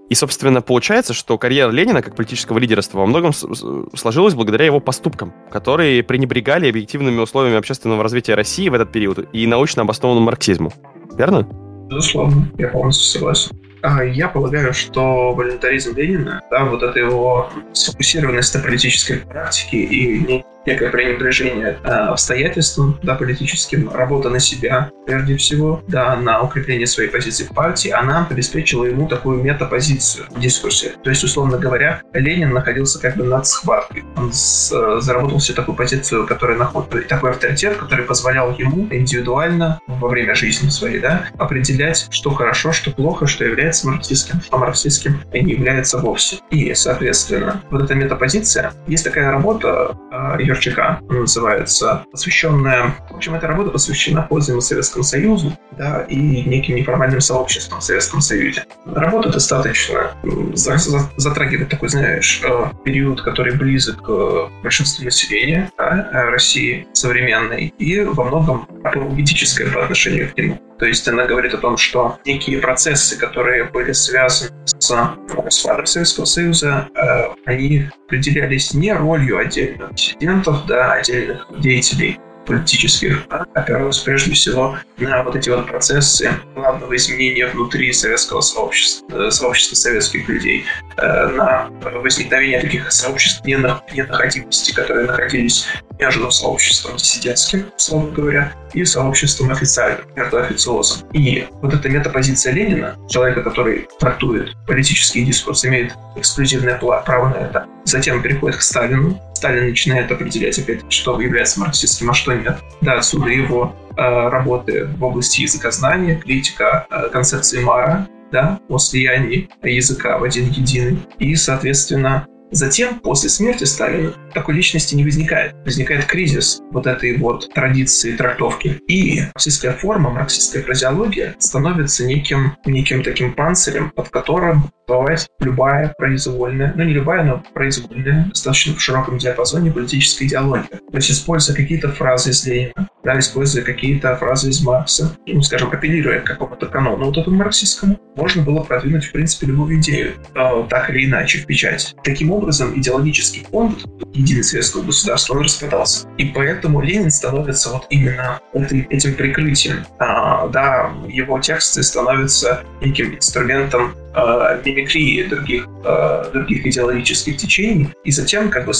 И, 0.09 0.15
собственно, 0.15 0.61
получается, 0.61 1.13
что 1.13 1.37
карьера 1.37 1.69
Ленина 1.69 2.01
как 2.01 2.15
политического 2.15 2.57
лидерства 2.57 2.99
во 2.99 3.05
многом 3.05 3.31
сложилась 3.31 4.33
благодаря 4.33 4.65
его 4.65 4.79
поступкам, 4.79 5.33
которые 5.51 6.01
пренебрегали 6.03 6.67
объективными 6.67 7.19
условиями 7.19 7.57
общественного 7.59 8.01
развития 8.01 8.33
России 8.33 8.69
в 8.69 8.73
этот 8.73 8.91
период 8.91 9.29
и 9.33 9.45
научно 9.45 9.83
обоснованному 9.83 10.25
марксизму. 10.25 10.73
Верно? 11.15 11.47
Безусловно, 11.89 12.49
я 12.57 12.69
полностью 12.69 13.05
согласен. 13.05 13.55
А, 13.81 14.03
я 14.03 14.27
полагаю, 14.27 14.73
что 14.73 15.33
волюнтаризм 15.33 15.95
Ленина, 15.95 16.41
да, 16.51 16.65
вот 16.65 16.83
эта 16.83 16.99
его 16.99 17.49
сфокусированность 17.73 18.53
на 18.55 18.61
политической 18.61 19.19
практике 19.19 19.77
и 19.77 20.43
некое 20.65 20.89
пренебрежение 20.89 21.77
э, 21.83 21.87
обстоятельствам, 21.87 22.99
да, 23.03 23.15
политическим, 23.15 23.89
работа 23.91 24.29
на 24.29 24.39
себя, 24.39 24.91
прежде 25.05 25.37
всего, 25.37 25.81
да, 25.87 26.15
на 26.15 26.41
укрепление 26.41 26.87
своей 26.87 27.09
позиции 27.09 27.43
в 27.43 27.49
партии, 27.49 27.89
она 27.89 28.27
обеспечила 28.29 28.85
ему 28.85 29.07
такую 29.07 29.41
метапозицию 29.41 30.25
в 30.29 30.39
дискурсе. 30.39 30.93
То 31.03 31.09
есть, 31.09 31.23
условно 31.23 31.57
говоря, 31.57 32.01
Ленин 32.13 32.53
находился 32.53 32.99
как 32.99 33.15
бы 33.17 33.23
над 33.23 33.47
схваткой. 33.47 34.03
Он 34.15 34.31
с, 34.31 34.71
э, 34.71 35.01
заработал 35.01 35.39
себе 35.39 35.55
такую 35.55 35.75
позицию, 35.75 36.27
которая 36.27 36.57
находит, 36.57 37.07
такой 37.07 37.31
авторитет, 37.31 37.77
который 37.77 38.05
позволял 38.05 38.55
ему 38.57 38.87
индивидуально 38.91 39.79
во 39.87 40.07
время 40.07 40.35
жизни 40.35 40.69
своей, 40.69 40.99
да, 40.99 41.27
определять, 41.37 42.07
что 42.11 42.31
хорошо, 42.31 42.71
что 42.71 42.91
плохо, 42.91 43.27
что 43.27 43.45
является 43.45 43.87
марксистским, 43.87 44.41
что 44.41 44.57
марксистским 44.57 45.21
не 45.33 45.53
является 45.53 45.97
вовсе. 45.97 46.37
И, 46.51 46.73
соответственно, 46.73 47.61
вот 47.71 47.83
эта 47.83 47.95
метапозиция, 47.95 48.73
есть 48.87 49.03
такая 49.03 49.31
работа, 49.31 49.95
э, 50.11 50.37
ее 50.49 50.55
Горчака 50.55 50.99
называется, 51.09 52.05
посвященная... 52.11 52.95
В 53.09 53.15
общем, 53.15 53.35
эта 53.35 53.47
работа 53.47 53.71
посвящена 53.71 54.23
пользованию 54.23 54.61
Советскому 54.61 55.03
Союзу 55.03 55.57
да, 55.77 56.01
и 56.01 56.17
неким 56.17 56.75
неформальным 56.75 57.21
сообществом 57.21 57.79
в 57.79 57.83
Советском 57.83 58.21
Союзе. 58.21 58.65
Работа 58.85 59.29
достаточно 59.29 60.11
затрагивает 60.55 61.69
такой, 61.69 61.89
знаешь, 61.89 62.41
э, 62.43 62.65
период, 62.83 63.21
который 63.21 63.55
близок 63.55 64.01
к 64.03 64.49
большинству 64.63 65.05
населения 65.05 65.71
да, 65.77 66.09
э, 66.11 66.29
России 66.29 66.87
современной 66.93 67.73
и 67.77 68.01
во 68.01 68.23
многом 68.25 68.67
апологетическая 68.83 69.71
по 69.71 69.83
отношению 69.83 70.31
к 70.31 70.37
нему. 70.37 70.59
То 70.79 70.85
есть 70.85 71.07
она 71.07 71.25
говорит 71.25 71.53
о 71.53 71.57
том, 71.57 71.77
что 71.77 72.19
некие 72.25 72.59
процессы, 72.59 73.17
которые 73.17 73.65
были 73.65 73.91
связаны 73.91 74.51
с 74.65 75.11
распадом 75.35 75.85
Советского 75.85 76.25
Союза, 76.25 76.87
э, 76.95 77.33
они 77.45 77.89
определялись 78.05 78.73
не 78.73 78.93
ролью 78.93 79.37
отдельных 79.37 79.93
диссидентов, 79.93 80.65
да, 80.67 80.93
отдельных 80.93 81.47
деятелей, 81.59 82.19
политических, 82.49 83.25
а 83.29 83.45
опиралась 83.53 83.99
прежде 83.99 84.33
всего 84.33 84.75
на 84.97 85.23
вот 85.23 85.35
эти 85.35 85.49
вот 85.49 85.67
процессы 85.67 86.31
главного 86.55 86.95
изменения 86.95 87.45
внутри 87.45 87.93
советского 87.93 88.41
сообщества, 88.41 89.27
э, 89.27 89.31
сообщества 89.31 89.75
советских 89.75 90.27
людей, 90.27 90.65
э, 90.97 91.27
на 91.27 91.69
возникновение 92.01 92.59
таких 92.59 92.91
сообществ 92.91 93.45
ненаходимости, 93.45 94.73
которые 94.73 95.05
находились 95.05 95.67
между 95.99 96.31
сообществом 96.31 96.97
диссидентским, 96.97 97.65
словно 97.77 98.11
говоря, 98.11 98.53
и 98.73 98.83
сообществом 98.83 99.51
официальным, 99.51 100.05
между 100.15 100.37
официозом. 100.37 101.07
И 101.13 101.45
вот 101.61 101.73
эта 101.73 101.87
метапозиция 101.87 102.53
Ленина, 102.53 102.97
человека, 103.09 103.43
который 103.43 103.87
трактует 103.99 104.55
политический 104.65 105.23
дискурс, 105.23 105.65
имеет 105.65 105.93
эксклюзивное 106.15 106.77
право 106.77 107.29
на 107.29 107.35
это, 107.35 107.67
затем 107.89 108.21
переходит 108.21 108.57
к 108.57 108.61
Сталину. 108.61 109.19
Сталин 109.33 109.69
начинает 109.69 110.11
определять 110.11 110.59
опять, 110.59 110.81
что 110.89 111.19
является 111.19 111.59
марксистским, 111.59 112.09
а 112.09 112.13
что 112.13 112.33
нет. 112.33 112.57
Да, 112.81 112.95
отсюда 112.95 113.29
его 113.29 113.75
э, 113.97 114.01
работы 114.29 114.85
в 114.85 115.03
области 115.03 115.41
языкознания, 115.41 116.15
критика 116.15 116.85
э, 116.89 117.09
концепции 117.09 117.61
Мара, 117.61 118.07
да, 118.31 118.59
о 118.69 118.77
слиянии 118.77 119.49
языка 119.63 120.17
в 120.17 120.23
один 120.23 120.49
единый. 120.49 120.99
И, 121.17 121.35
соответственно, 121.35 122.27
Затем, 122.51 122.99
после 122.99 123.29
смерти 123.29 123.63
Сталина, 123.63 124.13
такой 124.33 124.55
личности 124.55 124.95
не 124.95 125.03
возникает. 125.03 125.53
Возникает 125.65 126.05
кризис 126.05 126.61
вот 126.71 126.87
этой 126.87 127.17
вот 127.17 127.49
традиции 127.53 128.15
трактовки. 128.15 128.79
И 128.87 129.21
марксистская 129.21 129.73
форма, 129.73 130.09
марксистская 130.09 130.63
фразеология 130.63 131.35
становится 131.39 132.05
неким, 132.05 132.55
неким 132.65 133.03
таким 133.03 133.33
панцирем, 133.33 133.91
под 133.91 134.09
которым 134.09 134.71
бывает 134.87 135.27
любая 135.39 135.93
произвольная, 135.97 136.73
ну 136.75 136.83
не 136.83 136.93
любая, 136.93 137.23
но 137.23 137.43
произвольная, 137.53 138.25
достаточно 138.29 138.75
в 138.75 138.81
широком 138.81 139.19
диапазоне 139.19 139.71
политическая 139.71 140.25
идеология. 140.25 140.79
То 140.91 140.97
есть 140.97 141.11
используя 141.11 141.55
какие-то 141.55 141.89
фразы 141.89 142.31
из 142.31 142.45
Ленина, 142.45 142.89
да, 143.03 143.17
используя 143.17 143.63
какие-то 143.63 144.15
фразы 144.17 144.49
из 144.49 144.61
Маркса, 144.61 145.15
ну, 145.25 145.41
скажем, 145.41 145.69
апеллируя 145.71 146.19
к 146.21 146.25
какому-то 146.25 146.65
канону 146.65 147.05
вот 147.05 147.17
этому 147.17 147.37
марксистскому, 147.37 147.99
можно 148.15 148.43
было 148.43 148.63
продвинуть, 148.63 149.05
в 149.05 149.11
принципе, 149.11 149.47
любую 149.47 149.79
идею, 149.79 150.13
э, 150.35 150.67
так 150.69 150.89
или 150.89 151.05
иначе, 151.05 151.39
в 151.39 151.45
печать. 151.45 151.95
Таким 152.03 152.31
образом, 152.31 152.38
идеологический 152.47 153.45
фонд 153.49 153.85
единый 154.13 154.43
советского 154.43 154.83
государства, 154.83 155.33
он 155.35 155.43
распадался. 155.43 156.07
И 156.17 156.25
поэтому 156.25 156.81
Ленин 156.81 157.11
становится 157.11 157.69
вот 157.69 157.87
именно 157.89 158.39
этой, 158.53 158.81
этим 158.89 159.13
прикрытием. 159.15 159.85
А, 159.99 160.47
да, 160.47 160.91
его 161.07 161.39
тексты 161.39 161.83
становятся 161.83 162.63
неким 162.81 163.15
инструментом 163.15 163.95
э, 164.15 164.61
мимикрии 164.65 165.23
других, 165.23 165.67
э, 165.83 166.29
других 166.33 166.65
идеологических 166.65 167.37
течений. 167.37 167.89
И 168.03 168.11
затем, 168.11 168.49
как 168.49 168.65
бы 168.65 168.73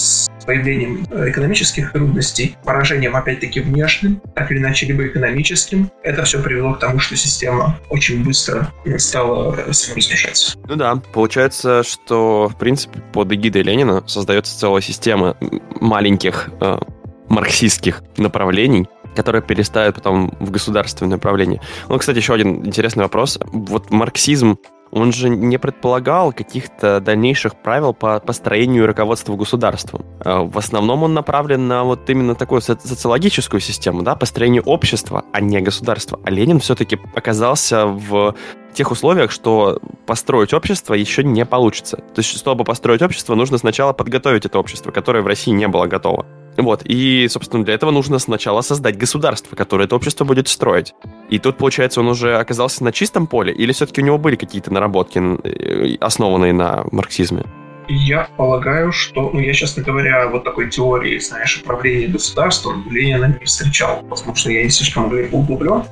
появлением 0.49 1.05
экономических 1.11 1.91
трудностей, 1.91 2.57
поражением 2.65 3.15
опять-таки 3.15 3.59
внешним, 3.59 4.19
так 4.33 4.49
или 4.51 4.57
иначе 4.57 4.87
либо 4.87 5.05
экономическим, 5.05 5.91
это 6.01 6.23
все 6.23 6.41
привело 6.41 6.73
к 6.73 6.79
тому, 6.79 6.97
что 6.97 7.15
система 7.15 7.79
очень 7.91 8.23
быстро 8.23 8.73
стала 8.97 9.55
разрушаться. 9.55 10.57
Ну 10.67 10.75
да, 10.75 10.95
получается, 11.13 11.83
что 11.83 12.47
в 12.47 12.57
принципе 12.57 12.99
под 13.13 13.31
эгидой 13.31 13.61
Ленина 13.61 14.03
создается 14.07 14.57
целая 14.57 14.81
система 14.81 15.37
маленьких 15.79 16.49
э, 16.61 16.79
марксистских 17.27 18.01
направлений, 18.17 18.87
которые 19.15 19.43
перестают 19.43 19.97
потом 19.97 20.35
в 20.39 20.49
государственное 20.49 21.11
направление. 21.11 21.61
Ну, 21.89 21.97
кстати, 21.99 22.17
еще 22.17 22.33
один 22.33 22.65
интересный 22.65 23.03
вопрос. 23.03 23.37
Вот 23.51 23.91
марксизм 23.91 24.57
он 24.91 25.11
же 25.11 25.29
не 25.29 25.57
предполагал 25.57 26.33
каких-то 26.33 26.99
дальнейших 26.99 27.55
правил 27.55 27.93
по 27.93 28.19
построению 28.19 28.83
и 28.83 28.87
руководству 28.87 29.35
государством. 29.35 30.05
А, 30.19 30.43
в 30.43 30.57
основном 30.57 31.03
он 31.03 31.13
направлен 31.13 31.67
на 31.67 31.83
вот 31.83 32.09
именно 32.09 32.35
такую 32.35 32.61
соци 32.61 32.87
социологическую 32.87 33.59
систему, 33.59 34.01
да, 34.01 34.15
построение 34.15 34.61
общества, 34.61 35.23
а 35.31 35.41
не 35.41 35.61
государства. 35.61 36.19
А 36.23 36.31
Ленин 36.31 36.59
все-таки 36.59 36.99
оказался 37.15 37.85
в 37.85 38.35
тех 38.73 38.91
условиях, 38.91 39.31
что 39.31 39.79
построить 40.05 40.53
общество 40.53 40.93
еще 40.93 41.23
не 41.23 41.45
получится. 41.45 41.97
То 41.97 42.19
есть, 42.19 42.37
чтобы 42.37 42.63
построить 42.63 43.01
общество, 43.01 43.35
нужно 43.35 43.57
сначала 43.57 43.93
подготовить 43.93 44.45
это 44.45 44.59
общество, 44.59 44.91
которое 44.91 45.21
в 45.21 45.27
России 45.27 45.51
не 45.51 45.67
было 45.67 45.85
готово. 45.85 46.25
Вот, 46.59 46.81
и, 46.83 47.27
собственно, 47.29 47.63
для 47.63 47.73
этого 47.73 47.91
нужно 47.91 48.19
сначала 48.19 48.61
создать 48.61 48.97
государство, 48.97 49.55
которое 49.55 49.85
это 49.85 49.95
общество 49.95 50.25
будет 50.25 50.49
строить. 50.49 50.93
И 51.29 51.39
тут, 51.39 51.57
получается, 51.57 52.01
он 52.01 52.07
уже 52.09 52.37
оказался 52.37 52.83
на 52.83 52.91
чистом 52.91 53.27
поле, 53.27 53.53
или 53.53 53.71
все-таки 53.71 54.01
у 54.01 54.05
него 54.05 54.17
были 54.17 54.35
какие-то 54.35 54.71
наработки, 54.73 55.19
э, 55.19 55.95
основанные 56.01 56.53
на 56.53 56.85
марксизме? 56.91 57.43
Я 57.87 58.27
полагаю, 58.37 58.91
что, 58.91 59.31
ну, 59.33 59.39
я, 59.39 59.53
честно 59.53 59.81
говоря, 59.81 60.27
вот 60.27 60.43
такой 60.43 60.69
теории, 60.69 61.17
знаешь, 61.17 61.61
управления 61.63 62.07
государством 62.07 62.85
Ленина 62.91 63.37
не 63.39 63.45
встречал, 63.45 64.03
потому 64.07 64.35
что 64.35 64.51
я 64.51 64.63
не 64.63 64.69
слишком 64.69 65.05
углублен, 65.31 65.83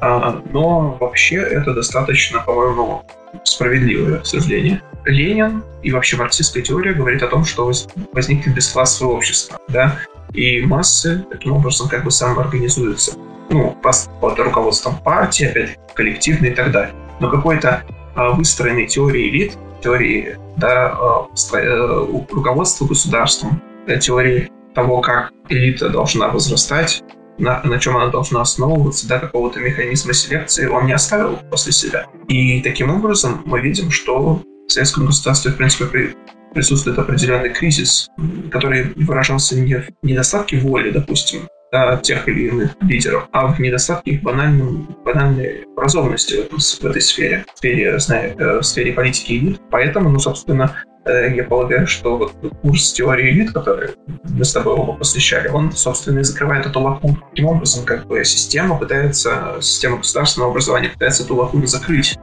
а, 0.00 0.42
но 0.50 0.96
вообще 0.98 1.36
это 1.36 1.74
достаточно, 1.74 2.40
по-моему, 2.40 3.04
справедливое 3.44 4.24
суждение. 4.24 4.82
Ленин 5.04 5.62
и 5.82 5.92
вообще 5.92 6.16
марксистская 6.16 6.62
теория 6.62 6.92
говорит 6.92 7.22
о 7.22 7.28
том, 7.28 7.44
что 7.44 7.70
возникнет 8.12 8.54
бесклассовое 8.54 9.14
общество, 9.14 9.58
да, 9.68 9.98
и 10.32 10.60
массы 10.62 11.24
таким 11.30 11.52
образом 11.52 11.88
как 11.88 12.04
бы 12.04 12.10
самоорганизуются. 12.10 13.12
Ну, 13.50 13.76
под 13.82 14.38
руководством 14.38 14.98
партии, 14.98 15.44
опять 15.44 15.78
коллективно 15.94 16.46
и 16.46 16.54
так 16.54 16.72
далее. 16.72 16.94
Но 17.20 17.30
какой-то 17.30 17.84
а, 18.14 18.30
выстроенной 18.30 18.86
теории 18.86 19.28
элит, 19.28 19.58
теории 19.82 20.38
да, 20.56 20.96
а, 20.98 21.28
э, 21.52 22.06
руководства 22.30 22.86
государством, 22.86 23.60
э, 23.86 23.98
теории 23.98 24.50
того, 24.74 25.00
как 25.00 25.30
элита 25.48 25.88
должна 25.88 26.28
возрастать, 26.28 27.04
на, 27.38 27.60
на 27.64 27.78
чем 27.78 27.96
она 27.96 28.08
должна 28.08 28.40
основываться, 28.40 29.08
да, 29.08 29.18
какого-то 29.18 29.60
механизма 29.60 30.14
селекции 30.14 30.66
он 30.66 30.86
не 30.86 30.92
оставил 30.92 31.38
после 31.50 31.72
себя. 31.72 32.06
И 32.28 32.62
таким 32.62 32.90
образом 32.90 33.42
мы 33.44 33.60
видим, 33.60 33.90
что 33.90 34.40
в 34.66 34.72
советском 34.72 35.06
государстве, 35.06 35.52
в 35.52 35.56
принципе, 35.56 35.86
при, 35.86 36.16
присутствует 36.54 36.98
определенный 36.98 37.50
кризис, 37.50 38.08
который 38.50 38.92
выражался 38.96 39.60
не 39.60 39.76
в 39.76 39.88
недостатке 40.02 40.58
воли, 40.58 40.90
допустим, 40.90 41.48
да, 41.74 41.96
тех 41.96 42.28
или 42.28 42.48
иных 42.48 42.76
лидеров, 42.82 43.28
а 43.32 43.48
в 43.48 43.58
недостатке 43.58 44.12
их 44.12 44.22
банальной, 44.22 44.86
банальной 45.04 45.64
образованности 45.76 46.34
в, 46.34 46.38
этом, 46.46 46.58
в 46.58 46.84
этой 46.84 47.02
сфере, 47.02 47.44
в 47.52 47.58
сфере, 47.58 47.98
знаю, 47.98 48.38
э, 48.38 48.58
в 48.60 48.62
сфере 48.62 48.92
политики 48.92 49.32
элит. 49.32 49.60
Поэтому, 49.70 50.08
ну, 50.08 50.20
собственно, 50.20 50.72
э, 51.04 51.34
я 51.34 51.42
полагаю, 51.42 51.88
что 51.88 52.16
вот 52.16 52.32
курс 52.62 52.92
теории 52.92 53.30
элит, 53.30 53.52
который 53.52 53.90
мы 54.22 54.44
с 54.44 54.52
тобой 54.52 54.74
оба 54.74 54.92
посвящали, 54.92 55.48
он, 55.48 55.72
собственно, 55.72 56.20
и 56.20 56.22
закрывает 56.22 56.64
эту 56.64 56.80
лакуну. 56.80 57.18
Таким 57.30 57.46
образом, 57.46 57.84
как 57.84 58.06
бы 58.06 58.24
система 58.24 58.78
пытается, 58.78 59.56
система 59.60 59.96
государственного 59.96 60.52
образования 60.52 60.90
пытается 60.90 61.24
эту 61.24 61.34
лакуну 61.34 61.66
закрыть 61.66 62.16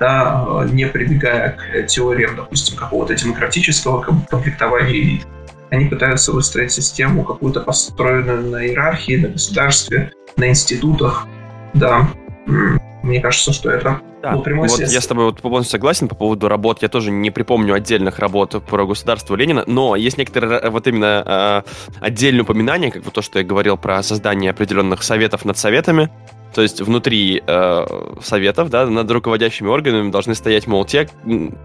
да, 0.00 0.66
не 0.70 0.86
прибегая 0.86 1.50
к 1.56 1.86
теориям, 1.86 2.36
допустим, 2.36 2.76
какого-то 2.76 3.14
демократического 3.14 4.02
комплектования 4.02 4.92
элит. 4.92 5.26
Они 5.70 5.86
пытаются 5.86 6.32
выстроить 6.32 6.72
систему 6.72 7.24
какую-то 7.24 7.60
построенную 7.60 8.42
на 8.42 8.66
иерархии, 8.66 9.16
на 9.16 9.28
государстве, 9.28 10.12
на 10.36 10.48
институтах. 10.48 11.26
Да, 11.72 12.08
мне 12.46 13.20
кажется, 13.20 13.52
что 13.52 13.70
это 13.70 14.00
да. 14.22 14.32
был 14.32 14.42
прямой 14.42 14.68
вот 14.68 14.80
Я 14.80 15.00
с 15.00 15.06
тобой 15.06 15.26
вот 15.26 15.40
полностью 15.40 15.72
согласен 15.72 16.08
по 16.08 16.14
поводу 16.14 16.48
работ. 16.48 16.82
Я 16.82 16.88
тоже 16.88 17.10
не 17.10 17.30
припомню 17.30 17.74
отдельных 17.74 18.18
работ 18.18 18.62
про 18.64 18.86
государство 18.86 19.34
Ленина, 19.36 19.64
но 19.66 19.96
есть 19.96 20.16
некоторые 20.16 20.60
э, 20.60 20.70
вот 20.70 20.86
именно 20.86 21.64
э, 21.66 21.70
отдельные 22.00 22.42
упоминания, 22.42 22.90
как 22.90 23.04
вот 23.04 23.12
то, 23.14 23.22
что 23.22 23.38
я 23.38 23.44
говорил 23.44 23.76
про 23.76 24.02
создание 24.02 24.50
определенных 24.50 25.02
советов 25.02 25.44
над 25.44 25.58
советами. 25.58 26.10
То 26.54 26.62
есть 26.62 26.80
внутри 26.80 27.42
э, 27.44 27.86
советов, 28.22 28.70
да, 28.70 28.86
над 28.86 29.10
руководящими 29.10 29.68
органами 29.68 30.10
должны 30.10 30.34
стоять, 30.34 30.66
мол, 30.66 30.84
те, 30.84 31.08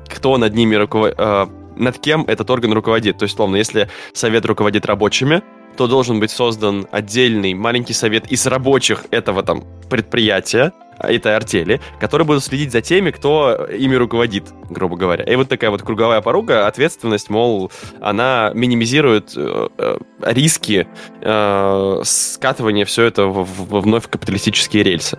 кто 0.08 0.38
над 0.38 0.56
ними 0.56 0.76
руководит, 0.76 1.16
э, 1.20 1.46
над 1.76 2.00
кем 2.00 2.24
этот 2.28 2.50
орган 2.50 2.74
руководит. 2.74 3.18
То 3.18 3.24
есть, 3.24 3.36
словно, 3.36 3.56
если 3.56 3.88
совет 4.14 4.46
руководит 4.46 4.86
рабочими, 4.86 5.44
то 5.80 5.88
должен 5.88 6.20
быть 6.20 6.30
создан 6.30 6.88
отдельный 6.92 7.54
маленький 7.54 7.94
совет 7.94 8.30
из 8.30 8.46
рабочих 8.46 9.06
этого 9.12 9.44
там 9.44 9.64
предприятия, 9.90 10.74
этой 11.00 11.34
артели, 11.34 11.80
которые 12.02 12.28
будут 12.28 12.44
следить 12.44 12.74
за 12.74 12.82
теми, 12.82 13.12
кто 13.12 13.66
ими 13.72 13.96
руководит, 13.96 14.44
грубо 14.70 14.98
говоря. 14.98 15.24
И 15.24 15.38
вот 15.38 15.48
такая 15.48 15.70
вот 15.70 15.82
круговая 15.82 16.20
поруга, 16.20 16.68
ответственность, 16.68 17.30
мол, 17.30 17.72
она 18.02 18.52
минимизирует 18.54 19.32
э, 19.38 19.70
э 19.78 19.98
риски 20.22 20.86
э, 21.22 22.02
скатывания 22.04 22.84
все 22.84 23.06
это 23.06 23.28
в, 23.28 23.46
в 23.46 23.80
вновь 23.80 24.10
капиталистические 24.10 24.84
рельсы. 24.84 25.18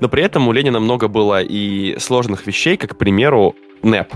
Но 0.00 0.08
при 0.08 0.22
этом 0.22 0.46
у 0.46 0.52
Ленина 0.52 0.78
много 0.78 1.08
было 1.08 1.42
и 1.42 1.98
сложных 1.98 2.46
вещей, 2.46 2.76
как, 2.76 2.92
к 2.92 2.96
примеру, 2.96 3.56
НЭП 3.82 4.14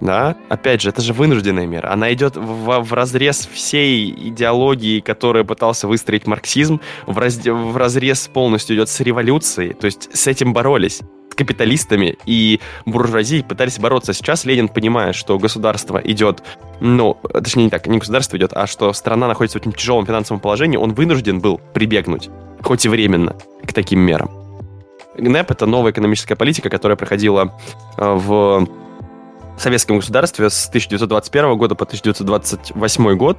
да, 0.00 0.36
опять 0.48 0.82
же, 0.82 0.90
это 0.90 1.00
же 1.00 1.12
вынужденная 1.12 1.66
мера. 1.66 1.92
Она 1.92 2.12
идет 2.12 2.36
в, 2.36 2.80
в 2.80 2.92
разрез 2.92 3.48
всей 3.50 4.10
идеологии, 4.10 5.00
которую 5.00 5.44
пытался 5.44 5.88
выстроить 5.88 6.26
марксизм, 6.26 6.80
в, 7.06 7.18
раз, 7.18 7.38
в 7.44 7.76
разрез 7.76 8.28
полностью 8.28 8.76
идет 8.76 8.88
с 8.88 9.00
революцией, 9.00 9.72
то 9.72 9.86
есть 9.86 10.08
с 10.14 10.26
этим 10.26 10.52
боролись 10.52 11.00
капиталистами 11.36 12.16
и 12.24 12.60
буржуазией 12.86 13.44
пытались 13.44 13.78
бороться. 13.78 14.14
Сейчас 14.14 14.46
Ленин 14.46 14.68
понимает, 14.68 15.14
что 15.14 15.38
государство 15.38 15.98
идет, 15.98 16.42
ну, 16.80 17.18
точнее 17.32 17.64
не 17.64 17.70
так, 17.70 17.86
не 17.86 17.98
государство 17.98 18.36
идет, 18.38 18.52
а 18.54 18.66
что 18.66 18.92
страна 18.94 19.28
находится 19.28 19.58
в 19.58 19.60
очень 19.60 19.72
тяжелом 19.72 20.06
финансовом 20.06 20.40
положении, 20.40 20.78
он 20.78 20.94
вынужден 20.94 21.40
был 21.40 21.60
прибегнуть, 21.74 22.30
хоть 22.62 22.86
и 22.86 22.88
временно, 22.88 23.36
к 23.64 23.72
таким 23.72 24.00
мерам. 24.00 24.30
ГНЭП— 25.18 25.50
это 25.52 25.66
новая 25.66 25.92
экономическая 25.92 26.36
политика, 26.36 26.68
которая 26.68 26.96
проходила 26.96 27.54
э, 27.96 28.14
в 28.14 28.66
советском 29.58 29.96
государстве 29.96 30.50
с 30.50 30.68
1921 30.68 31.56
года 31.56 31.74
по 31.74 31.84
1928 31.84 33.16
год. 33.16 33.38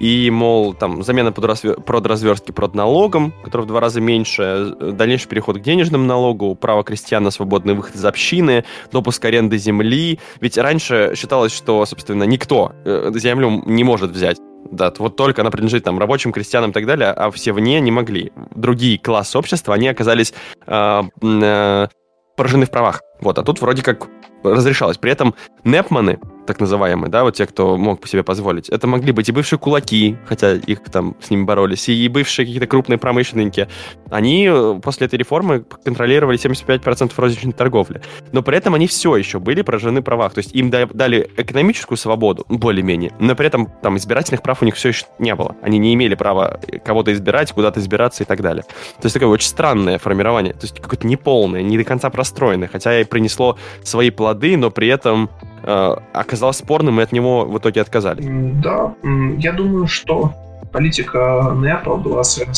И, 0.00 0.30
мол, 0.30 0.72
там, 0.72 1.02
замена 1.02 1.30
продразверстки 1.30 2.52
продналогом, 2.52 3.34
который 3.44 3.62
в 3.62 3.66
два 3.66 3.80
раза 3.80 4.00
меньше, 4.00 4.74
дальнейший 4.80 5.28
переход 5.28 5.58
к 5.58 5.60
денежному 5.60 6.06
налогу, 6.06 6.54
право 6.54 6.82
крестьян 6.82 7.22
на 7.22 7.30
свободный 7.30 7.74
выход 7.74 7.96
из 7.96 8.04
общины, 8.06 8.64
допуск 8.90 9.22
аренды 9.26 9.58
земли. 9.58 10.18
Ведь 10.40 10.56
раньше 10.56 11.12
считалось, 11.16 11.52
что, 11.52 11.84
собственно, 11.84 12.24
никто 12.24 12.72
э, 12.86 13.10
землю 13.14 13.62
не 13.66 13.84
может 13.84 14.10
взять. 14.10 14.38
Да, 14.70 14.90
вот 14.98 15.16
только 15.16 15.42
она 15.42 15.50
принадлежит 15.50 15.84
там 15.84 15.98
рабочим, 15.98 16.32
крестьянам 16.32 16.70
и 16.70 16.72
так 16.72 16.86
далее, 16.86 17.10
а 17.10 17.30
все 17.30 17.52
вне 17.52 17.78
не 17.80 17.90
могли. 17.90 18.32
Другие 18.54 18.98
классы 18.98 19.36
общества, 19.36 19.74
они 19.74 19.88
оказались 19.88 20.32
э, 20.66 21.02
э, 21.22 21.88
поражены 22.36 22.64
в 22.64 22.70
правах. 22.70 23.02
Вот, 23.20 23.38
а 23.38 23.42
тут 23.42 23.60
вроде 23.60 23.82
как 23.82 24.08
разрешалось. 24.42 24.98
При 24.98 25.10
этом 25.10 25.34
Непманы, 25.64 26.18
так 26.46 26.58
называемые, 26.58 27.10
да, 27.10 27.22
вот 27.22 27.34
те, 27.34 27.46
кто 27.46 27.76
мог 27.76 28.00
по 28.00 28.08
себе 28.08 28.22
позволить, 28.22 28.68
это 28.70 28.86
могли 28.86 29.12
быть 29.12 29.28
и 29.28 29.32
бывшие 29.32 29.58
кулаки, 29.58 30.16
хотя 30.26 30.54
их 30.54 30.82
там 30.84 31.16
с 31.20 31.30
ними 31.30 31.44
боролись, 31.44 31.88
и 31.88 32.08
бывшие 32.08 32.46
какие-то 32.46 32.66
крупные 32.66 32.98
промышленники. 32.98 33.68
Они 34.10 34.48
э, 34.50 34.80
после 34.82 35.06
этой 35.06 35.16
реформы 35.16 35.64
контролировали 35.84 36.38
75% 36.38 37.12
розничной 37.16 37.52
торговли. 37.52 38.00
Но 38.32 38.42
при 38.42 38.56
этом 38.56 38.74
они 38.74 38.86
все 38.86 39.16
еще 39.16 39.38
были 39.38 39.62
поражены 39.62 40.02
правах. 40.02 40.32
То 40.32 40.38
есть 40.38 40.54
им 40.54 40.70
дали 40.70 41.30
экономическую 41.36 41.98
свободу, 41.98 42.44
более-менее, 42.48 43.12
но 43.20 43.36
при 43.36 43.46
этом 43.46 43.70
там 43.82 43.96
избирательных 43.98 44.42
прав 44.42 44.62
у 44.62 44.64
них 44.64 44.74
все 44.76 44.88
еще 44.88 45.04
не 45.18 45.34
было. 45.34 45.56
Они 45.62 45.78
не 45.78 45.94
имели 45.94 46.14
права 46.14 46.58
кого-то 46.84 47.12
избирать, 47.12 47.52
куда-то 47.52 47.80
избираться 47.80 48.22
и 48.22 48.26
так 48.26 48.40
далее. 48.40 48.64
То 49.00 49.04
есть 49.04 49.14
такое 49.14 49.28
очень 49.28 49.48
странное 49.48 49.98
формирование, 49.98 50.54
то 50.54 50.62
есть 50.62 50.80
какое-то 50.80 51.06
неполное, 51.06 51.62
не 51.62 51.76
до 51.76 51.84
конца 51.84 52.08
простроенное, 52.08 52.68
хотя 52.68 53.00
и 53.00 53.04
принесло 53.10 53.58
свои 53.82 54.10
плоды, 54.10 54.56
но 54.56 54.70
при 54.70 54.88
этом 54.88 55.28
э, 55.62 55.96
оказалось 56.12 56.58
спорным, 56.58 57.00
и 57.00 57.02
от 57.02 57.12
него 57.12 57.44
в 57.44 57.58
итоге 57.58 57.82
отказали. 57.82 58.22
Да, 58.62 58.94
я 59.38 59.52
думаю, 59.52 59.86
что 59.86 60.32
политика 60.72 61.52
НЭПа 61.54 61.96
была 61.96 62.22
связана 62.24 62.54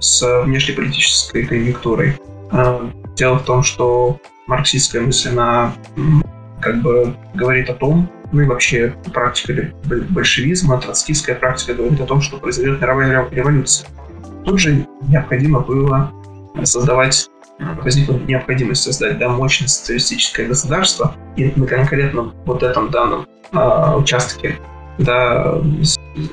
с 0.00 0.42
внешнеполитической 0.44 1.46
конъюнктурой. 1.46 2.18
Э, 2.50 2.80
дело 3.16 3.38
в 3.38 3.44
том, 3.44 3.62
что 3.62 4.18
марксистская 4.46 5.02
мысль, 5.02 5.30
она 5.30 5.72
как 6.60 6.82
бы 6.82 7.14
говорит 7.34 7.70
о 7.70 7.74
том, 7.74 8.08
ну 8.32 8.40
и 8.40 8.46
вообще 8.46 8.94
практика 9.12 9.72
большевизма, 10.10 10.80
троцкистская 10.80 11.36
практика 11.36 11.74
говорит 11.74 12.00
о 12.00 12.06
том, 12.06 12.20
что 12.20 12.38
произойдет 12.38 12.80
мировая 12.80 13.28
революция. 13.30 13.88
Тут 14.44 14.58
же 14.58 14.86
необходимо 15.08 15.60
было 15.60 16.10
создавать 16.64 17.28
возникла 17.58 18.14
необходимость 18.14 18.82
создать 18.82 19.18
да, 19.18 19.28
мощное 19.28 19.68
социалистическое 19.68 20.46
государство, 20.46 21.14
и 21.36 21.52
на 21.56 21.66
конкретном 21.66 22.34
вот 22.44 22.62
этом 22.62 22.90
данном 22.90 23.26
э, 23.52 23.96
участке 23.96 24.58
да, 24.98 25.60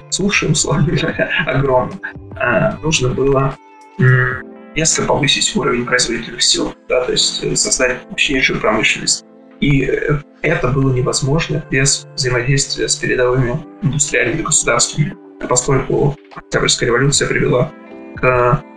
суши, 0.09 0.47
условно 0.47 0.85
говоря, 0.87 1.29
огромно, 1.45 1.99
э, 2.39 2.77
нужно 2.81 3.09
было 3.09 3.55
резко 4.75 5.01
повысить 5.01 5.55
уровень 5.55 5.85
производительных 5.85 6.41
сил, 6.41 6.73
да, 6.87 7.03
то 7.03 7.11
есть 7.11 7.57
создать 7.57 8.09
мощнейшую 8.11 8.61
промышленность. 8.61 9.25
И 9.59 9.91
это 10.41 10.69
было 10.69 10.93
невозможно 10.93 11.65
без 11.69 12.07
взаимодействия 12.15 12.87
с 12.87 12.95
передовыми 12.95 13.59
индустриальными 13.81 14.43
государствами, 14.43 15.13
поскольку 15.49 16.15
Октябрьская 16.33 16.87
революция 16.87 17.27
привела 17.27 17.69
к 18.15 18.23
Э, 18.23 18.68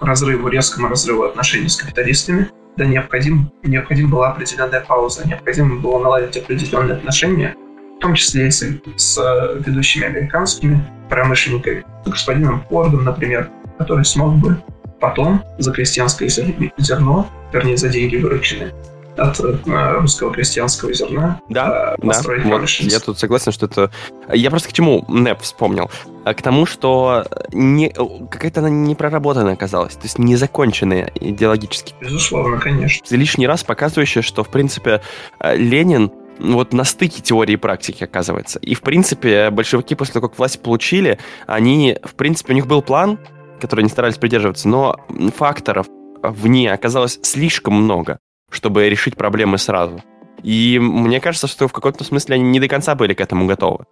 разрыву, 0.00 0.48
резкому 0.48 0.88
разрыву 0.88 1.24
отношений 1.24 1.68
с 1.68 1.76
капиталистами, 1.76 2.48
да, 2.76 2.86
необходим, 2.86 3.52
необходим 3.62 4.10
была 4.10 4.30
определенная 4.30 4.80
пауза, 4.80 5.26
необходимо 5.28 5.76
было 5.76 5.98
наладить 5.98 6.36
определенные 6.36 6.96
отношения, 6.96 7.54
в 7.96 8.00
том 8.00 8.14
числе 8.14 8.48
и 8.48 8.50
с, 8.50 8.64
с 8.96 9.20
ведущими 9.66 10.06
американскими 10.06 10.84
промышленниками, 11.08 11.84
с 12.04 12.08
господином 12.08 12.64
Фордом, 12.68 13.04
например, 13.04 13.50
который 13.78 14.04
смог 14.04 14.36
бы 14.36 14.56
потом 15.00 15.42
за 15.58 15.72
крестьянское 15.72 16.28
зерно, 16.28 17.28
вернее, 17.52 17.76
за 17.76 17.88
деньги 17.88 18.16
вырученные, 18.16 18.72
от 19.16 19.40
э, 19.40 19.92
русского 19.98 20.32
крестьянского 20.32 20.92
зерна. 20.92 21.40
Да, 21.48 21.96
да. 21.98 22.20
Вот, 22.44 22.68
я 22.68 23.00
тут 23.00 23.18
согласен, 23.18 23.52
что 23.52 23.66
это... 23.66 23.90
Я 24.32 24.50
просто 24.50 24.68
к 24.68 24.72
чему 24.72 25.04
НЭП 25.08 25.40
вспомнил? 25.42 25.90
А 26.24 26.34
к 26.34 26.42
тому, 26.42 26.66
что 26.66 27.24
не... 27.52 27.90
какая-то 27.90 28.60
она 28.60 28.70
непроработанная 28.70 29.54
оказалась, 29.54 29.94
то 29.94 30.04
есть 30.04 30.18
незаконченная 30.18 31.12
идеологически. 31.20 31.94
Безусловно, 32.00 32.58
конечно. 32.58 33.04
Лишний 33.14 33.46
раз 33.46 33.64
показывающая, 33.64 34.22
что, 34.22 34.44
в 34.44 34.50
принципе, 34.50 35.02
э, 35.40 35.56
Ленин 35.56 36.10
вот 36.38 36.72
на 36.72 36.84
стыке 36.84 37.20
теории 37.22 37.54
и 37.54 37.56
практики, 37.56 38.04
оказывается. 38.04 38.58
И, 38.58 38.74
в 38.74 38.80
принципе, 38.80 39.50
большевики 39.50 39.94
после 39.94 40.14
того, 40.14 40.28
как 40.28 40.38
власть 40.38 40.60
получили, 40.62 41.18
они, 41.46 41.98
в 42.02 42.14
принципе, 42.14 42.52
у 42.52 42.56
них 42.56 42.66
был 42.66 42.82
план, 42.82 43.18
который 43.60 43.80
они 43.80 43.90
старались 43.90 44.16
придерживаться, 44.16 44.68
но 44.68 44.96
факторов 45.36 45.86
вне 46.22 46.72
оказалось 46.72 47.20
слишком 47.22 47.74
много, 47.74 48.18
чтобы 48.52 48.88
решить 48.88 49.16
проблемы 49.16 49.58
сразу. 49.58 50.02
И 50.42 50.78
мне 50.80 51.20
кажется, 51.20 51.46
что 51.46 51.68
в 51.68 51.72
каком-то 51.72 52.04
смысле 52.04 52.36
они 52.36 52.44
не 52.44 52.60
до 52.60 52.68
конца 52.68 52.94
были 52.94 53.14
к 53.14 53.20
этому 53.20 53.46
готовы. 53.46 53.84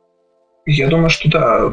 Я 0.67 0.89
думаю, 0.89 1.11
что 1.11 1.31
да. 1.31 1.71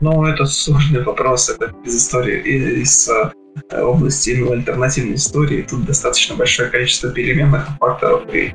Но 0.00 0.26
это 0.26 0.46
сложный 0.46 1.02
вопрос, 1.02 1.50
это 1.50 1.74
из 1.84 1.96
истории, 1.96 2.40
из 2.80 3.08
э, 3.08 3.82
области 3.82 4.30
ну, 4.30 4.52
альтернативной 4.52 5.16
истории. 5.16 5.66
Тут 5.68 5.84
достаточно 5.84 6.36
большое 6.36 6.70
количество 6.70 7.10
переменных 7.10 7.68
факторов, 7.78 8.22
и 8.34 8.54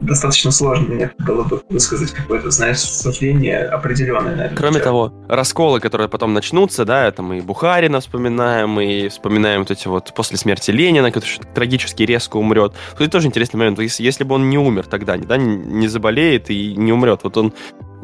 достаточно 0.00 0.50
сложно 0.50 0.94
мне 0.94 1.10
было 1.18 1.42
бы 1.44 1.62
высказать 1.68 2.12
какое-то, 2.12 2.50
знаешь, 2.50 2.80
суждение 2.80 3.64
определенное. 3.64 4.36
Наверное, 4.36 4.56
Кроме 4.56 4.80
того, 4.80 5.12
расколы, 5.28 5.80
которые 5.80 6.08
потом 6.08 6.34
начнутся, 6.34 6.84
да, 6.84 7.06
это 7.06 7.22
мы 7.22 7.38
и 7.38 7.40
Бухарина 7.40 8.00
вспоминаем, 8.00 8.80
и 8.80 9.08
вспоминаем 9.08 9.60
вот 9.60 9.70
эти 9.70 9.88
вот 9.88 10.12
после 10.14 10.36
смерти 10.36 10.70
Ленина, 10.70 11.10
который 11.10 11.40
трагически 11.54 12.02
резко 12.02 12.36
умрет. 12.36 12.74
Тут 12.98 13.10
тоже 13.10 13.26
интересный 13.28 13.58
момент. 13.58 13.78
Если, 13.78 14.02
если 14.02 14.24
бы 14.24 14.34
он 14.34 14.50
не 14.50 14.58
умер 14.58 14.86
тогда, 14.86 15.16
да, 15.16 15.36
не 15.36 15.88
заболеет 15.88 16.50
и 16.50 16.74
не 16.76 16.92
умрет, 16.92 17.20
вот 17.24 17.36
он, 17.36 17.52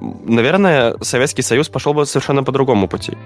наверное, 0.00 0.96
Советский 1.00 1.42
Союз 1.42 1.68
пошел 1.68 1.94
бы 1.94 2.06
совершенно 2.06 2.42
по 2.42 2.52
другому 2.52 2.88
пути. 2.88 3.16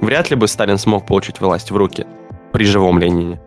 Вряд 0.00 0.30
ли 0.30 0.36
бы 0.36 0.48
Сталин 0.48 0.78
смог 0.78 1.06
получить 1.06 1.40
власть 1.40 1.70
в 1.70 1.76
руки 1.76 2.06
при 2.52 2.64
живом 2.64 2.98
Ленине. 2.98 3.40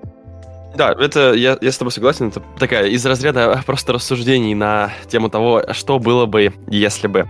Да, 0.76 0.94
это 0.94 1.34
я, 1.34 1.58
я 1.60 1.72
с 1.72 1.78
тобой 1.78 1.92
согласен. 1.92 2.28
Это 2.28 2.42
такая 2.60 2.88
из 2.88 3.06
разряда 3.06 3.64
просто 3.66 3.94
рассуждений 3.94 4.54
на 4.54 4.92
тему 5.08 5.30
того, 5.30 5.64
что 5.72 6.00
было 6.00 6.26
бы, 6.26 6.54
если 6.68 7.08
бы. 7.08 7.30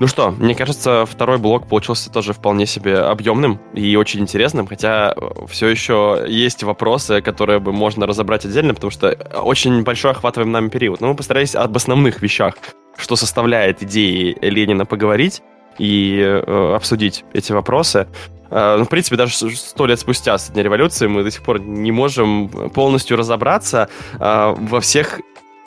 Ну 0.00 0.06
что, 0.06 0.30
мне 0.30 0.54
кажется, 0.54 1.04
второй 1.04 1.36
блок 1.36 1.68
получился 1.68 2.10
тоже 2.10 2.32
вполне 2.32 2.64
себе 2.64 3.00
объемным 3.00 3.60
и 3.74 3.96
очень 3.96 4.20
интересным, 4.20 4.66
хотя 4.66 5.14
все 5.46 5.68
еще 5.68 6.24
есть 6.26 6.62
вопросы, 6.62 7.20
которые 7.20 7.58
бы 7.58 7.70
можно 7.72 8.06
разобрать 8.06 8.46
отдельно, 8.46 8.72
потому 8.72 8.90
что 8.90 9.10
очень 9.42 9.82
большой 9.82 10.12
охватываем 10.12 10.52
нами 10.52 10.70
период. 10.70 11.02
Но 11.02 11.08
мы 11.08 11.16
постарались 11.16 11.54
об 11.54 11.76
основных 11.76 12.22
вещах, 12.22 12.54
что 12.96 13.14
составляет 13.14 13.82
идеи 13.82 14.38
Ленина 14.40 14.86
поговорить 14.86 15.42
и 15.76 16.18
э, 16.18 16.74
обсудить 16.74 17.26
эти 17.34 17.52
вопросы. 17.52 18.08
Э, 18.50 18.76
ну, 18.78 18.84
в 18.84 18.88
принципе, 18.88 19.16
даже 19.16 19.34
сто 19.56 19.86
лет 19.86 19.98
спустя 20.00 20.36
с 20.36 20.50
дня 20.50 20.62
революции 20.62 21.06
мы 21.06 21.22
до 21.22 21.30
сих 21.30 21.42
пор 21.42 21.60
не 21.60 21.92
можем 21.92 22.48
полностью 22.70 23.16
разобраться 23.16 23.88
э, 24.18 24.54
во 24.58 24.80
всех 24.80 25.20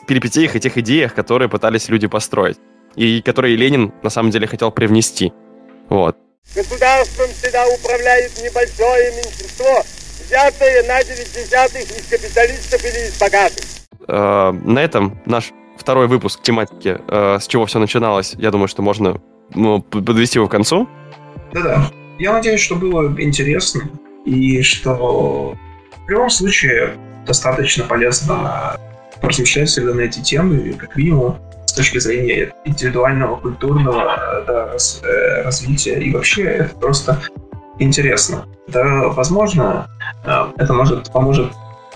перипетиях 0.07 0.55
и 0.55 0.59
тех 0.59 0.77
идеях, 0.77 1.13
которые 1.13 1.49
пытались 1.49 1.89
люди 1.89 2.07
построить. 2.07 2.57
И 2.95 3.21
которые 3.21 3.55
Ленин 3.55 3.93
на 4.03 4.09
самом 4.09 4.31
деле 4.31 4.47
хотел 4.47 4.69
привнести. 4.71 5.33
Вот. 5.89 6.17
Государством 6.55 7.27
всегда 7.29 7.65
управляет 7.67 8.31
небольшое 8.43 9.11
меньшинство, 9.15 9.81
взятое 10.25 10.83
на 10.83 11.01
9 11.03 11.17
десятых 11.33 11.81
из 11.81 12.07
капиталистов 12.07 12.83
или 12.83 13.07
из 13.07 13.17
богатых. 13.17 13.65
Э, 14.07 14.51
на 14.51 14.79
этом 14.79 15.21
наш 15.25 15.51
второй 15.77 16.07
выпуск 16.07 16.41
тематики, 16.43 16.99
с 17.09 17.47
чего 17.47 17.65
все 17.65 17.79
начиналось, 17.79 18.35
я 18.37 18.51
думаю, 18.51 18.67
что 18.67 18.83
можно 18.83 19.19
ну, 19.55 19.81
подвести 19.81 20.37
его 20.37 20.47
к 20.47 20.51
концу. 20.51 20.87
Да-да. 21.51 21.91
Я 22.19 22.33
надеюсь, 22.33 22.61
что 22.61 22.75
было 22.75 23.13
интересно, 23.19 23.89
и 24.25 24.61
что 24.61 25.55
в 26.05 26.09
любом 26.09 26.29
случае 26.29 26.93
достаточно 27.25 27.85
полезно 27.85 28.77
размышлять 29.21 29.69
всегда 29.69 29.93
на 29.93 30.01
эти 30.01 30.19
темы, 30.19 30.73
как 30.73 30.95
минимум, 30.95 31.37
с 31.65 31.73
точки 31.73 31.97
зрения 31.97 32.53
индивидуального, 32.65 33.37
культурного 33.37 34.43
да, 34.45 34.67
раз, 34.71 35.01
э, 35.03 35.41
развития. 35.43 35.99
И 35.99 36.13
вообще 36.13 36.43
это 36.43 36.75
просто 36.75 37.19
интересно. 37.79 38.45
Да, 38.67 39.07
возможно, 39.09 39.87
э, 40.23 40.45
это 40.57 40.73
может 40.73 41.11
поможет 41.11 41.51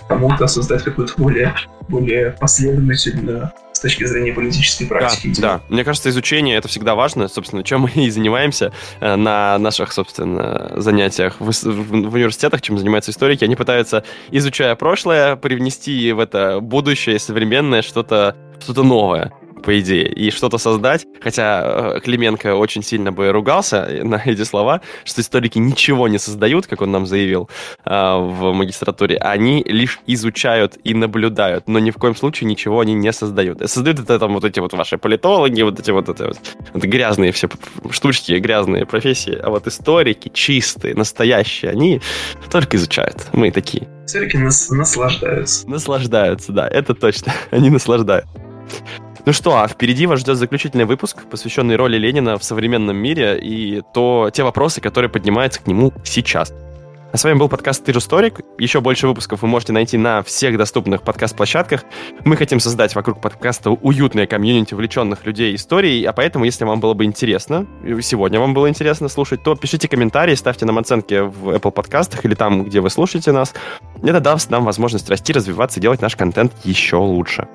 кому-то 0.08 0.46
создать 0.46 0.82
какую-то 0.82 1.14
более, 1.16 1.54
более 1.88 2.30
последовательную 2.32 3.52
с 3.78 3.80
точки 3.80 4.04
зрения 4.04 4.32
политической 4.32 4.86
практики. 4.86 5.40
Да, 5.40 5.58
да, 5.58 5.60
мне 5.68 5.84
кажется, 5.84 6.10
изучение 6.10 6.56
это 6.56 6.66
всегда 6.66 6.94
важно, 6.96 7.28
собственно, 7.28 7.62
чем 7.62 7.82
мы 7.82 7.90
и 7.94 8.10
занимаемся 8.10 8.72
э, 9.00 9.14
на 9.14 9.56
наших, 9.58 9.92
собственно, 9.92 10.72
занятиях 10.76 11.36
в, 11.38 11.50
в, 11.50 11.64
в 11.64 12.14
университетах, 12.14 12.60
чем 12.60 12.78
занимаются 12.78 13.12
историки. 13.12 13.44
Они 13.44 13.54
пытаются, 13.54 14.02
изучая 14.32 14.74
прошлое, 14.74 15.36
привнести 15.36 16.12
в 16.12 16.18
это 16.18 16.58
будущее 16.60 17.18
современное 17.18 17.82
что-то 17.82 18.34
что-то 18.60 18.82
новое 18.82 19.32
по 19.58 19.78
идее, 19.80 20.08
и 20.08 20.30
что-то 20.30 20.58
создать. 20.58 21.06
Хотя 21.20 21.96
э, 21.96 22.00
Клименко 22.00 22.54
очень 22.54 22.82
сильно 22.82 23.12
бы 23.12 23.30
ругался 23.32 23.88
на 24.02 24.22
эти 24.24 24.44
слова, 24.44 24.80
что 25.04 25.20
историки 25.20 25.58
ничего 25.58 26.08
не 26.08 26.18
создают, 26.18 26.66
как 26.66 26.82
он 26.82 26.90
нам 26.90 27.06
заявил 27.06 27.48
э, 27.84 27.90
в 27.90 28.52
магистратуре. 28.52 29.18
Они 29.18 29.62
лишь 29.64 30.00
изучают 30.06 30.78
и 30.84 30.94
наблюдают, 30.94 31.68
но 31.68 31.78
ни 31.78 31.90
в 31.90 31.96
коем 31.96 32.16
случае 32.16 32.48
ничего 32.48 32.80
они 32.80 32.94
не 32.94 33.12
создают. 33.12 33.58
Создают 33.70 34.00
это 34.00 34.18
там 34.18 34.34
вот 34.34 34.44
эти 34.44 34.60
вот 34.60 34.72
ваши 34.72 34.98
политологи, 34.98 35.62
вот 35.62 35.80
эти 35.80 35.90
вот, 35.90 36.08
это 36.08 36.28
вот 36.28 36.38
это 36.74 36.86
грязные 36.86 37.32
все 37.32 37.48
штучки, 37.90 38.32
грязные 38.32 38.86
профессии. 38.86 39.38
А 39.42 39.50
вот 39.50 39.66
историки 39.66 40.30
чистые, 40.32 40.94
настоящие, 40.94 41.70
они 41.70 42.00
только 42.50 42.76
изучают. 42.76 43.26
Мы 43.32 43.50
такие. 43.50 43.88
Историки 44.04 44.36
нас 44.36 44.70
наслаждаются. 44.70 45.68
Наслаждаются, 45.68 46.52
да, 46.52 46.66
это 46.66 46.94
точно. 46.94 47.32
Они 47.50 47.68
наслаждаются. 47.68 48.47
Ну 49.26 49.32
что, 49.32 49.58
а 49.58 49.68
впереди 49.68 50.06
вас 50.06 50.20
ждет 50.20 50.38
заключительный 50.38 50.86
выпуск, 50.86 51.24
посвященный 51.30 51.76
роли 51.76 51.98
Ленина 51.98 52.38
в 52.38 52.44
современном 52.44 52.96
мире 52.96 53.38
и 53.38 53.82
то, 53.92 54.30
те 54.32 54.42
вопросы, 54.42 54.80
которые 54.80 55.10
поднимаются 55.10 55.60
к 55.60 55.66
нему 55.66 55.92
сейчас. 56.02 56.52
А 57.10 57.16
с 57.16 57.24
вами 57.24 57.38
был 57.38 57.48
подкаст 57.48 57.82
«Ты 57.84 57.94
же 57.94 58.00
историк». 58.00 58.40
Еще 58.58 58.82
больше 58.82 59.08
выпусков 59.08 59.40
вы 59.40 59.48
можете 59.48 59.72
найти 59.72 59.96
на 59.96 60.22
всех 60.22 60.58
доступных 60.58 61.02
подкаст-площадках. 61.02 61.84
Мы 62.24 62.36
хотим 62.36 62.60
создать 62.60 62.94
вокруг 62.94 63.22
подкаста 63.22 63.70
уютное 63.70 64.26
комьюнити 64.26 64.74
увлеченных 64.74 65.24
людей 65.24 65.54
историей, 65.54 66.04
а 66.04 66.12
поэтому, 66.12 66.44
если 66.44 66.64
вам 66.64 66.80
было 66.80 66.92
бы 66.92 67.06
интересно, 67.06 67.66
сегодня 68.02 68.38
вам 68.40 68.52
было 68.52 68.68
интересно 68.68 69.08
слушать, 69.08 69.42
то 69.42 69.54
пишите 69.56 69.88
комментарии, 69.88 70.34
ставьте 70.34 70.66
нам 70.66 70.78
оценки 70.78 71.20
в 71.20 71.48
Apple 71.48 71.70
подкастах 71.70 72.26
или 72.26 72.34
там, 72.34 72.64
где 72.64 72.80
вы 72.80 72.90
слушаете 72.90 73.32
нас. 73.32 73.54
Это 74.02 74.20
даст 74.20 74.50
нам 74.50 74.64
возможность 74.64 75.08
расти, 75.08 75.32
развиваться, 75.32 75.80
делать 75.80 76.02
наш 76.02 76.14
контент 76.14 76.52
еще 76.64 76.96
лучше. 76.96 77.48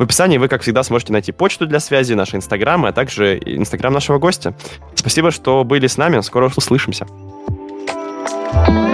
В 0.00 0.02
описании 0.02 0.38
вы, 0.38 0.48
как 0.48 0.62
всегда, 0.62 0.82
сможете 0.82 1.12
найти 1.12 1.30
почту 1.30 1.66
для 1.66 1.78
связи, 1.78 2.14
наши 2.14 2.34
инстаграмы, 2.34 2.88
а 2.88 2.92
также 2.92 3.36
инстаграм 3.36 3.92
нашего 3.92 4.18
гостя. 4.18 4.54
Спасибо, 4.94 5.30
что 5.30 5.62
были 5.62 5.88
с 5.88 5.98
нами. 5.98 6.22
Скоро 6.22 6.50
услышимся. 6.56 7.06
thank 8.52 8.84
you 8.84 8.89